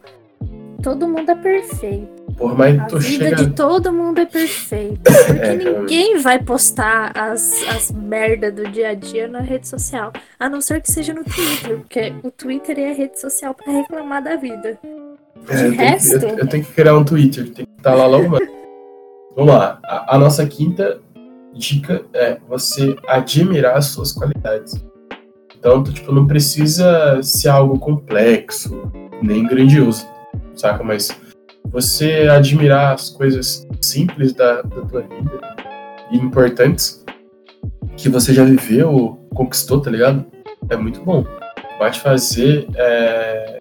Todo 0.82 1.08
mundo 1.08 1.30
é 1.30 1.36
perfeito. 1.36 2.24
Porra, 2.38 2.56
mas 2.56 2.80
a 2.80 2.86
tô 2.86 2.98
vida 2.98 3.36
de 3.36 3.52
todo 3.52 3.94
mundo 3.94 4.20
é 4.20 4.26
perfeito. 4.26 5.02
Porque 5.28 5.42
é, 5.42 5.56
ninguém 5.56 6.18
vai 6.18 6.42
postar 6.42 7.12
as, 7.16 7.52
as 7.70 7.92
merda 7.92 8.52
do 8.52 8.68
dia 8.70 8.90
a 8.90 8.94
dia 8.94 9.28
na 9.28 9.40
rede 9.40 9.68
social. 9.68 10.12
A 10.40 10.50
não 10.50 10.60
ser 10.62 10.82
que 10.82 10.92
seja 10.92 11.14
no 11.14 11.24
Twitter. 11.24 11.78
Porque 11.78 12.14
o 12.24 12.32
Twitter 12.32 12.80
é 12.80 12.92
a 12.92 12.94
rede 12.94 13.20
social 13.20 13.54
para 13.54 13.72
reclamar 13.72 14.24
da 14.24 14.36
vida. 14.36 14.80
É, 15.50 15.68
eu, 15.68 15.72
resto... 15.72 16.10
tenho 16.10 16.20
que, 16.20 16.26
eu, 16.26 16.38
eu, 16.40 16.48
tenho 16.48 16.66
que 16.66 16.72
criar 16.72 16.96
um 16.96 17.04
Twitter, 17.04 17.46
tem 17.52 17.66
que 17.66 17.72
estar 17.78 17.96
lá 17.96 18.06
logo 18.06 18.30
mais. 18.30 18.48
Vamos 19.36 19.54
lá. 19.54 19.80
A, 19.84 20.16
a, 20.16 20.18
nossa 20.18 20.46
quinta 20.46 21.02
dica 21.54 22.04
é 22.14 22.38
você 22.48 22.96
admirar 23.08 23.78
as 23.78 23.86
suas 23.86 24.12
qualidades. 24.12 24.84
Então, 25.58 25.84
tu, 25.84 25.94
tipo, 25.94 26.12
não 26.12 26.28
precisa 26.28 27.22
ser 27.24 27.50
algo 27.50 27.80
complexo, 27.80 28.92
nem 29.22 29.46
grandioso, 29.46 30.06
saca? 30.56 30.84
Mas 30.84 31.10
você 31.72 32.28
admirar 32.30 32.94
as 32.94 33.10
coisas 33.10 33.66
simples 33.82 34.34
da, 34.34 34.62
da 34.62 34.82
tua 34.82 35.02
vida 35.02 35.42
e 36.12 36.18
importantes 36.18 37.04
que 37.98 38.10
você 38.10 38.34
já 38.34 38.44
viveu, 38.44 39.20
conquistou, 39.34 39.82
tá 39.82 39.90
ligado? 39.90 40.26
É 40.70 40.76
muito 40.76 41.02
bom. 41.02 41.26
Vai 41.80 41.92
te 41.92 42.00
fazer 42.00 42.68
é, 42.76 43.58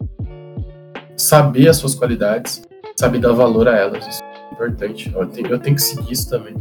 saber 1.23 1.69
as 1.69 1.77
suas 1.77 1.95
qualidades, 1.95 2.63
saber 2.97 3.21
dar 3.21 3.33
valor 3.33 3.69
a 3.69 3.77
elas. 3.77 4.07
Isso 4.07 4.23
é 4.23 4.55
importante. 4.55 5.13
Eu 5.15 5.27
tenho, 5.27 5.47
eu 5.47 5.59
tenho 5.59 5.77
que 5.77 5.83
seguir 5.83 6.13
isso 6.13 6.29
também. 6.29 6.55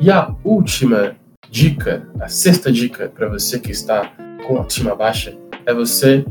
E 0.00 0.10
a 0.10 0.34
última 0.44 1.16
dica, 1.50 2.08
a 2.20 2.28
sexta 2.28 2.70
dica 2.70 3.08
para 3.08 3.28
você 3.28 3.58
que 3.58 3.72
está 3.72 4.12
com 4.46 4.56
autoestima 4.56 4.94
baixa, 4.94 5.36
é 5.66 5.74
você 5.74 6.24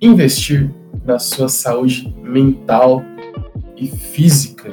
investir 0.00 0.72
na 1.04 1.18
sua 1.18 1.48
saúde 1.48 2.14
mental 2.22 3.02
e 3.76 3.88
física. 3.88 4.70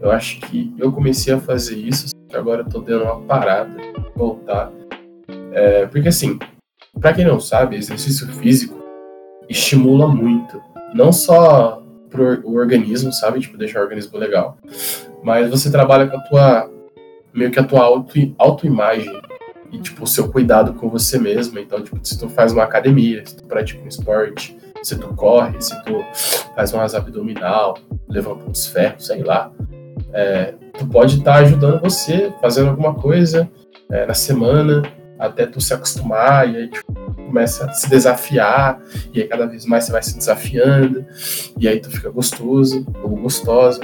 Eu 0.00 0.10
acho 0.10 0.40
que 0.40 0.74
eu 0.78 0.92
comecei 0.92 1.32
a 1.32 1.40
fazer 1.40 1.76
isso, 1.76 2.14
agora 2.34 2.60
eu 2.60 2.68
tô 2.68 2.80
dando 2.80 3.04
uma 3.04 3.20
parada, 3.22 3.74
voltar. 4.14 4.70
É, 5.52 5.86
porque 5.86 6.08
assim, 6.08 6.38
para 7.00 7.14
quem 7.14 7.24
não 7.24 7.40
sabe, 7.40 7.76
exercício 7.76 8.26
físico 8.28 8.78
estimula 9.48 10.06
muito 10.06 10.60
não 10.94 11.12
só 11.12 11.82
pro 12.08 12.40
o 12.44 12.54
organismo, 12.54 13.12
sabe? 13.12 13.40
Tipo, 13.40 13.58
deixar 13.58 13.80
o 13.80 13.82
organismo 13.82 14.16
legal. 14.16 14.56
Mas 15.22 15.50
você 15.50 15.70
trabalha 15.70 16.06
com 16.06 16.16
a 16.16 16.20
tua. 16.20 16.70
meio 17.34 17.50
que 17.50 17.58
a 17.58 17.64
tua 17.64 17.82
auto, 17.82 18.12
autoimagem. 18.38 19.20
E, 19.72 19.78
tipo, 19.78 20.04
o 20.04 20.06
seu 20.06 20.30
cuidado 20.30 20.74
com 20.74 20.88
você 20.88 21.18
mesmo. 21.18 21.58
Então, 21.58 21.82
tipo, 21.82 21.98
se 22.02 22.16
tu 22.16 22.28
faz 22.28 22.52
uma 22.52 22.62
academia, 22.62 23.26
se 23.26 23.36
tu 23.36 23.44
pratica 23.44 23.82
um 23.82 23.88
esporte, 23.88 24.56
se 24.84 24.96
tu 24.96 25.08
corre, 25.14 25.60
se 25.60 25.74
tu 25.82 26.04
faz 26.54 26.72
umas 26.72 26.94
abdominal, 26.94 27.76
levanta 28.08 28.48
uns 28.48 28.66
ferros, 28.66 29.06
sei 29.06 29.24
lá. 29.24 29.50
É, 30.12 30.54
tu 30.78 30.86
pode 30.86 31.18
estar 31.18 31.32
tá 31.32 31.38
ajudando 31.40 31.80
você, 31.80 32.32
fazendo 32.40 32.70
alguma 32.70 32.94
coisa 32.94 33.50
é, 33.90 34.06
na 34.06 34.14
semana, 34.14 34.82
até 35.18 35.46
tu 35.46 35.60
se 35.60 35.72
acostumar, 35.72 36.48
e 36.48 36.56
aí 36.56 36.68
tipo, 36.68 36.92
começa 37.14 37.66
a 37.66 37.72
se 37.72 37.88
desafiar, 37.88 38.80
e 39.12 39.22
aí 39.22 39.28
cada 39.28 39.46
vez 39.46 39.64
mais 39.66 39.84
você 39.84 39.92
vai 39.92 40.02
se 40.02 40.16
desafiando, 40.16 41.04
e 41.58 41.68
aí 41.68 41.80
tu 41.80 41.90
fica 41.90 42.10
gostoso 42.10 42.86
ou 43.02 43.10
gostosa. 43.16 43.80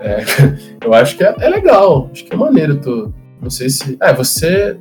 É, 0.00 0.18
eu 0.84 0.92
acho 0.92 1.16
que 1.16 1.24
é, 1.24 1.34
é, 1.40 1.48
legal, 1.48 2.10
acho 2.12 2.24
que 2.24 2.34
é 2.34 2.36
maneiro 2.36 2.80
tu. 2.80 3.12
Não 3.40 3.50
sei 3.50 3.68
se. 3.68 3.96
É, 4.00 4.12
você. 4.12 4.76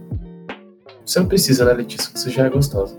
Você 1.05 1.19
não 1.19 1.27
precisa, 1.27 1.65
né, 1.65 1.73
Letícia? 1.73 2.09
Você 2.13 2.29
já 2.29 2.45
é 2.45 2.49
gostosa. 2.49 2.97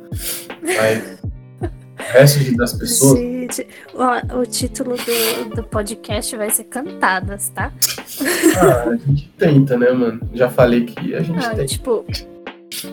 Mas. 0.62 1.18
o 1.62 2.12
resto 2.12 2.56
das 2.56 2.72
pessoas. 2.74 3.18
Gente, 3.18 3.66
o, 3.94 4.38
o 4.40 4.46
título 4.46 4.96
do, 4.96 5.56
do 5.56 5.64
podcast 5.64 6.36
vai 6.36 6.50
ser 6.50 6.64
Cantadas, 6.64 7.48
tá? 7.50 7.72
Ah, 8.58 8.90
a 8.90 8.96
gente 8.96 9.28
tenta, 9.38 9.76
né, 9.76 9.90
mano? 9.90 10.20
Já 10.32 10.50
falei 10.50 10.84
que 10.84 11.14
a 11.14 11.22
gente 11.22 11.44
ah, 11.44 11.50
tenta. 11.50 11.66
Tipo, 11.66 12.04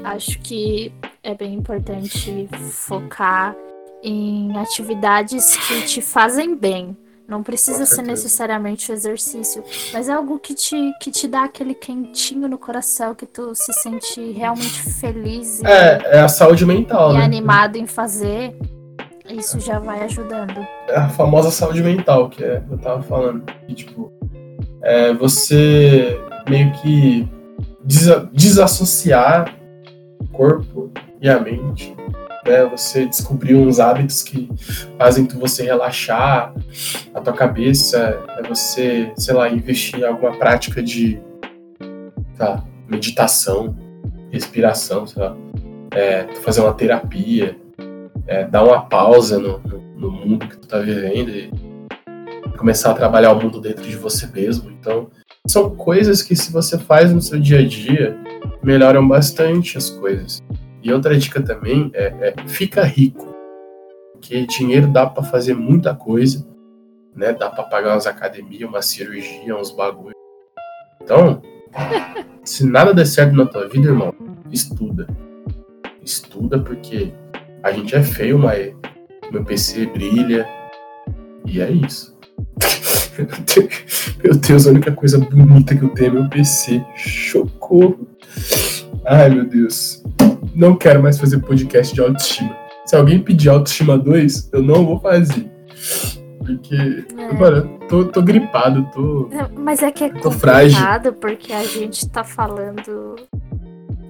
acho 0.03 0.39
que 0.39 0.91
é 1.23 1.33
bem 1.33 1.53
importante 1.53 2.47
focar 2.71 3.55
em 4.03 4.57
atividades 4.57 5.55
que 5.67 5.81
te 5.83 6.01
fazem 6.01 6.55
bem. 6.55 6.97
Não 7.27 7.41
precisa 7.41 7.85
ser 7.85 8.01
necessariamente 8.01 8.91
o 8.91 8.93
exercício, 8.93 9.63
mas 9.93 10.09
é 10.09 10.11
algo 10.11 10.37
que 10.37 10.53
te, 10.53 10.75
que 10.99 11.09
te 11.09 11.29
dá 11.29 11.43
aquele 11.45 11.73
quentinho 11.73 12.45
no 12.49 12.57
coração, 12.57 13.15
que 13.15 13.25
tu 13.25 13.55
se 13.55 13.71
sente 13.71 14.31
realmente 14.31 14.83
feliz. 14.99 15.63
É, 15.63 16.17
é 16.17 16.19
a 16.19 16.27
saúde 16.27 16.65
mental, 16.65 17.11
e 17.11 17.17
né? 17.17 17.23
animado 17.23 17.77
em 17.77 17.87
fazer. 17.87 18.53
Isso 19.29 19.61
já 19.61 19.79
vai 19.79 20.03
ajudando. 20.03 20.67
É 20.89 20.97
a 20.97 21.07
famosa 21.07 21.51
saúde 21.51 21.81
mental, 21.81 22.27
que 22.27 22.43
é, 22.43 22.61
eu 22.69 22.77
tava 22.77 23.01
falando. 23.01 23.45
Que, 23.65 23.75
tipo, 23.75 24.11
é 24.83 25.13
você 25.13 26.19
meio 26.49 26.73
que 26.81 27.29
desassociar 28.33 29.55
o 29.55 29.60
corpo 30.31 30.91
e 31.21 31.29
a 31.29 31.39
mente. 31.39 31.95
Né? 32.45 32.65
Você 32.65 33.05
descobrir 33.05 33.55
uns 33.55 33.79
hábitos 33.79 34.23
que 34.23 34.49
fazem 34.97 35.27
você 35.27 35.63
relaxar 35.63 36.53
a 37.13 37.21
tua 37.21 37.33
cabeça, 37.33 38.19
é 38.37 38.47
você, 38.47 39.11
sei 39.15 39.33
lá, 39.33 39.49
investir 39.49 39.99
em 39.99 40.03
alguma 40.03 40.31
prática 40.37 40.81
de 40.81 41.21
tá, 42.37 42.63
meditação, 42.87 43.75
respiração, 44.31 45.05
sei 45.05 45.21
lá, 45.21 45.35
é, 45.93 46.27
fazer 46.41 46.61
uma 46.61 46.73
terapia, 46.73 47.55
é, 48.25 48.45
dar 48.45 48.63
uma 48.63 48.81
pausa 48.81 49.37
no, 49.37 49.59
no, 49.59 49.81
no 49.95 50.11
mundo 50.11 50.47
que 50.47 50.57
tu 50.57 50.67
tá 50.67 50.79
vivendo 50.79 51.29
e 51.29 51.51
começar 52.57 52.91
a 52.91 52.93
trabalhar 52.93 53.33
o 53.33 53.41
mundo 53.41 53.59
dentro 53.59 53.83
de 53.83 53.95
você 53.95 54.27
mesmo. 54.27 54.71
Então, 54.71 55.09
são 55.51 55.75
coisas 55.75 56.21
que 56.21 56.33
se 56.33 56.49
você 56.49 56.79
faz 56.79 57.11
no 57.11 57.21
seu 57.21 57.37
dia 57.37 57.59
a 57.59 57.67
dia, 57.67 58.17
melhoram 58.63 59.05
bastante 59.05 59.77
as 59.77 59.89
coisas. 59.89 60.41
E 60.81 60.93
outra 60.93 61.17
dica 61.17 61.41
também 61.41 61.91
é, 61.93 62.05
é 62.29 62.47
fica 62.47 62.83
rico, 62.83 63.35
porque 64.13 64.45
dinheiro 64.47 64.87
dá 64.87 65.05
para 65.05 65.23
fazer 65.23 65.53
muita 65.53 65.93
coisa, 65.93 66.47
né? 67.13 67.33
Dá 67.33 67.49
para 67.49 67.65
pagar 67.65 67.93
umas 67.93 68.07
academias, 68.07 68.69
uma 68.69 68.81
cirurgia, 68.81 69.57
uns 69.57 69.71
bagulho. 69.71 70.15
Então, 71.01 71.41
se 72.45 72.65
nada 72.65 72.93
der 72.93 73.05
certo 73.05 73.35
na 73.35 73.45
tua 73.45 73.67
vida, 73.67 73.87
irmão, 73.87 74.13
estuda. 74.49 75.05
Estuda 76.01 76.59
porque 76.59 77.11
a 77.61 77.73
gente 77.73 77.93
é 77.93 78.01
feio, 78.01 78.39
mas 78.39 78.73
meu 79.29 79.43
PC 79.43 79.85
brilha 79.87 80.47
e 81.45 81.59
é 81.59 81.69
isso. 81.69 82.10
meu 84.23 84.35
Deus, 84.35 84.67
a 84.67 84.69
única 84.71 84.91
coisa 84.91 85.17
bonita 85.17 85.75
que 85.75 85.83
eu 85.83 85.89
tenho 85.89 86.09
é 86.09 86.13
meu 86.13 86.29
PC. 86.29 86.83
Chocou. 86.95 88.07
Ai, 89.05 89.29
meu 89.29 89.45
Deus. 89.45 90.03
Não 90.55 90.75
quero 90.75 91.01
mais 91.01 91.19
fazer 91.19 91.39
podcast 91.39 91.93
de 91.93 92.01
autoestima. 92.01 92.55
Se 92.85 92.95
alguém 92.95 93.19
pedir 93.19 93.49
autoestima 93.49 93.97
2, 93.97 94.49
eu 94.53 94.61
não 94.61 94.85
vou 94.85 94.99
fazer. 94.99 95.49
Porque, 96.39 96.75
é. 96.75 97.33
mano, 97.33 97.57
eu 97.57 97.87
tô, 97.87 98.05
tô 98.05 98.21
gripado, 98.21 98.85
tô. 98.93 99.29
Mas 99.57 99.83
é 99.83 99.91
que 99.91 100.03
é 100.03 100.09
tô 100.09 100.31
frágil. 100.31 100.79
porque 101.19 101.53
a 101.53 101.63
gente 101.63 102.09
tá 102.09 102.23
falando 102.23 103.15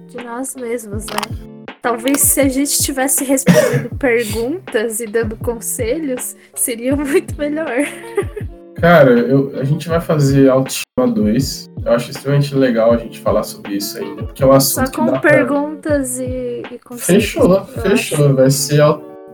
de 0.08 0.24
nós 0.24 0.54
mesmos, 0.56 1.06
né? 1.06 1.61
Talvez 1.82 2.20
se 2.20 2.40
a 2.40 2.48
gente 2.48 2.80
tivesse 2.80 3.24
respondendo 3.24 3.90
perguntas 3.98 5.00
e 5.00 5.06
dando 5.06 5.36
conselhos, 5.36 6.36
seria 6.54 6.94
muito 6.94 7.36
melhor. 7.36 7.84
Cara, 8.80 9.10
eu, 9.10 9.52
a 9.58 9.64
gente 9.64 9.88
vai 9.88 10.00
fazer 10.00 10.48
Autoestima 10.48 11.08
2. 11.12 11.70
Eu 11.84 11.92
acho 11.92 12.10
extremamente 12.12 12.54
legal 12.54 12.92
a 12.92 12.96
gente 12.96 13.18
falar 13.18 13.42
sobre 13.42 13.76
isso 13.76 13.98
ainda, 13.98 14.22
porque 14.22 14.42
é 14.42 14.46
um 14.46 14.52
assunto 14.52 14.86
Só 14.86 14.92
com 14.92 15.20
perguntas 15.20 16.16
pra... 16.16 16.24
e, 16.24 16.62
e 16.70 16.78
conselhos. 16.78 17.24
Fechou, 17.24 17.64
fechou. 17.64 18.26
Acho. 18.26 18.34
Vai 18.34 18.50
ser 18.50 18.82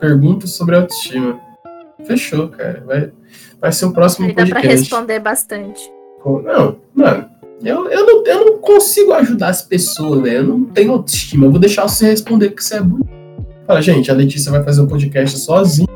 perguntas 0.01 0.51
sobre 0.51 0.77
autoestima. 0.77 1.39
Fechou, 2.07 2.49
cara. 2.49 2.83
Vai, 2.87 3.13
vai 3.61 3.73
ser 3.73 3.85
o 3.85 3.93
próximo 3.93 4.27
Aí 4.27 4.35
podcast. 4.35 4.55
Dá 4.55 4.69
pra 4.69 4.71
responder 4.71 5.19
bastante. 5.21 5.93
Não, 6.25 6.79
mano. 6.95 7.38
Eu, 7.63 7.91
eu, 7.91 8.07
não, 8.07 8.27
eu 8.27 8.45
não 8.45 8.59
consigo 8.59 9.13
ajudar 9.15 9.49
as 9.49 9.63
pessoas, 9.63 10.23
velho. 10.23 10.37
Eu 10.37 10.45
não 10.45 10.65
tenho 10.65 10.93
autoestima. 10.93 11.47
Eu 11.47 11.51
vou 11.51 11.61
deixar 11.61 11.89
você 11.89 12.07
responder 12.07 12.51
porque 12.51 12.63
você 12.63 12.77
é 12.77 12.81
bonito. 12.81 13.09
Fala, 13.67 13.83
gente, 13.83 14.11
a 14.11 14.15
Letícia 14.15 14.51
vai 14.51 14.63
fazer 14.63 14.81
um 14.81 14.87
podcast 14.87 15.39
sozinha. 15.39 15.89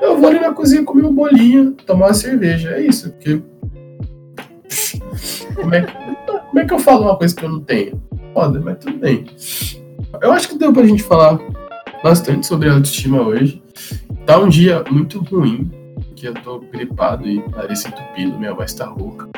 Eu 0.00 0.18
vou 0.18 0.28
ali 0.28 0.40
na 0.40 0.52
cozinha 0.52 0.82
comer 0.82 1.04
um 1.04 1.14
bolinho, 1.14 1.72
tomar 1.86 2.06
uma 2.06 2.14
cerveja. 2.14 2.70
É 2.70 2.80
isso. 2.80 3.10
Porque. 3.10 3.42
Como 5.54 5.74
é, 5.74 5.82
que, 5.82 5.92
como 6.26 6.58
é 6.58 6.64
que 6.64 6.74
eu 6.74 6.78
falo 6.78 7.04
uma 7.04 7.16
coisa 7.16 7.36
que 7.36 7.44
eu 7.44 7.50
não 7.50 7.60
tenho? 7.60 8.02
Foda, 8.32 8.60
mas 8.60 8.78
tudo 8.78 8.98
bem. 8.98 9.26
Eu 10.20 10.32
acho 10.32 10.48
que 10.48 10.58
deu 10.58 10.72
pra 10.72 10.84
gente 10.84 11.02
falar 11.02 11.38
bastante 12.02 12.46
sobre 12.46 12.68
autoestima 12.68 13.20
hoje. 13.20 13.62
Tá 14.26 14.38
um 14.38 14.48
dia 14.48 14.82
muito 14.90 15.20
ruim, 15.20 15.70
que 16.16 16.26
eu 16.26 16.34
tô 16.34 16.60
gripado 16.60 17.28
e 17.28 17.44
nariz 17.50 17.84
entupido, 17.84 18.38
minha 18.38 18.54
voz 18.54 18.72
tá 18.72 18.86
rouca. 18.86 19.28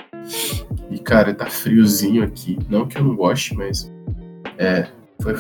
E, 0.95 0.99
cara, 1.01 1.35
tá 1.35 1.47
friozinho 1.47 2.23
aqui. 2.23 2.57
Não 2.71 2.87
que 2.87 2.97
eu 2.97 3.03
não 3.03 3.17
goste, 3.17 3.53
mas. 3.53 3.93
É. 4.57 4.87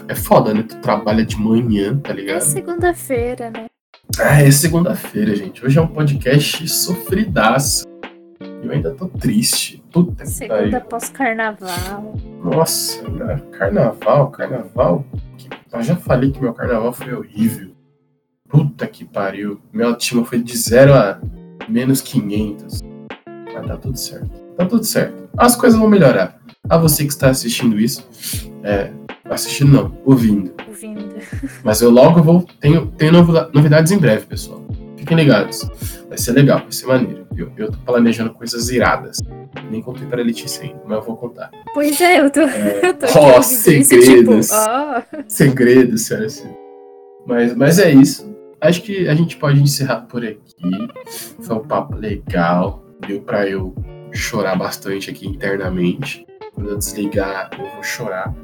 É 0.09 0.15
foda, 0.15 0.53
né? 0.53 0.65
Tu 0.69 0.77
trabalha 0.79 1.25
de 1.25 1.37
manhã, 1.37 1.97
tá 1.99 2.13
ligado? 2.13 2.39
É 2.39 2.41
segunda-feira, 2.41 3.51
né? 3.51 3.67
Ah, 4.19 4.43
é 4.43 4.51
segunda-feira, 4.51 5.37
gente. 5.37 5.65
Hoje 5.65 5.79
é 5.79 5.83
um 5.83 5.87
podcast 5.87 6.67
sofridaço. 6.69 7.85
Eu 8.65 8.73
ainda 8.73 8.93
tô 8.93 9.07
triste. 9.07 9.85
Puta 9.93 10.25
Segunda 10.27 10.81
pós-carnaval. 10.81 12.15
Nossa, 12.43 13.05
carnaval, 13.53 14.31
carnaval. 14.31 15.05
Eu 15.73 15.83
já 15.83 15.95
falei 15.95 16.33
que 16.33 16.41
meu 16.41 16.55
carnaval 16.55 16.93
foi 16.93 17.13
horrível. 17.13 17.71
Puta 18.49 18.89
que 18.89 19.05
pariu. 19.05 19.61
Minha 19.73 19.89
autoestima 19.89 20.25
foi 20.25 20.43
de 20.43 20.57
0 20.57 20.95
a 20.95 21.21
menos 21.69 22.01
500. 22.01 22.81
Mas 23.55 23.67
tá 23.67 23.77
tudo 23.77 23.97
certo 23.97 24.44
tá 24.57 24.67
tudo 24.67 24.85
certo. 24.85 25.29
As 25.37 25.57
coisas 25.57 25.79
vão 25.79 25.89
melhorar. 25.89 26.39
A 26.69 26.79
você 26.79 27.05
que 27.05 27.13
está 27.13 27.29
assistindo 27.29 27.79
isso, 27.79 28.09
é, 28.63 28.91
assistindo 29.25 29.73
não, 29.73 29.99
ouvindo. 30.05 30.53
Ouvindo. 30.67 31.15
Mas 31.63 31.83
eu 31.83 31.91
logo 31.91 32.23
vou, 32.23 32.47
tenho, 32.61 32.87
tenho 32.87 33.13
novidades 33.13 33.93
em 33.93 33.99
breve, 33.99 34.27
pessoal. 34.27 34.65
Fiquem 34.97 35.17
ligados. 35.17 35.69
Vai 36.09 36.17
ser 36.17 36.33
legal, 36.33 36.61
vai 36.61 36.73
ser 36.73 36.87
maneiro. 36.87 37.27
Eu, 37.37 37.53
eu 37.57 37.71
tô 37.71 37.79
planejando 37.85 38.33
coisas 38.33 38.71
iradas. 38.71 39.19
Nem 39.71 39.83
contei 39.83 40.07
pra 40.07 40.23
Letícia 40.23 40.63
ainda, 40.63 40.81
mas 40.87 40.99
eu 40.99 41.03
vou 41.03 41.17
contar. 41.17 41.51
Pois 41.75 42.01
é, 42.01 42.21
eu 42.21 42.31
tô. 42.31 42.41
É, 42.41 42.81
eu 42.89 42.95
tô 42.95 43.07
oh, 43.07 43.43
segredos. 43.43 43.91
Isso, 43.91 44.17
tipo, 44.17 44.33
oh. 44.33 45.25
Segredos, 45.29 46.03
senhora. 46.03 46.27
Mas, 47.27 47.55
mas 47.55 47.79
é 47.79 47.91
isso. 47.91 48.35
Acho 48.61 48.81
que 48.83 49.07
a 49.09 49.15
gente 49.15 49.37
pode 49.37 49.61
encerrar 49.61 50.03
por 50.03 50.25
aqui. 50.25 50.39
Foi 51.43 51.57
um 51.57 51.67
papo 51.67 51.97
legal. 51.97 52.83
Deu 53.07 53.21
pra 53.21 53.47
eu 53.47 53.75
chorar 54.15 54.57
bastante 54.57 55.11
aqui 55.11 55.27
internamente. 55.27 56.27
Quando 56.55 56.71
eu 56.71 56.79
desligar, 56.79 57.51
eu 57.59 57.71
vou 57.75 57.83
chorar. 57.83 58.35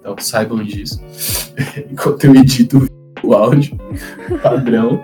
Então 0.00 0.16
saibam 0.18 0.62
disso. 0.62 1.00
Enquanto 1.90 2.24
eu 2.24 2.34
edito 2.34 2.86
o 3.22 3.34
áudio 3.34 3.78
padrão. 4.42 5.02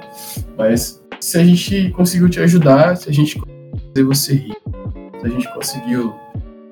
Mas 0.57 1.03
se 1.21 1.39
a 1.39 1.45
gente 1.45 1.91
conseguiu 1.91 2.29
te 2.29 2.41
ajudar, 2.41 2.97
se 2.97 3.09
a 3.09 3.13
gente 3.13 3.39
conseguiu 3.39 3.81
fazer 3.89 4.05
você 4.05 4.35
rir, 4.35 4.57
se 5.21 5.27
a 5.27 5.29
gente 5.29 5.55
conseguiu 5.55 6.15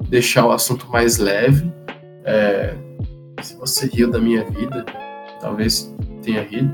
deixar 0.08 0.46
o 0.46 0.52
assunto 0.52 0.88
mais 0.90 1.18
leve, 1.18 1.70
é, 2.24 2.74
se 3.42 3.56
você 3.56 3.86
riu 3.86 4.10
da 4.10 4.18
minha 4.18 4.44
vida, 4.44 4.84
talvez 5.40 5.94
tenha 6.22 6.42
rido. 6.42 6.72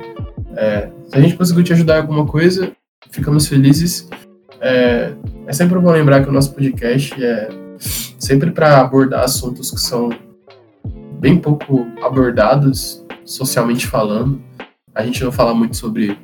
É, 0.57 0.91
se 1.09 1.17
a 1.17 1.21
gente 1.21 1.37
conseguiu 1.37 1.65
te 1.65 1.73
ajudar 1.73 1.97
em 1.97 2.01
alguma 2.01 2.27
coisa, 2.27 2.73
ficamos 3.11 3.47
felizes. 3.47 4.09
É, 4.61 5.13
é 5.47 5.53
sempre 5.53 5.79
bom 5.79 5.91
lembrar 5.91 6.23
que 6.23 6.29
o 6.29 6.33
nosso 6.33 6.53
podcast 6.53 7.23
é 7.23 7.49
sempre 8.19 8.51
para 8.51 8.81
abordar 8.81 9.25
assuntos 9.25 9.71
que 9.71 9.81
são 9.81 10.11
bem 11.19 11.39
pouco 11.39 11.87
abordados, 12.03 13.05
socialmente 13.25 13.87
falando. 13.87 14.41
A 14.95 15.05
gente 15.05 15.23
não 15.25 15.33
fala 15.33 15.55
muito 15.55 15.77
sobre 15.77 16.19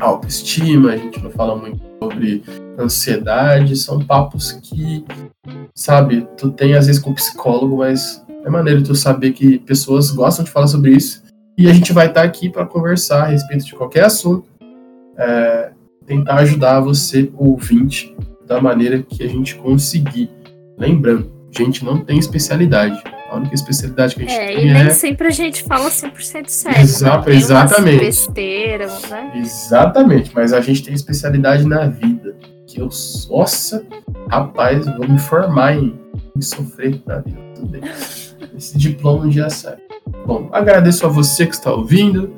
autoestima, 0.00 0.90
a 0.90 0.96
gente 0.96 1.22
não 1.22 1.30
fala 1.30 1.56
muito 1.56 1.80
sobre 2.02 2.42
ansiedade, 2.78 3.76
são 3.76 4.00
papos 4.00 4.52
que, 4.52 5.04
sabe, 5.74 6.26
tu 6.36 6.50
tem 6.50 6.74
às 6.74 6.86
vezes 6.86 7.00
com 7.00 7.14
psicólogo, 7.14 7.78
mas 7.78 8.24
é 8.44 8.50
maneiro 8.50 8.82
tu 8.82 8.94
saber 8.94 9.32
que 9.32 9.58
pessoas 9.60 10.10
gostam 10.10 10.44
de 10.44 10.50
falar 10.50 10.66
sobre 10.66 10.92
isso 10.92 11.22
e 11.56 11.68
a 11.68 11.72
gente 11.72 11.92
vai 11.92 12.08
estar 12.08 12.22
aqui 12.22 12.48
para 12.48 12.66
conversar 12.66 13.24
a 13.24 13.26
respeito 13.26 13.64
de 13.66 13.74
qualquer 13.74 14.04
assunto, 14.04 14.48
é, 15.16 15.61
tentar 16.12 16.36
ajudar 16.36 16.80
você, 16.80 17.30
ouvinte, 17.36 18.14
da 18.46 18.60
maneira 18.60 19.02
que 19.02 19.22
a 19.22 19.28
gente 19.28 19.54
conseguir. 19.56 20.30
Lembrando, 20.78 21.32
a 21.54 21.62
gente 21.62 21.84
não 21.84 21.98
tem 22.04 22.18
especialidade. 22.18 23.02
A 23.30 23.36
única 23.36 23.54
especialidade 23.54 24.14
que 24.14 24.24
a 24.24 24.26
gente 24.26 24.38
é, 24.38 24.46
tem 24.46 24.68
e 24.68 24.72
nem 24.74 24.82
é. 24.82 24.90
sempre 24.90 25.28
a 25.28 25.30
gente 25.30 25.62
fala 25.62 25.88
100% 25.88 26.48
sério. 26.48 26.80
Exa 26.82 27.16
né? 27.16 27.24
Exatamente. 27.34 28.04
besteiras, 28.04 29.08
né? 29.08 29.32
Exatamente, 29.36 30.30
mas 30.34 30.52
a 30.52 30.60
gente 30.60 30.82
tem 30.82 30.92
especialidade 30.92 31.66
na 31.66 31.86
vida. 31.86 32.36
Que 32.66 32.80
eu, 32.80 32.90
nossa, 33.30 33.86
rapaz, 34.28 34.84
vou 34.98 35.08
me 35.08 35.18
formar 35.18 35.76
em, 35.76 35.98
em 36.36 36.42
sofrer 36.42 37.00
na 37.06 37.20
vida. 37.20 37.38
Tudo 37.54 37.68
bem. 37.68 37.80
Esse 38.54 38.76
diploma 38.76 39.24
um 39.24 39.28
dia 39.30 39.48
sai. 39.48 39.76
Bom, 40.26 40.50
agradeço 40.52 41.06
a 41.06 41.08
você 41.08 41.46
que 41.46 41.54
está 41.54 41.72
ouvindo. 41.72 42.30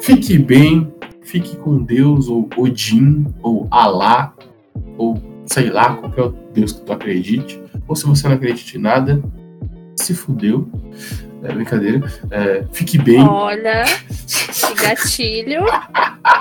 Fique 0.00 0.36
bem, 0.36 0.92
fique 1.24 1.56
com 1.56 1.82
Deus, 1.82 2.28
ou 2.28 2.48
Odin, 2.56 3.26
ou 3.42 3.66
Alá, 3.70 4.34
ou 4.96 5.20
sei 5.46 5.70
lá, 5.70 5.96
qualquer 5.96 6.30
Deus 6.52 6.72
que 6.72 6.80
tu 6.82 6.92
acredite. 6.92 7.60
Ou 7.88 7.96
se 7.96 8.06
você 8.06 8.28
não 8.28 8.36
acredita 8.36 8.78
em 8.78 8.80
nada, 8.80 9.22
se 9.96 10.14
fudeu. 10.14 10.68
É 11.42 11.52
brincadeira. 11.52 12.00
É, 12.30 12.64
fique 12.72 12.96
bem. 12.96 13.20
Olha, 13.20 13.84
que 13.84 14.74
gatilho. 14.82 15.64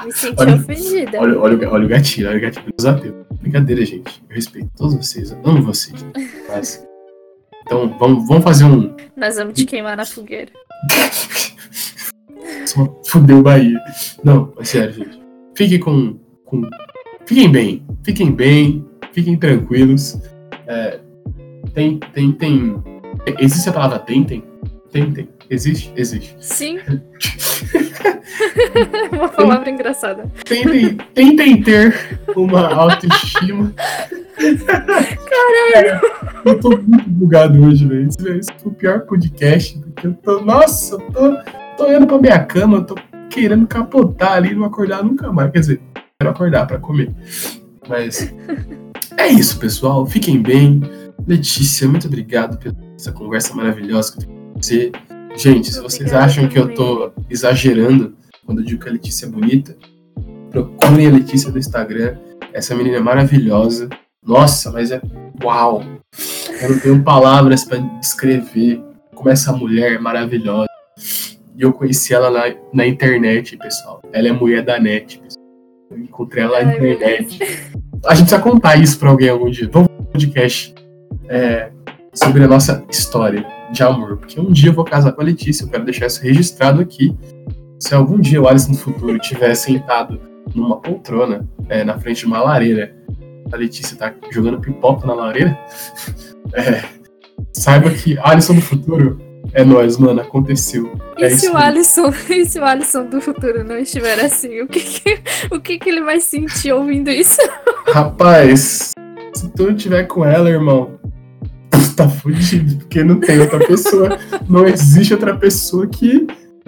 Me 0.06 0.12
senti 0.14 0.36
Olha- 0.42 0.56
ofendida. 0.56 1.20
Olha, 1.20 1.40
olha, 1.40 1.58
o- 1.70 1.74
olha 1.74 1.86
o 1.86 1.90
gatilho, 1.90 2.30
olha 2.30 2.38
o 2.38 2.42
gatilho 2.42 2.74
dos 2.78 2.86
ateus. 2.86 3.16
Brincadeira, 3.42 3.84
gente. 3.86 4.24
Eu 4.30 4.36
respeito 4.36 4.70
todos 4.78 4.96
vocês, 4.96 5.32
eu 5.32 5.40
amo 5.44 5.62
vocês. 5.64 6.06
Mas... 6.48 6.86
Então, 7.66 7.94
vamos, 8.00 8.26
vamos 8.28 8.44
fazer 8.44 8.64
um. 8.66 8.96
Nós 9.16 9.36
vamos 9.36 9.54
te 9.54 9.66
queimar 9.66 9.96
na 9.98 10.06
fogueira. 10.06 10.52
Só 12.66 13.00
fudeu 13.06 13.42
Bahia. 13.42 13.80
Não, 14.24 14.54
é 14.60 14.64
sério, 14.64 14.94
gente. 14.94 15.20
Fiquem 15.56 15.80
com, 15.80 16.20
com. 16.46 16.62
Fiquem 17.26 17.52
bem. 17.52 17.86
Fiquem 18.04 18.32
bem. 18.32 18.86
Fiquem 19.12 19.38
tranquilos. 19.38 20.20
É, 20.68 21.00
tem, 21.74 22.00
tem, 22.14 22.32
tem. 22.32 22.84
Existe 23.40 23.70
a 23.70 23.74
palavra 23.74 24.00
tentem? 24.00 24.44
Tentem. 24.92 25.30
Existe? 25.50 25.92
Existe. 25.96 26.36
Sim. 26.40 26.80
Uma 29.12 29.30
palavra 29.30 29.70
engraçada. 29.70 30.32
Tentem, 30.46 30.98
tentem 31.14 31.62
ter 31.62 32.20
uma 32.36 32.74
autoestima. 32.74 33.74
Caralho! 34.36 36.02
Eu 36.46 36.60
tô 36.60 36.70
muito 36.70 37.10
bugado 37.10 37.64
hoje, 37.64 37.86
velho. 37.86 38.08
Esse 38.08 38.30
esse 38.30 38.52
foi 38.58 38.72
o 38.72 38.76
pior 38.76 39.02
podcast. 39.02 39.78
Porque 39.80 40.08
eu 40.08 40.14
tô. 40.14 40.42
Nossa, 40.42 40.96
eu 40.96 41.00
tô, 41.12 41.38
tô 41.78 41.92
indo 41.92 42.08
pra 42.08 42.20
minha 42.20 42.40
cama, 42.46 42.84
tô 42.84 42.96
querendo 43.30 43.68
capotar 43.68 44.34
ali 44.34 44.52
e 44.52 44.56
não 44.56 44.66
acordar 44.66 45.04
nunca 45.04 45.32
mais. 45.32 45.52
Quer 45.52 45.60
dizer, 45.60 45.82
quero 46.20 46.32
acordar 46.32 46.68
pra 46.68 46.80
comer. 46.80 47.14
Mas 47.88 48.34
é 49.18 49.28
isso, 49.28 49.60
pessoal. 49.60 50.06
Fiquem 50.06 50.42
bem. 50.42 50.82
Letícia, 51.26 51.88
muito 51.88 52.08
obrigado 52.08 52.58
pela 52.58 52.76
essa 52.96 53.12
conversa 53.12 53.54
maravilhosa 53.54 54.12
que 54.12 54.18
eu 54.20 54.28
tenho 54.28 54.54
com 54.54 54.62
você. 54.62 54.92
Gente, 55.36 55.72
se 55.72 55.80
vocês 55.82 56.02
Obrigada 56.02 56.26
acham 56.26 56.48
que 56.48 56.58
eu 56.58 56.74
tô 56.74 57.12
exagerando 57.30 58.16
quando 58.46 58.60
eu 58.60 58.66
digo 58.66 58.82
que 58.82 58.90
a 58.90 58.92
Letícia 58.92 59.26
é 59.26 59.30
bonita, 59.30 59.76
procurem 60.52 61.08
a 61.08 61.12
Letícia 61.12 61.52
no 61.52 61.58
Instagram. 61.58 62.18
Essa 62.54 62.76
menina 62.76 62.98
é 62.98 63.00
maravilhosa. 63.00 63.90
Nossa, 64.26 64.72
mas 64.72 64.92
é 64.92 65.02
uau! 65.44 65.84
Eu 66.62 66.70
não 66.70 66.80
tenho 66.80 67.04
palavras 67.04 67.66
pra 67.66 67.78
descrever 68.00 68.82
como 69.16 69.30
essa 69.30 69.52
mulher 69.52 69.94
é 69.94 69.98
maravilhosa. 69.98 70.68
E 71.56 71.62
eu 71.62 71.72
conheci 71.72 72.14
ela 72.14 72.32
na, 72.32 72.56
na 72.74 72.88
internet, 72.88 73.58
pessoal. 73.58 74.02
Ela 74.12 74.30
é 74.30 74.32
mulher 74.32 74.64
da 74.64 74.80
net, 74.80 75.20
pessoal. 75.20 75.46
Eu 75.92 76.00
encontrei 76.00 76.44
ela 76.44 76.64
na 76.64 76.74
internet. 76.74 77.40
A 78.06 78.16
gente 78.16 78.28
precisa 78.28 78.40
contar 78.40 78.76
isso 78.76 78.98
pra 78.98 79.10
alguém 79.10 79.30
algum 79.30 79.50
dia. 79.50 79.70
Vamos 79.72 79.90
fazer 79.90 80.02
um 80.02 80.06
podcast 80.06 80.76
é, 81.30 81.72
sobre 82.14 82.44
a 82.44 82.48
nossa 82.48 82.84
história 82.90 83.46
de 83.72 83.84
amor. 83.84 84.18
Porque 84.18 84.40
um 84.40 84.52
dia 84.52 84.70
eu 84.70 84.74
vou 84.74 84.84
casar 84.84 85.12
com 85.12 85.22
a 85.22 85.26
Letícia. 85.26 85.64
Eu 85.64 85.70
quero 85.70 85.86
deixar 85.86 86.08
isso 86.08 86.22
registrado 86.22 86.82
aqui. 86.82 87.16
Se 87.80 87.94
algum 87.94 88.20
dia 88.20 88.42
o 88.42 88.48
Alisson 88.48 88.72
no 88.72 88.78
futuro 88.78 89.18
estiver 89.18 89.54
sentado 89.56 90.20
numa 90.56 90.80
poltrona 90.80 91.48
é, 91.70 91.84
na 91.84 92.00
frente 92.00 92.20
de 92.20 92.26
uma 92.26 92.42
lareira, 92.42 92.96
a 93.52 93.56
Letícia 93.56 93.96
tá 93.96 94.14
jogando 94.32 94.60
pipoca 94.60 95.06
na 95.06 95.14
lareira, 95.14 95.58
é, 96.54 96.84
saiba 97.52 97.90
que 97.92 98.18
Alisson 98.20 98.54
no 98.54 98.62
futuro 98.62 99.20
é 99.54 99.64
nós, 99.64 99.98
mano. 99.98 100.22
Aconteceu. 100.22 100.92
E 101.18 101.24
É 101.24 101.30
se 101.30 101.50
o. 101.50 101.58
Alisson, 101.58 102.14
e 102.30 102.46
se 102.46 102.60
o 102.60 102.66
Alisson 102.66 103.06
do 103.06 103.22
futuro 103.22 103.64
não 103.64 103.78
estiver 103.78 104.20
assim, 104.20 104.62
o 104.62 104.68
que 104.68 104.80
que, 104.80 105.20
o 105.52 105.60
que 105.60 105.80
que 105.80 105.90
ele 105.90 106.02
vai 106.02 106.20
sentir 106.20 106.72
ouvindo 106.74 107.10
isso? 107.10 107.42
Rapaz, 107.88 108.92
se 109.34 109.50
tu 109.50 109.70
estiver 109.72 110.04
com 110.06 110.26
ela, 110.26 110.50
irmão, 110.50 111.00
tá 111.96 112.10
fudido, 112.10 112.78
porque 112.78 113.04
não 113.04 113.20
tem 113.20 113.40
outra 113.40 113.60
pessoa, 113.60 114.18
não 114.50 114.66
existe 114.66 115.14
outra 115.14 115.36
pessoa 115.38 115.88
que 115.88 116.26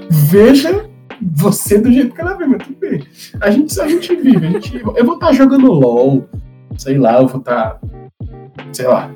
veja 0.09 0.87
você 1.21 1.79
do 1.79 1.91
jeito 1.91 2.13
que 2.13 2.21
ela 2.21 2.35
vê, 2.35 2.45
mas 2.45 2.67
tudo 2.67 2.77
bem. 2.79 3.03
A 3.41 3.49
gente, 3.49 3.79
a 3.79 3.87
gente 3.87 4.15
vive, 4.15 4.45
a 4.45 4.49
gente, 4.51 4.75
eu 4.75 5.05
vou 5.05 5.15
estar 5.15 5.33
jogando 5.33 5.71
LOL, 5.71 6.27
sei 6.77 6.97
lá, 6.97 7.19
eu 7.19 7.27
vou 7.27 7.39
estar, 7.39 7.79
sei 8.71 8.87
lá, 8.87 9.11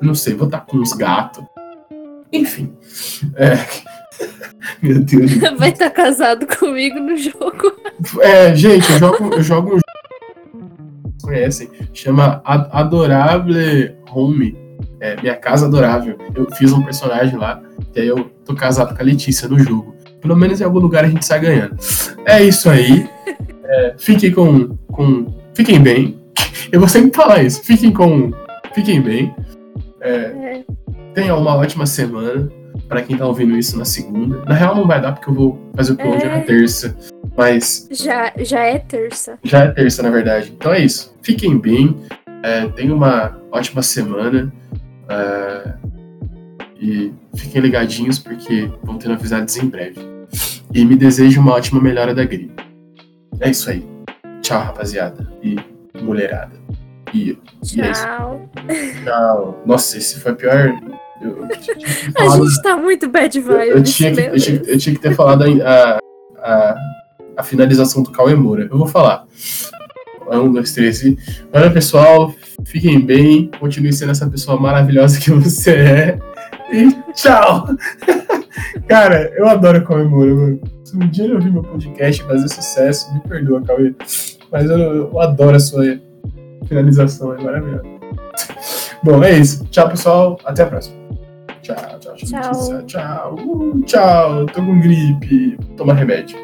não 0.00 0.14
sei, 0.14 0.34
vou 0.34 0.46
estar 0.46 0.60
com 0.60 0.78
uns 0.78 0.92
gatos. 0.92 1.44
Enfim. 2.32 2.72
É, 3.36 3.58
meu 4.82 5.00
Deus. 5.00 5.34
Vai 5.58 5.70
estar 5.70 5.90
casado 5.90 6.46
comigo 6.46 6.98
no 7.00 7.16
jogo. 7.16 7.72
É, 8.20 8.54
gente, 8.54 8.90
eu 8.92 8.98
jogo, 8.98 9.34
eu 9.34 9.42
jogo 9.42 9.68
um 9.68 9.78
jogo 9.78 9.82
que 9.82 10.58
vocês 11.02 11.22
conhecem, 11.22 11.68
chama 11.92 12.40
Ad- 12.44 12.68
Adorable 12.72 13.94
Home. 14.12 14.56
É, 15.00 15.20
minha 15.20 15.36
casa 15.36 15.66
adorável. 15.66 16.18
Eu 16.34 16.46
fiz 16.56 16.72
um 16.72 16.82
personagem 16.82 17.36
lá, 17.36 17.62
e 17.94 18.00
aí 18.00 18.08
eu 18.08 18.24
tô 18.44 18.54
casado 18.54 18.94
com 18.96 19.00
a 19.00 19.04
Letícia 19.04 19.48
no 19.48 19.58
jogo. 19.58 19.94
Pelo 20.20 20.34
menos 20.36 20.60
em 20.60 20.64
algum 20.64 20.80
lugar 20.80 21.04
a 21.04 21.08
gente 21.08 21.24
sai 21.24 21.38
ganhando. 21.40 21.76
É 22.24 22.42
isso 22.42 22.68
aí. 22.68 23.08
É, 23.64 23.94
fiquem 23.96 24.32
com, 24.32 24.76
com. 24.90 25.26
Fiquem 25.54 25.80
bem. 25.80 26.20
Eu 26.72 26.80
vou 26.80 26.88
sempre 26.88 27.12
falar 27.14 27.42
isso. 27.44 27.62
Fiquem 27.62 27.92
com. 27.92 28.32
Fiquem 28.74 29.00
bem. 29.00 29.32
É, 30.00 30.62
Tenham 31.14 31.40
uma 31.40 31.54
ótima 31.56 31.86
semana. 31.86 32.48
Pra 32.86 33.02
quem 33.02 33.16
tá 33.16 33.26
ouvindo 33.26 33.56
isso 33.56 33.76
na 33.76 33.84
segunda. 33.84 34.44
Na 34.44 34.54
real 34.54 34.74
não 34.74 34.86
vai 34.86 35.00
dar 35.00 35.12
porque 35.12 35.28
eu 35.28 35.34
vou 35.34 35.58
fazer 35.74 35.92
o 35.92 35.94
upload 35.94 36.22
É. 36.24 36.28
na 36.28 36.40
terça. 36.42 36.96
Mas 37.36 37.88
já, 37.90 38.32
já 38.38 38.60
é 38.60 38.78
terça. 38.78 39.38
já 39.42 39.64
é 39.64 39.68
terça, 39.68 40.02
na 40.02 40.10
verdade. 40.10 40.52
Então 40.56 40.72
é 40.72 40.80
isso. 40.80 41.14
Fiquem 41.22 41.58
bem. 41.58 41.96
É, 42.42 42.66
tenham 42.68 42.96
uma 42.96 43.36
ótima 43.50 43.82
semana. 43.82 44.52
é, 45.08 45.74
e 46.80 47.12
fiquem 47.34 47.60
ligadinhos 47.60 48.18
porque 48.20 48.70
vão 48.84 48.96
ter 48.98 49.08
novidades 49.08 49.56
em 49.56 49.66
breve. 49.66 49.98
E 50.72 50.84
me 50.84 50.94
desejo 50.94 51.40
uma 51.40 51.52
ótima 51.54 51.80
melhora 51.80 52.14
da 52.14 52.24
gripe. 52.24 52.62
É 53.40 53.50
isso 53.50 53.68
aí. 53.70 53.84
Tchau, 54.42 54.62
rapaziada. 54.62 55.26
E 55.42 55.56
mulherada. 56.00 56.52
E, 57.14 57.38
e 57.74 57.80
é. 57.80 57.92
Tchau. 57.92 58.50
Tchau. 59.04 59.62
Nossa, 59.64 59.98
esse 59.98 60.20
foi 60.20 60.34
pior. 60.34 60.72
Eu, 61.20 61.42
eu 61.42 61.48
ter 61.48 61.76
A 62.18 62.28
gente 62.28 62.62
tá 62.62 62.76
muito 62.76 63.08
bad 63.08 63.36
eu, 63.36 63.44
vibes. 63.44 63.68
eu 63.68 63.82
tinha 63.82 64.14
que, 64.14 64.20
eu, 64.20 64.40
tinha, 64.40 64.62
eu 64.66 64.78
tinha 64.78 64.94
que 64.94 65.00
ter 65.00 65.14
falado 65.14 65.44
a, 65.44 65.98
a, 66.38 66.76
a, 67.36 67.42
finalização 67.42 68.02
do 68.02 68.10
Cauê 68.10 68.34
Moura. 68.34 68.68
Eu 68.70 68.78
vou 68.78 68.86
falar. 68.86 69.26
Um, 70.30 70.52
dois, 70.52 70.72
três 70.72 71.02
e. 71.02 71.18
Olha, 71.52 71.70
pessoal, 71.70 72.34
fiquem 72.64 73.00
bem. 73.00 73.50
Continue 73.58 73.92
sendo 73.92 74.12
essa 74.12 74.28
pessoa 74.28 74.60
maravilhosa 74.60 75.18
que 75.18 75.30
você 75.30 75.70
é. 75.70 76.18
E 76.70 76.92
tchau! 77.14 77.66
Cara, 78.86 79.32
eu 79.36 79.48
adoro 79.48 79.84
Moura, 80.08 80.34
mano. 80.34 80.60
Se 80.84 80.96
um 80.96 81.08
dia 81.08 81.24
ele 81.24 81.34
ouvir 81.34 81.50
meu 81.50 81.62
podcast 81.62 82.22
fazer 82.22 82.48
sucesso, 82.48 83.12
me 83.14 83.20
perdoa, 83.20 83.62
Cauê. 83.62 83.94
Mas 84.50 84.70
eu, 84.70 84.78
eu 84.78 85.20
adoro 85.20 85.56
a 85.56 85.60
sua 85.60 85.98
finalização, 86.68 87.34
é 87.34 87.42
maravilhosa. 87.42 87.84
Bom, 89.02 89.22
é 89.22 89.38
isso. 89.38 89.64
Tchau, 89.66 89.88
pessoal. 89.88 90.38
Até 90.44 90.62
a 90.62 90.66
próxima. 90.66 90.96
Tchau, 91.62 91.76
tchau, 92.00 92.14
tchau. 92.16 92.42
Tchau. 92.42 92.82
Tchau. 92.86 93.34
Uh, 93.34 93.82
tchau. 93.82 94.46
Tô 94.46 94.62
com 94.62 94.80
gripe. 94.80 95.58
Toma 95.76 95.94
remédio. 95.94 96.36